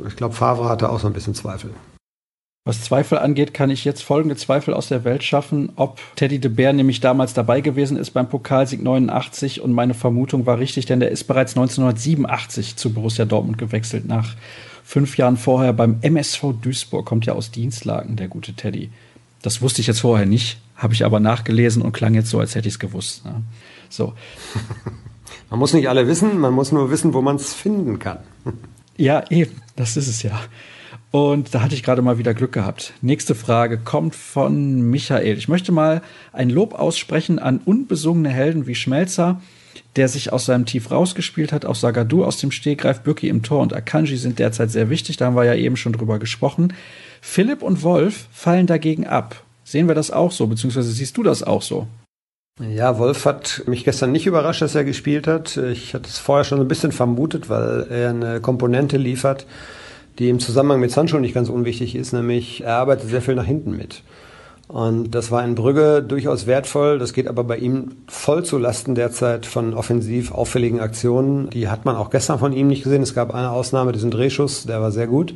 Ich 0.08 0.16
glaube, 0.16 0.34
Favre 0.34 0.70
hatte 0.70 0.90
auch 0.90 1.00
so 1.00 1.08
ein 1.08 1.14
bisschen 1.14 1.36
Zweifel. 1.36 1.72
Was 2.68 2.82
Zweifel 2.82 3.20
angeht, 3.20 3.54
kann 3.54 3.70
ich 3.70 3.86
jetzt 3.86 4.02
folgende 4.02 4.38
Zweifel 4.38 4.74
aus 4.74 4.88
der 4.88 5.04
Welt 5.04 5.24
schaffen, 5.24 5.72
ob 5.76 6.00
Teddy 6.16 6.40
de 6.40 6.50
Beer 6.50 6.74
nämlich 6.74 7.00
damals 7.00 7.36
dabei 7.36 7.62
gewesen 7.62 7.98
ist 7.98 8.12
beim 8.12 8.28
Pokalsieg 8.28 8.82
89 8.82 9.62
und 9.62 9.74
meine 9.74 9.94
Vermutung 9.94 10.48
war 10.48 10.58
richtig, 10.58 10.88
denn 10.88 11.00
der 11.00 11.12
ist 11.12 11.26
bereits 11.26 11.56
1987 11.56 12.76
zu 12.78 12.92
Borussia 12.92 13.26
Dortmund 13.26 13.60
gewechselt. 13.60 14.08
Nach 14.08 14.34
fünf 14.84 15.18
Jahren 15.18 15.38
vorher 15.38 15.74
beim 15.74 15.98
MSV 16.02 16.54
Duisburg, 16.60 17.06
kommt 17.06 17.28
ja 17.28 17.34
aus 17.34 17.52
Dienstlagen, 17.52 18.16
der 18.16 18.30
gute 18.30 18.54
Teddy. 18.54 18.90
Das 19.44 19.62
wusste 19.62 19.82
ich 19.82 19.88
jetzt 19.88 20.00
vorher 20.00 20.26
nicht, 20.26 20.58
habe 20.76 20.94
ich 20.94 21.06
aber 21.06 21.20
nachgelesen 21.20 21.84
und 21.84 21.92
klang 21.92 22.16
jetzt 22.16 22.30
so, 22.32 22.40
als 22.40 22.56
hätte 22.56 22.68
ich 22.68 22.76
es 22.76 22.80
gewusst. 22.80 23.26
Ne? 23.26 23.44
So. 23.96 24.14
Man 25.50 25.60
muss 25.60 25.74
nicht 25.74 25.88
alle 25.88 26.08
wissen, 26.08 26.40
man 26.40 26.54
muss 26.54 26.72
nur 26.72 26.90
wissen, 26.90 27.14
wo 27.14 27.22
man 27.22 27.36
es 27.36 27.54
finden 27.54 28.00
kann. 28.00 28.20
ja, 28.98 29.24
eben, 29.30 29.62
das 29.76 29.96
ist 29.96 30.08
es 30.08 30.24
ja. 30.24 30.40
Und 31.12 31.54
da 31.54 31.62
hatte 31.62 31.76
ich 31.76 31.84
gerade 31.84 32.02
mal 32.02 32.18
wieder 32.18 32.34
Glück 32.34 32.52
gehabt. 32.52 32.94
Nächste 33.02 33.36
Frage 33.36 33.78
kommt 33.78 34.16
von 34.16 34.82
Michael. 34.90 35.38
Ich 35.38 35.48
möchte 35.48 35.72
mal 35.72 36.02
ein 36.34 36.50
Lob 36.50 36.74
aussprechen 36.74 37.40
an 37.40 37.62
unbesungene 37.64 38.30
Helden 38.30 38.68
wie 38.68 38.76
Schmelzer, 38.76 39.42
der 39.96 40.10
sich 40.10 40.34
aus 40.34 40.46
seinem 40.46 40.66
Tief 40.66 40.92
rausgespielt 40.92 41.54
hat. 41.54 41.66
Auch 41.66 41.76
Sagadu 41.76 42.26
aus 42.26 42.38
dem 42.38 42.52
Stegreif, 42.52 43.02
Bürki 43.02 43.30
im 43.30 43.44
Tor 43.44 43.62
und 43.62 43.74
Akanji 43.74 44.18
sind 44.18 44.40
derzeit 44.40 44.72
sehr 44.72 44.90
wichtig. 44.90 45.16
Da 45.16 45.28
haben 45.28 45.38
wir 45.38 45.46
ja 45.46 45.56
eben 45.56 45.78
schon 45.78 45.94
drüber 45.94 46.20
gesprochen. 46.20 46.74
Philipp 47.22 47.62
und 47.62 47.82
Wolf 47.82 48.28
fallen 48.34 48.68
dagegen 48.68 49.08
ab. 49.08 49.42
Sehen 49.64 49.88
wir 49.88 49.96
das 49.96 50.12
auch 50.12 50.34
so, 50.34 50.48
beziehungsweise 50.48 50.92
siehst 50.92 51.16
du 51.16 51.24
das 51.24 51.44
auch 51.44 51.62
so? 51.62 51.88
Ja, 52.62 52.98
Wolf 53.00 53.26
hat 53.26 53.64
mich 53.66 53.84
gestern 53.84 54.14
nicht 54.14 54.28
überrascht, 54.28 54.62
dass 54.62 54.76
er 54.76 54.86
gespielt 54.86 55.28
hat. 55.28 55.58
Ich 55.58 55.94
hatte 55.94 56.08
es 56.08 56.20
vorher 56.20 56.46
schon 56.46 56.62
ein 56.62 56.70
bisschen 56.70 56.94
vermutet, 56.94 57.50
weil 57.50 57.86
er 57.90 58.12
eine 58.12 58.40
Komponente 58.40 58.96
liefert, 58.96 59.46
die 60.20 60.30
im 60.30 60.40
Zusammenhang 60.40 60.80
mit 60.80 60.90
Sancho 60.90 61.20
nicht 61.20 61.34
ganz 61.34 61.50
unwichtig 61.50 61.96
ist, 61.96 62.14
nämlich 62.14 62.62
er 62.64 62.76
arbeitet 62.76 63.10
sehr 63.10 63.22
viel 63.22 63.36
nach 63.36 63.44
hinten 63.44 63.76
mit. 63.76 64.04
Und 64.70 65.12
das 65.12 65.32
war 65.32 65.44
in 65.44 65.56
Brügge 65.56 66.02
durchaus 66.02 66.48
wertvoll. 66.48 66.98
Das 66.98 67.12
geht 67.12 67.28
aber 67.28 67.44
bei 67.44 67.58
ihm 67.58 67.98
voll 68.08 68.46
zu 68.46 68.58
Lasten 68.58 68.96
derzeit 68.96 69.46
von 69.46 69.74
offensiv 69.74 70.32
auffälligen 70.32 70.80
Aktionen. 70.80 71.50
Die 71.50 71.68
hat 71.68 71.84
man 71.84 71.98
auch 71.98 72.10
gestern 72.10 72.40
von 72.40 72.54
ihm 72.54 72.68
nicht 72.68 72.84
gesehen. 72.84 73.04
Es 73.04 73.14
gab 73.14 73.36
eine 73.36 73.52
Ausnahme, 73.52 73.92
diesen 73.92 74.12
Drehschuss, 74.12 74.64
der 74.64 74.80
war 74.80 74.94
sehr 74.94 75.08
gut. 75.08 75.34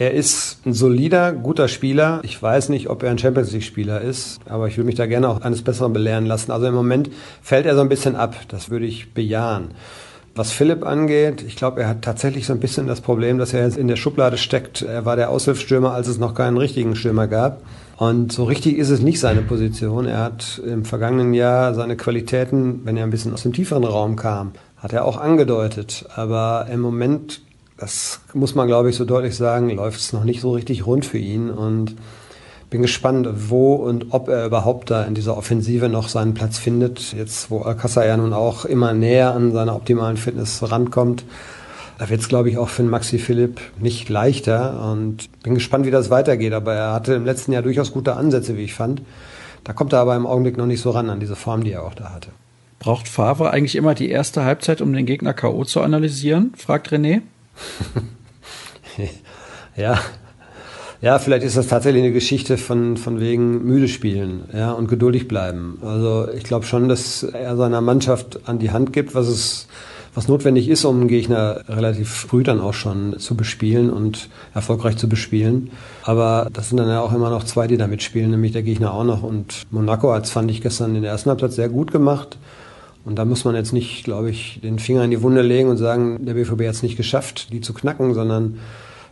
Er 0.00 0.14
ist 0.14 0.64
ein 0.64 0.74
solider, 0.74 1.32
guter 1.32 1.66
Spieler. 1.66 2.20
Ich 2.22 2.40
weiß 2.40 2.68
nicht, 2.68 2.88
ob 2.88 3.02
er 3.02 3.10
ein 3.10 3.18
Champions 3.18 3.50
League-Spieler 3.50 4.00
ist, 4.00 4.38
aber 4.48 4.68
ich 4.68 4.76
würde 4.76 4.86
mich 4.86 4.94
da 4.94 5.06
gerne 5.06 5.28
auch 5.28 5.40
eines 5.40 5.62
Besseren 5.62 5.92
belehren 5.92 6.24
lassen. 6.24 6.52
Also 6.52 6.66
im 6.66 6.74
Moment 6.74 7.10
fällt 7.42 7.66
er 7.66 7.74
so 7.74 7.80
ein 7.80 7.88
bisschen 7.88 8.14
ab. 8.14 8.36
Das 8.46 8.70
würde 8.70 8.86
ich 8.86 9.12
bejahen. 9.12 9.72
Was 10.36 10.52
Philipp 10.52 10.86
angeht, 10.86 11.42
ich 11.44 11.56
glaube, 11.56 11.82
er 11.82 11.88
hat 11.88 12.02
tatsächlich 12.02 12.46
so 12.46 12.52
ein 12.52 12.60
bisschen 12.60 12.86
das 12.86 13.00
Problem, 13.00 13.38
dass 13.38 13.52
er 13.52 13.64
jetzt 13.64 13.76
in 13.76 13.88
der 13.88 13.96
Schublade 13.96 14.38
steckt. 14.38 14.82
Er 14.82 15.04
war 15.04 15.16
der 15.16 15.30
Aushilfsstürmer, 15.30 15.92
als 15.92 16.06
es 16.06 16.18
noch 16.18 16.34
keinen 16.34 16.58
richtigen 16.58 16.94
Stürmer 16.94 17.26
gab. 17.26 17.62
Und 17.96 18.30
so 18.30 18.44
richtig 18.44 18.78
ist 18.78 18.90
es 18.90 19.00
nicht 19.00 19.18
seine 19.18 19.42
Position. 19.42 20.06
Er 20.06 20.18
hat 20.18 20.62
im 20.64 20.84
vergangenen 20.84 21.34
Jahr 21.34 21.74
seine 21.74 21.96
Qualitäten, 21.96 22.82
wenn 22.84 22.96
er 22.96 23.02
ein 23.02 23.10
bisschen 23.10 23.32
aus 23.34 23.42
dem 23.42 23.52
tieferen 23.52 23.82
Raum 23.82 24.14
kam, 24.14 24.52
hat 24.76 24.92
er 24.92 25.04
auch 25.04 25.16
angedeutet. 25.16 26.04
Aber 26.14 26.68
im 26.72 26.78
Moment, 26.78 27.40
das 27.78 28.20
muss 28.34 28.54
man 28.54 28.66
glaube 28.66 28.90
ich 28.90 28.96
so 28.96 29.04
deutlich 29.04 29.36
sagen, 29.36 29.70
läuft 29.70 30.00
es 30.00 30.12
noch 30.12 30.24
nicht 30.24 30.40
so 30.40 30.52
richtig 30.52 30.86
rund 30.86 31.06
für 31.06 31.18
ihn. 31.18 31.50
Und 31.50 31.94
bin 32.70 32.82
gespannt, 32.82 33.28
wo 33.48 33.74
und 33.74 34.06
ob 34.10 34.28
er 34.28 34.46
überhaupt 34.46 34.90
da 34.90 35.04
in 35.04 35.14
dieser 35.14 35.36
Offensive 35.36 35.88
noch 35.88 36.08
seinen 36.08 36.34
Platz 36.34 36.58
findet. 36.58 37.12
Jetzt, 37.12 37.50
wo 37.50 37.62
Alcázar 37.62 38.04
ja 38.04 38.16
nun 38.16 38.32
auch 38.32 38.64
immer 38.64 38.92
näher 38.92 39.32
an 39.34 39.52
seiner 39.52 39.74
optimalen 39.74 40.16
Fitness 40.16 40.70
rankommt. 40.70 41.24
Da 41.98 42.08
wird 42.10 42.20
es, 42.20 42.28
glaube 42.28 42.50
ich, 42.50 42.58
auch 42.58 42.68
für 42.68 42.82
den 42.82 42.90
Maxi 42.90 43.18
Philipp 43.18 43.60
nicht 43.80 44.08
leichter 44.08 44.92
und 44.92 45.28
bin 45.42 45.54
gespannt, 45.54 45.86
wie 45.86 45.90
das 45.90 46.10
weitergeht. 46.10 46.52
Aber 46.52 46.74
er 46.74 46.92
hatte 46.92 47.14
im 47.14 47.24
letzten 47.24 47.52
Jahr 47.52 47.62
durchaus 47.62 47.92
gute 47.92 48.14
Ansätze, 48.14 48.56
wie 48.56 48.64
ich 48.64 48.74
fand. 48.74 49.02
Da 49.64 49.72
kommt 49.72 49.92
er 49.92 50.00
aber 50.00 50.14
im 50.14 50.26
Augenblick 50.26 50.56
noch 50.56 50.66
nicht 50.66 50.80
so 50.80 50.90
ran 50.90 51.10
an 51.10 51.20
diese 51.20 51.36
Form, 51.36 51.64
die 51.64 51.72
er 51.72 51.82
auch 51.82 51.94
da 51.94 52.12
hatte. 52.12 52.30
Braucht 52.78 53.08
Favre 53.08 53.50
eigentlich 53.50 53.74
immer 53.74 53.94
die 53.94 54.08
erste 54.08 54.44
Halbzeit, 54.44 54.80
um 54.80 54.92
den 54.92 55.06
Gegner 55.06 55.34
K.O. 55.34 55.64
zu 55.64 55.80
analysieren? 55.80 56.52
fragt 56.56 56.92
René. 56.92 57.22
ja, 59.76 59.98
ja, 61.00 61.20
vielleicht 61.20 61.44
ist 61.44 61.56
das 61.56 61.68
tatsächlich 61.68 62.02
eine 62.02 62.12
Geschichte 62.12 62.58
von, 62.58 62.96
von 62.96 63.20
wegen 63.20 63.64
müde 63.64 63.86
spielen 63.86 64.44
ja, 64.52 64.72
und 64.72 64.88
geduldig 64.88 65.28
bleiben. 65.28 65.78
Also 65.80 66.28
ich 66.32 66.42
glaube 66.42 66.66
schon, 66.66 66.88
dass 66.88 67.22
er 67.22 67.56
seiner 67.56 67.80
Mannschaft 67.80 68.40
an 68.48 68.58
die 68.58 68.72
Hand 68.72 68.92
gibt, 68.92 69.14
was 69.14 69.28
es 69.28 69.68
was 70.14 70.26
notwendig 70.26 70.68
ist, 70.68 70.84
um 70.84 70.98
einen 70.98 71.08
Gegner 71.08 71.60
relativ 71.68 72.10
früh 72.10 72.42
dann 72.42 72.60
auch 72.60 72.74
schon 72.74 73.20
zu 73.20 73.36
bespielen 73.36 73.88
und 73.88 74.28
erfolgreich 74.52 74.96
zu 74.96 75.08
bespielen. 75.08 75.70
Aber 76.02 76.48
das 76.52 76.70
sind 76.70 76.78
dann 76.78 76.88
ja 76.88 77.00
auch 77.00 77.12
immer 77.12 77.30
noch 77.30 77.44
zwei, 77.44 77.68
die 77.68 77.76
da 77.76 77.86
mitspielen, 77.86 78.32
nämlich 78.32 78.50
der 78.50 78.64
Gegner 78.64 78.92
auch 78.92 79.04
noch. 79.04 79.22
Und 79.22 79.66
Monaco 79.70 80.12
hat 80.12 80.26
fand 80.26 80.50
ich, 80.50 80.60
gestern 80.60 80.96
in 80.96 81.02
der 81.02 81.12
ersten 81.12 81.30
Halbzeit 81.30 81.52
sehr 81.52 81.68
gut 81.68 81.92
gemacht. 81.92 82.36
Und 83.08 83.14
da 83.14 83.24
muss 83.24 83.46
man 83.46 83.54
jetzt 83.54 83.72
nicht, 83.72 84.04
glaube 84.04 84.28
ich, 84.28 84.60
den 84.62 84.78
Finger 84.78 85.02
in 85.02 85.10
die 85.10 85.22
Wunde 85.22 85.40
legen 85.40 85.70
und 85.70 85.78
sagen, 85.78 86.26
der 86.26 86.34
BVB 86.34 86.64
hat 86.64 86.74
es 86.74 86.82
nicht 86.82 86.98
geschafft, 86.98 87.50
die 87.54 87.62
zu 87.62 87.72
knacken, 87.72 88.12
sondern 88.12 88.58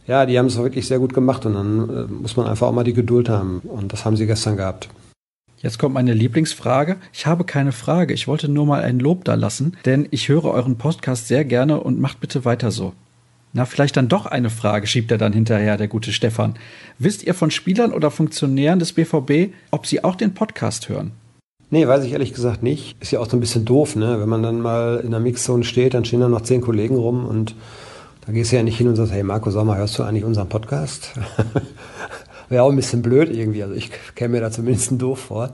ja, 0.07 0.27
die 0.27 0.39
haben 0.39 0.45
es 0.45 0.59
wirklich 0.59 0.87
sehr 0.87 0.99
gut 0.99 1.15
gemacht 1.15 1.47
und 1.47 1.55
dann 1.55 1.89
äh, 1.89 2.03
muss 2.13 2.37
man 2.37 2.47
einfach 2.47 2.67
auch 2.67 2.75
mal 2.75 2.85
die 2.85 2.93
Geduld 2.93 3.31
haben. 3.31 3.61
Und 3.61 3.95
das 3.95 4.05
haben 4.05 4.19
sie 4.19 4.27
gestern 4.27 4.59
gehabt. 4.59 4.91
Jetzt 5.63 5.79
kommt 5.79 5.95
meine 5.95 6.13
Lieblingsfrage. 6.13 6.97
Ich 7.15 7.25
habe 7.25 7.45
keine 7.45 7.73
Frage. 7.73 8.13
Ich 8.13 8.29
wollte 8.29 8.51
nur 8.51 8.67
mal 8.67 8.83
ein 8.83 8.99
Lob 8.99 9.25
da 9.25 9.33
lassen, 9.33 9.79
denn 9.87 10.07
ich 10.11 10.29
höre 10.29 10.45
euren 10.45 10.77
Podcast 10.77 11.27
sehr 11.27 11.47
gerne 11.47 11.81
und 11.81 11.99
macht 11.99 12.21
bitte 12.21 12.45
weiter 12.45 12.71
so. 12.71 12.93
Na, 13.55 13.65
vielleicht 13.65 13.97
dann 13.97 14.09
doch 14.09 14.27
eine 14.27 14.51
Frage, 14.51 14.87
schiebt 14.87 15.11
er 15.11 15.17
dann 15.17 15.33
hinterher, 15.33 15.79
der 15.79 15.89
gute 15.89 16.13
Stefan. 16.13 16.57
Wisst 16.99 17.23
ihr 17.23 17.33
von 17.33 17.51
Spielern 17.51 17.95
oder 17.95 18.11
Funktionären 18.11 18.79
des 18.79 18.93
BVB, 18.93 19.55
ob 19.71 19.87
sie 19.87 20.05
auch 20.05 20.17
den 20.17 20.35
Podcast 20.35 20.91
hören? 20.91 21.13
Nee, 21.71 21.89
weiß 21.89 22.05
ich 22.05 22.13
ehrlich 22.13 22.33
gesagt 22.33 22.63
nicht. 22.63 22.97
Ist 23.01 23.11
ja 23.11 23.19
auch 23.19 23.29
so 23.29 23.37
ein 23.37 23.41
bisschen 23.41 23.65
doof, 23.65 23.97
ne? 23.97 24.21
Wenn 24.21 24.29
man 24.29 24.43
dann 24.43 24.61
mal 24.61 25.01
in 25.03 25.11
der 25.11 25.21
Mixzone 25.21 25.65
steht, 25.65 25.95
dann 25.95 26.05
stehen 26.05 26.21
da 26.21 26.29
noch 26.29 26.43
zehn 26.43 26.61
Kollegen 26.61 26.97
rum 26.97 27.27
und 27.27 27.57
da 28.25 28.33
gehst 28.33 28.53
du 28.53 28.57
ja 28.57 28.63
nicht 28.63 28.79
hin 28.79 28.89
und 28.89 28.97
sagst, 28.97 29.13
hey 29.13 29.23
Marco 29.23 29.51
Sommer, 29.51 29.77
hörst 29.77 29.99
du 29.99 30.05
eigentlich 30.05 30.25
unseren 30.25 30.49
Podcast? 30.49 31.13
Wäre 32.49 32.63
auch 32.63 32.71
ein 32.71 32.77
bisschen 32.77 33.03
blöd 33.03 33.31
irgendwie. 33.31 33.63
Also 33.63 33.75
ich 33.75 33.91
käme 34.15 34.35
mir 34.35 34.41
da 34.41 34.51
zumindest 34.51 34.93
doof 35.01 35.19
vor. 35.19 35.51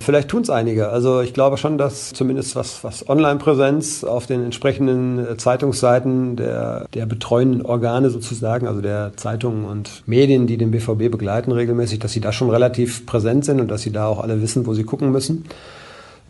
Vielleicht 0.00 0.28
tun 0.28 0.42
es 0.42 0.50
einige. 0.50 0.90
Also 0.90 1.20
ich 1.20 1.34
glaube 1.34 1.56
schon, 1.56 1.76
dass 1.76 2.12
zumindest 2.12 2.54
was, 2.56 2.84
was 2.84 3.08
Online-Präsenz 3.08 4.04
auf 4.04 4.26
den 4.26 4.44
entsprechenden 4.44 5.18
äh, 5.18 5.36
Zeitungsseiten 5.36 6.36
der, 6.36 6.86
der 6.94 7.06
betreuenden 7.06 7.62
Organe 7.62 8.10
sozusagen, 8.10 8.66
also 8.68 8.80
der 8.80 9.12
Zeitungen 9.16 9.64
und 9.64 10.04
Medien, 10.06 10.46
die 10.46 10.56
den 10.56 10.70
BVB 10.70 11.10
begleiten 11.10 11.52
regelmäßig, 11.52 11.98
dass 11.98 12.12
sie 12.12 12.20
da 12.20 12.32
schon 12.32 12.50
relativ 12.50 13.06
präsent 13.06 13.44
sind 13.44 13.60
und 13.60 13.68
dass 13.68 13.82
sie 13.82 13.92
da 13.92 14.06
auch 14.06 14.20
alle 14.20 14.40
wissen, 14.40 14.66
wo 14.66 14.74
sie 14.74 14.84
gucken 14.84 15.10
müssen. 15.10 15.46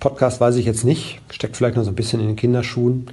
Podcast 0.01 0.41
weiß 0.41 0.57
ich 0.57 0.65
jetzt 0.65 0.85
nicht, 0.85 1.21
steckt 1.31 1.57
vielleicht 1.57 1.77
noch 1.77 1.85
so 1.85 1.91
ein 1.91 1.97
bisschen 1.97 2.21
in 2.21 2.29
den 2.29 2.37
Kinderschuhen 2.37 3.09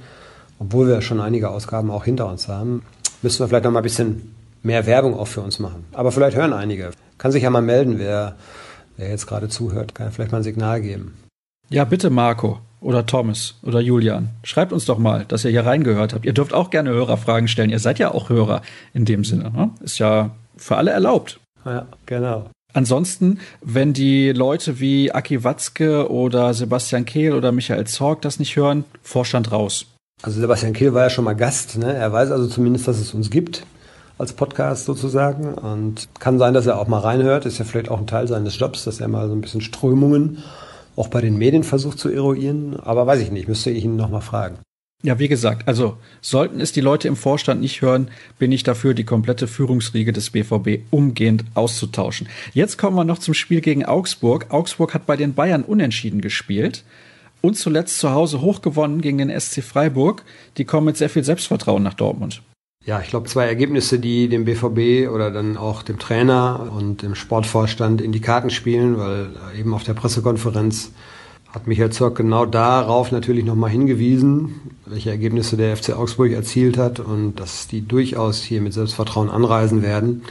obwohl 0.58 0.88
wir 0.88 1.02
schon 1.02 1.20
einige 1.20 1.50
Ausgaben 1.50 1.90
auch 1.90 2.04
hinter 2.04 2.28
uns 2.28 2.48
haben, 2.48 2.82
müssen 3.22 3.40
wir 3.40 3.48
vielleicht 3.48 3.64
noch 3.64 3.72
mal 3.72 3.80
ein 3.80 3.84
bisschen 3.84 4.34
mehr 4.62 4.86
Werbung 4.86 5.14
auch 5.18 5.28
für 5.28 5.40
uns 5.40 5.58
machen. 5.58 5.84
Aber 5.92 6.12
vielleicht 6.12 6.36
hören 6.36 6.52
einige. 6.52 6.90
Kann 7.18 7.32
sich 7.32 7.42
ja 7.42 7.50
mal 7.50 7.62
melden, 7.62 7.98
wer, 7.98 8.36
wer 8.96 9.08
jetzt 9.08 9.26
gerade 9.26 9.48
zuhört, 9.48 9.94
kann 9.94 10.12
vielleicht 10.12 10.32
mal 10.32 10.38
ein 10.38 10.44
Signal 10.44 10.80
geben. 10.80 11.14
Ja, 11.68 11.84
bitte 11.84 12.10
Marco 12.10 12.60
oder 12.80 13.06
Thomas 13.06 13.54
oder 13.62 13.80
Julian. 13.80 14.30
Schreibt 14.44 14.72
uns 14.72 14.84
doch 14.84 14.98
mal, 14.98 15.24
dass 15.26 15.44
ihr 15.44 15.50
hier 15.50 15.66
reingehört 15.66 16.14
habt. 16.14 16.24
Ihr 16.24 16.32
dürft 16.32 16.54
auch 16.54 16.70
gerne 16.70 16.90
Hörerfragen 16.90 17.48
stellen. 17.48 17.70
Ihr 17.70 17.80
seid 17.80 17.98
ja 17.98 18.12
auch 18.12 18.28
Hörer 18.28 18.62
in 18.94 19.04
dem 19.04 19.24
Sinne. 19.24 19.50
Ne? 19.50 19.70
Ist 19.80 19.98
ja 19.98 20.30
für 20.56 20.76
alle 20.76 20.92
erlaubt. 20.92 21.40
Ja, 21.64 21.86
genau. 22.06 22.50
Ansonsten, 22.72 23.40
wenn 23.62 23.92
die 23.92 24.32
Leute 24.32 24.80
wie 24.80 25.10
Aki 25.10 25.42
Watzke 25.42 26.10
oder 26.10 26.52
Sebastian 26.54 27.04
Kehl 27.04 27.32
oder 27.32 27.50
Michael 27.50 27.86
Zorg 27.86 28.22
das 28.22 28.38
nicht 28.38 28.54
hören, 28.54 28.84
Vorstand 29.02 29.50
raus. 29.50 29.86
Also 30.22 30.40
Sebastian 30.40 30.74
Kehl 30.74 30.94
war 30.94 31.04
ja 31.04 31.10
schon 31.10 31.24
mal 31.24 31.34
Gast. 31.34 31.78
Ne? 31.78 31.92
Er 31.92 32.12
weiß 32.12 32.30
also 32.30 32.46
zumindest, 32.46 32.86
dass 32.86 32.98
es 32.98 33.14
uns 33.14 33.30
gibt 33.30 33.64
als 34.18 34.32
Podcast 34.32 34.84
sozusagen. 34.84 35.54
Und 35.54 36.08
kann 36.18 36.38
sein, 36.38 36.54
dass 36.54 36.66
er 36.66 36.78
auch 36.78 36.88
mal 36.88 37.00
reinhört. 37.00 37.46
Ist 37.46 37.58
ja 37.58 37.64
vielleicht 37.64 37.90
auch 37.90 37.98
ein 37.98 38.06
Teil 38.06 38.28
seines 38.28 38.58
Jobs, 38.58 38.84
dass 38.84 39.00
er 39.00 39.08
mal 39.08 39.28
so 39.28 39.34
ein 39.34 39.40
bisschen 39.40 39.60
Strömungen 39.60 40.38
auch 40.96 41.08
bei 41.08 41.20
den 41.20 41.36
Medien 41.36 41.62
versucht 41.62 41.98
zu 41.98 42.08
eruieren. 42.08 42.76
Aber 42.80 43.06
weiß 43.06 43.20
ich 43.20 43.30
nicht, 43.30 43.48
müsste 43.48 43.70
ich 43.70 43.84
ihn 43.84 43.96
nochmal 43.96 44.22
fragen. 44.22 44.58
Ja, 45.02 45.18
wie 45.18 45.28
gesagt, 45.28 45.68
also 45.68 45.98
sollten 46.22 46.60
es 46.60 46.72
die 46.72 46.80
Leute 46.80 47.06
im 47.06 47.16
Vorstand 47.16 47.60
nicht 47.60 47.82
hören, 47.82 48.08
bin 48.38 48.50
ich 48.50 48.62
dafür, 48.62 48.94
die 48.94 49.04
komplette 49.04 49.46
Führungsriege 49.46 50.12
des 50.12 50.30
BVB 50.30 50.84
umgehend 50.90 51.44
auszutauschen. 51.54 52.28
Jetzt 52.54 52.78
kommen 52.78 52.96
wir 52.96 53.04
noch 53.04 53.18
zum 53.18 53.34
Spiel 53.34 53.60
gegen 53.60 53.84
Augsburg. 53.84 54.46
Augsburg 54.48 54.94
hat 54.94 55.04
bei 55.04 55.16
den 55.16 55.34
Bayern 55.34 55.64
unentschieden 55.64 56.22
gespielt 56.22 56.82
und 57.42 57.58
zuletzt 57.58 58.00
zu 58.00 58.10
Hause 58.10 58.40
hochgewonnen 58.40 59.02
gegen 59.02 59.18
den 59.18 59.38
SC 59.38 59.62
Freiburg. 59.62 60.24
Die 60.56 60.64
kommen 60.64 60.86
mit 60.86 60.96
sehr 60.96 61.10
viel 61.10 61.24
Selbstvertrauen 61.24 61.82
nach 61.82 61.94
Dortmund. 61.94 62.42
Ja, 62.86 63.00
ich 63.00 63.08
glaube, 63.08 63.26
zwei 63.28 63.46
Ergebnisse, 63.46 63.98
die 63.98 64.28
dem 64.28 64.44
BVB 64.44 65.12
oder 65.12 65.32
dann 65.32 65.56
auch 65.56 65.82
dem 65.82 65.98
Trainer 65.98 66.70
und 66.72 67.02
dem 67.02 67.16
Sportvorstand 67.16 68.00
in 68.00 68.12
die 68.12 68.20
Karten 68.20 68.48
spielen, 68.48 68.96
weil 68.96 69.30
eben 69.58 69.74
auf 69.74 69.82
der 69.82 69.94
Pressekonferenz 69.94 70.92
hat 71.52 71.66
Michael 71.66 71.90
Zorc 71.90 72.16
genau 72.16 72.46
darauf 72.46 73.10
natürlich 73.10 73.44
nochmal 73.44 73.70
hingewiesen, 73.70 74.60
welche 74.86 75.10
Ergebnisse 75.10 75.56
der 75.56 75.76
FC 75.76 75.96
Augsburg 75.96 76.30
erzielt 76.30 76.78
hat 76.78 77.00
und 77.00 77.40
dass 77.40 77.66
die 77.66 77.80
durchaus 77.80 78.42
hier 78.42 78.60
mit 78.60 78.72
Selbstvertrauen 78.72 79.30
anreisen 79.30 79.82
werden. 79.82 80.22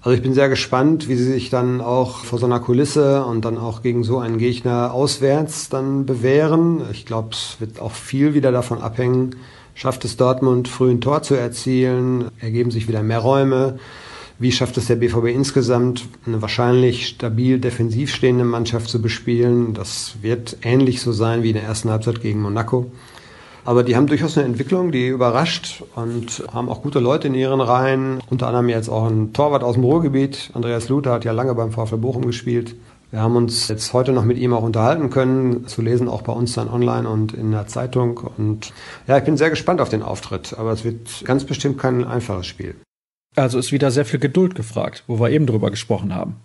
Also 0.00 0.16
ich 0.16 0.22
bin 0.22 0.34
sehr 0.34 0.48
gespannt, 0.48 1.08
wie 1.08 1.14
sie 1.14 1.30
sich 1.30 1.50
dann 1.50 1.80
auch 1.80 2.24
vor 2.24 2.40
so 2.40 2.46
einer 2.46 2.58
Kulisse 2.58 3.24
und 3.24 3.44
dann 3.44 3.58
auch 3.58 3.82
gegen 3.82 4.02
so 4.02 4.18
einen 4.18 4.38
Gegner 4.38 4.92
auswärts 4.92 5.68
dann 5.68 6.04
bewähren. 6.04 6.80
Ich 6.90 7.06
glaube, 7.06 7.28
es 7.30 7.58
wird 7.60 7.80
auch 7.80 7.92
viel 7.92 8.34
wieder 8.34 8.50
davon 8.50 8.80
abhängen, 8.80 9.36
schafft 9.76 10.04
es 10.04 10.16
Dortmund 10.16 10.66
früh 10.66 10.90
ein 10.90 11.00
Tor 11.00 11.22
zu 11.22 11.34
erzielen, 11.34 12.30
ergeben 12.40 12.72
sich 12.72 12.88
wieder 12.88 13.04
mehr 13.04 13.20
Räume. 13.20 13.78
Wie 14.38 14.50
schafft 14.50 14.76
es 14.78 14.86
der 14.86 14.96
BVB 14.96 15.26
insgesamt, 15.26 16.08
eine 16.26 16.42
wahrscheinlich 16.42 17.08
stabil 17.08 17.58
defensiv 17.58 18.12
stehende 18.12 18.44
Mannschaft 18.44 18.88
zu 18.88 19.00
bespielen? 19.00 19.74
Das 19.74 20.16
wird 20.20 20.56
ähnlich 20.62 21.00
so 21.00 21.12
sein 21.12 21.42
wie 21.42 21.50
in 21.50 21.54
der 21.54 21.64
ersten 21.64 21.90
Halbzeit 21.90 22.20
gegen 22.20 22.42
Monaco. 22.42 22.90
Aber 23.64 23.82
die 23.82 23.96
haben 23.96 24.06
durchaus 24.06 24.38
eine 24.38 24.46
Entwicklung, 24.46 24.92
die 24.92 25.08
überrascht 25.08 25.82
und 25.94 26.44
haben 26.52 26.68
auch 26.68 26.82
gute 26.82 27.00
Leute 27.00 27.28
in 27.28 27.34
ihren 27.34 27.60
Reihen. 27.60 28.20
Unter 28.30 28.46
anderem 28.46 28.68
jetzt 28.68 28.88
auch 28.88 29.06
ein 29.08 29.32
Torwart 29.32 29.64
aus 29.64 29.74
dem 29.74 29.84
Ruhrgebiet. 29.84 30.50
Andreas 30.54 30.88
Luther 30.88 31.12
hat 31.12 31.24
ja 31.24 31.32
lange 31.32 31.54
beim 31.54 31.72
VfL 31.72 31.96
Bochum 31.96 32.24
gespielt. 32.24 32.76
Wir 33.16 33.22
haben 33.22 33.36
uns 33.36 33.68
jetzt 33.68 33.94
heute 33.94 34.12
noch 34.12 34.26
mit 34.26 34.36
ihm 34.36 34.52
auch 34.52 34.62
unterhalten 34.62 35.08
können, 35.08 35.66
zu 35.66 35.80
lesen 35.80 36.06
auch 36.06 36.20
bei 36.20 36.34
uns 36.34 36.52
dann 36.52 36.68
online 36.68 37.08
und 37.08 37.32
in 37.32 37.50
der 37.50 37.66
Zeitung. 37.66 38.18
Und 38.36 38.74
ja, 39.06 39.16
ich 39.16 39.24
bin 39.24 39.38
sehr 39.38 39.48
gespannt 39.48 39.80
auf 39.80 39.88
den 39.88 40.02
Auftritt, 40.02 40.54
aber 40.58 40.72
es 40.72 40.84
wird 40.84 41.24
ganz 41.24 41.44
bestimmt 41.44 41.78
kein 41.78 42.04
einfaches 42.04 42.46
Spiel. 42.46 42.74
Also 43.34 43.58
ist 43.58 43.72
wieder 43.72 43.90
sehr 43.90 44.04
viel 44.04 44.20
Geduld 44.20 44.54
gefragt, 44.54 45.02
wo 45.06 45.18
wir 45.18 45.30
eben 45.30 45.46
drüber 45.46 45.70
gesprochen 45.70 46.14
haben. 46.14 46.36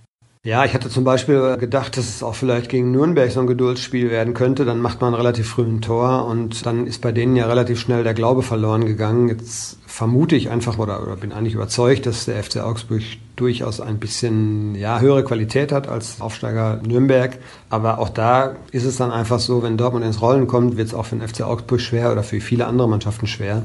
Ja, 0.45 0.63
ich 0.63 0.73
hatte 0.73 0.89
zum 0.89 1.03
Beispiel 1.03 1.57
gedacht, 1.57 1.97
dass 1.97 2.07
es 2.07 2.23
auch 2.23 2.35
vielleicht 2.35 2.69
gegen 2.69 2.91
Nürnberg 2.91 3.29
so 3.29 3.41
ein 3.41 3.47
Geduldsspiel 3.47 4.09
werden 4.09 4.33
könnte. 4.33 4.63
Dann 4.63 4.79
macht 4.79 5.01
man 5.01 5.13
relativ 5.13 5.49
früh 5.49 5.63
ein 5.63 5.81
Tor 5.81 6.25
und 6.25 6.65
dann 6.65 6.87
ist 6.87 7.01
bei 7.01 7.11
denen 7.11 7.35
ja 7.35 7.47
relativ 7.47 7.81
schnell 7.81 8.05
der 8.05 8.13
Glaube 8.13 8.43
verloren 8.43 8.85
gegangen. 8.85 9.27
Jetzt 9.27 9.77
vermute 10.01 10.35
ich 10.35 10.49
einfach 10.49 10.79
oder, 10.79 11.03
oder 11.03 11.15
bin 11.15 11.31
eigentlich 11.31 11.53
überzeugt, 11.53 12.07
dass 12.07 12.25
der 12.25 12.43
FC 12.43 12.57
Augsburg 12.57 13.03
durchaus 13.35 13.79
ein 13.79 13.99
bisschen 13.99 14.73
ja, 14.73 14.99
höhere 14.99 15.23
Qualität 15.23 15.71
hat 15.71 15.87
als 15.87 16.21
Aufsteiger 16.21 16.79
Nürnberg. 16.83 17.37
Aber 17.69 17.99
auch 17.99 18.09
da 18.09 18.55
ist 18.71 18.83
es 18.83 18.97
dann 18.97 19.11
einfach 19.11 19.37
so, 19.37 19.61
wenn 19.61 19.77
Dortmund 19.77 20.03
ins 20.03 20.19
Rollen 20.19 20.47
kommt, 20.47 20.75
wird 20.75 20.87
es 20.87 20.95
auch 20.95 21.05
für 21.05 21.17
den 21.17 21.27
FC 21.27 21.41
Augsburg 21.41 21.79
schwer 21.79 22.11
oder 22.11 22.23
für 22.23 22.41
viele 22.41 22.65
andere 22.65 22.89
Mannschaften 22.89 23.27
schwer. 23.27 23.61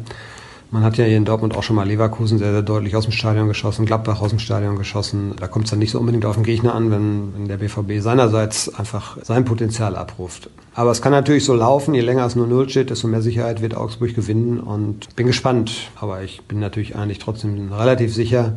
Man 0.71 0.83
hat 0.83 0.99
ja 0.99 1.05
hier 1.05 1.17
in 1.17 1.25
Dortmund 1.25 1.57
auch 1.57 1.63
schon 1.63 1.77
mal 1.77 1.87
Leverkusen 1.87 2.39
sehr, 2.39 2.51
sehr 2.51 2.63
deutlich 2.63 2.97
aus 2.97 3.05
dem 3.05 3.13
Stadion 3.13 3.47
geschossen, 3.47 3.87
Gladbach 3.87 4.21
aus 4.21 4.31
dem 4.31 4.41
Stadion 4.41 4.77
geschossen. 4.77 5.35
Da 5.39 5.47
kommt 5.47 5.67
es 5.67 5.71
dann 5.71 5.79
nicht 5.79 5.93
so 5.93 6.01
unbedingt 6.01 6.25
auf 6.25 6.35
den 6.35 6.43
Gegner 6.43 6.75
an, 6.75 6.91
wenn, 6.91 7.35
wenn 7.35 7.49
der 7.49 7.59
BVB 7.59 8.03
seinerseits 8.03 8.75
einfach 8.75 9.17
sein 9.23 9.45
Potenzial 9.45 9.95
abruft. 9.95 10.51
Aber 10.75 10.91
es 10.91 11.01
kann 11.01 11.13
natürlich 11.13 11.45
so 11.45 11.55
laufen, 11.55 11.95
je 11.95 12.01
länger 12.01 12.27
es 12.27 12.35
nur 12.35 12.49
Null 12.49 12.69
steht, 12.69 12.91
desto 12.91 13.07
mehr 13.07 13.23
Sicherheit 13.23 13.63
wird 13.63 13.77
Augsburg 13.77 14.15
gewinnen 14.15 14.59
und 14.59 15.15
bin 15.15 15.29
gespannt. 15.29 15.91
Aber 16.01 16.23
ich 16.23 16.43
bin 16.43 16.59
natürlich 16.59 16.97
eigentlich 16.97 17.19
trotzdem 17.19 17.73
relativ 17.73 18.13
sicher, 18.13 18.57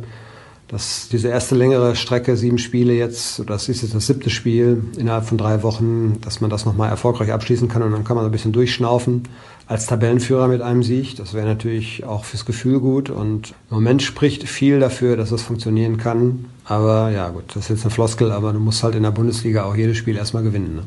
dass 0.66 1.08
diese 1.08 1.28
erste 1.28 1.54
längere 1.54 1.96
Strecke, 1.96 2.36
sieben 2.36 2.58
Spiele 2.58 2.92
jetzt, 2.92 3.42
das 3.48 3.68
ist 3.68 3.82
jetzt 3.82 3.94
das 3.94 4.06
siebte 4.06 4.30
Spiel 4.30 4.84
innerhalb 4.96 5.24
von 5.24 5.38
drei 5.38 5.62
Wochen, 5.62 6.20
dass 6.20 6.40
man 6.40 6.50
das 6.50 6.64
nochmal 6.64 6.90
erfolgreich 6.90 7.32
abschließen 7.32 7.68
kann 7.68 7.82
und 7.82 7.92
dann 7.92 8.04
kann 8.04 8.16
man 8.16 8.24
ein 8.24 8.30
bisschen 8.30 8.52
durchschnaufen 8.52 9.24
als 9.70 9.86
Tabellenführer 9.86 10.48
mit 10.48 10.62
einem 10.62 10.82
Sieg. 10.82 11.14
Das 11.14 11.32
wäre 11.32 11.46
natürlich 11.46 12.04
auch 12.04 12.24
fürs 12.24 12.44
Gefühl 12.44 12.80
gut 12.80 13.08
und 13.08 13.54
im 13.70 13.76
Moment 13.76 14.02
spricht 14.02 14.48
viel 14.48 14.80
dafür, 14.80 15.16
dass 15.16 15.30
das 15.30 15.42
funktionieren 15.42 15.96
kann. 15.96 16.46
Aber 16.64 17.10
ja 17.10 17.28
gut, 17.28 17.44
das 17.54 17.64
ist 17.64 17.68
jetzt 17.68 17.82
eine 17.82 17.92
Floskel, 17.92 18.32
aber 18.32 18.52
du 18.52 18.58
musst 18.58 18.82
halt 18.82 18.96
in 18.96 19.04
der 19.04 19.12
Bundesliga 19.12 19.62
auch 19.62 19.76
jedes 19.76 19.96
Spiel 19.96 20.16
erstmal 20.16 20.42
gewinnen. 20.42 20.74
Ne? 20.74 20.82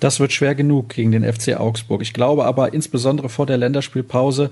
Das 0.00 0.18
wird 0.18 0.32
schwer 0.32 0.56
genug 0.56 0.88
gegen 0.88 1.12
den 1.12 1.22
FC 1.22 1.60
Augsburg. 1.60 2.02
Ich 2.02 2.12
glaube 2.12 2.44
aber 2.44 2.74
insbesondere 2.74 3.28
vor 3.28 3.46
der 3.46 3.56
Länderspielpause 3.56 4.50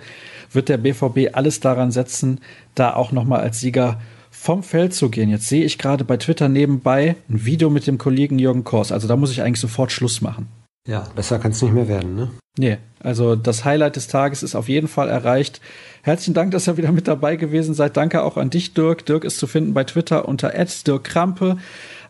wird 0.53 0.69
der 0.69 0.77
BVB 0.77 1.35
alles 1.35 1.59
daran 1.59 1.91
setzen, 1.91 2.41
da 2.77 2.95
auch 2.95 3.11
nochmal 3.11 3.41
als 3.41 3.59
Sieger 3.59 4.01
vom 4.31 4.63
Feld 4.63 4.95
zu 4.95 5.11
gehen. 5.11 5.29
Jetzt 5.29 5.49
sehe 5.49 5.65
ich 5.65 5.79
gerade 5.79 6.05
bei 6.05 6.19
Twitter 6.19 6.49
nebenbei 6.49 7.17
ein 7.29 7.45
Video 7.45 7.69
mit 7.69 7.89
dem 7.89 7.99
Kollegen 7.99 8.39
Jürgen 8.39 8.63
Kors. 8.63 8.93
Also 8.93 9.09
da 9.09 9.17
muss 9.17 9.33
ich 9.33 9.43
eigentlich 9.43 9.61
sofort 9.61 9.91
Schluss 9.91 10.21
machen. 10.21 10.47
Ja, 10.87 11.07
besser 11.15 11.39
kann 11.39 11.53
es 11.53 11.63
nicht 11.63 11.73
mehr 11.73 11.87
werden, 11.89 12.17
ne? 12.17 12.31
Nee, 12.59 12.79
also 13.01 13.35
das 13.35 13.65
Highlight 13.65 13.97
des 13.97 14.09
Tages 14.09 14.43
ist 14.43 14.55
auf 14.55 14.69
jeden 14.69 14.89
Fall 14.89 15.09
erreicht. 15.09 15.63
Herzlichen 16.03 16.35
Dank, 16.35 16.51
dass 16.51 16.69
ihr 16.69 16.77
wieder 16.77 16.93
mit 16.93 17.09
dabei 17.09 17.37
gewesen 17.37 17.73
seid. 17.73 17.97
Danke 17.97 18.23
auch 18.23 18.37
an 18.37 18.51
dich, 18.51 18.75
Dirk. 18.75 19.07
Dirk 19.07 19.25
ist 19.25 19.39
zu 19.39 19.47
finden 19.47 19.73
bei 19.73 19.85
Twitter 19.85 20.29
unter 20.29 20.53
Dirk 20.53 21.05
Krampe. 21.05 21.57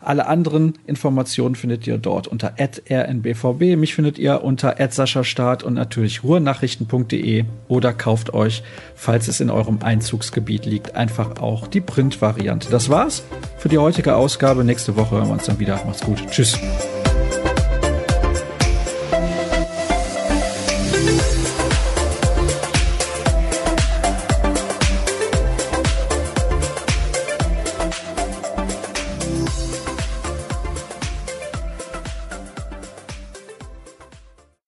Alle 0.01 0.27
anderen 0.27 0.73
Informationen 0.85 1.55
findet 1.55 1.87
ihr 1.87 1.97
dort 1.97 2.27
unter 2.27 2.55
rnbvb. 2.59 3.77
Mich 3.77 3.95
findet 3.95 4.19
ihr 4.19 4.43
unter 4.43 4.75
Start 5.23 5.63
und 5.63 5.75
natürlich 5.75 6.25
ruhrnachrichten.de 6.25 7.45
oder 7.69 7.93
kauft 7.93 8.33
euch, 8.33 8.63
falls 8.95 9.29
es 9.29 9.39
in 9.39 9.49
eurem 9.49 9.79
Einzugsgebiet 9.81 10.65
liegt, 10.65 10.95
einfach 10.95 11.39
auch 11.39 11.67
die 11.67 11.79
Print-Variante. 11.79 12.69
Das 12.69 12.89
war's 12.89 13.23
für 13.57 13.69
die 13.69 13.77
heutige 13.77 14.15
Ausgabe. 14.15 14.65
Nächste 14.65 14.97
Woche 14.97 15.15
hören 15.15 15.27
wir 15.27 15.33
uns 15.33 15.45
dann 15.45 15.59
wieder. 15.59 15.79
Macht's 15.85 16.01
gut. 16.01 16.21
Tschüss. 16.29 16.59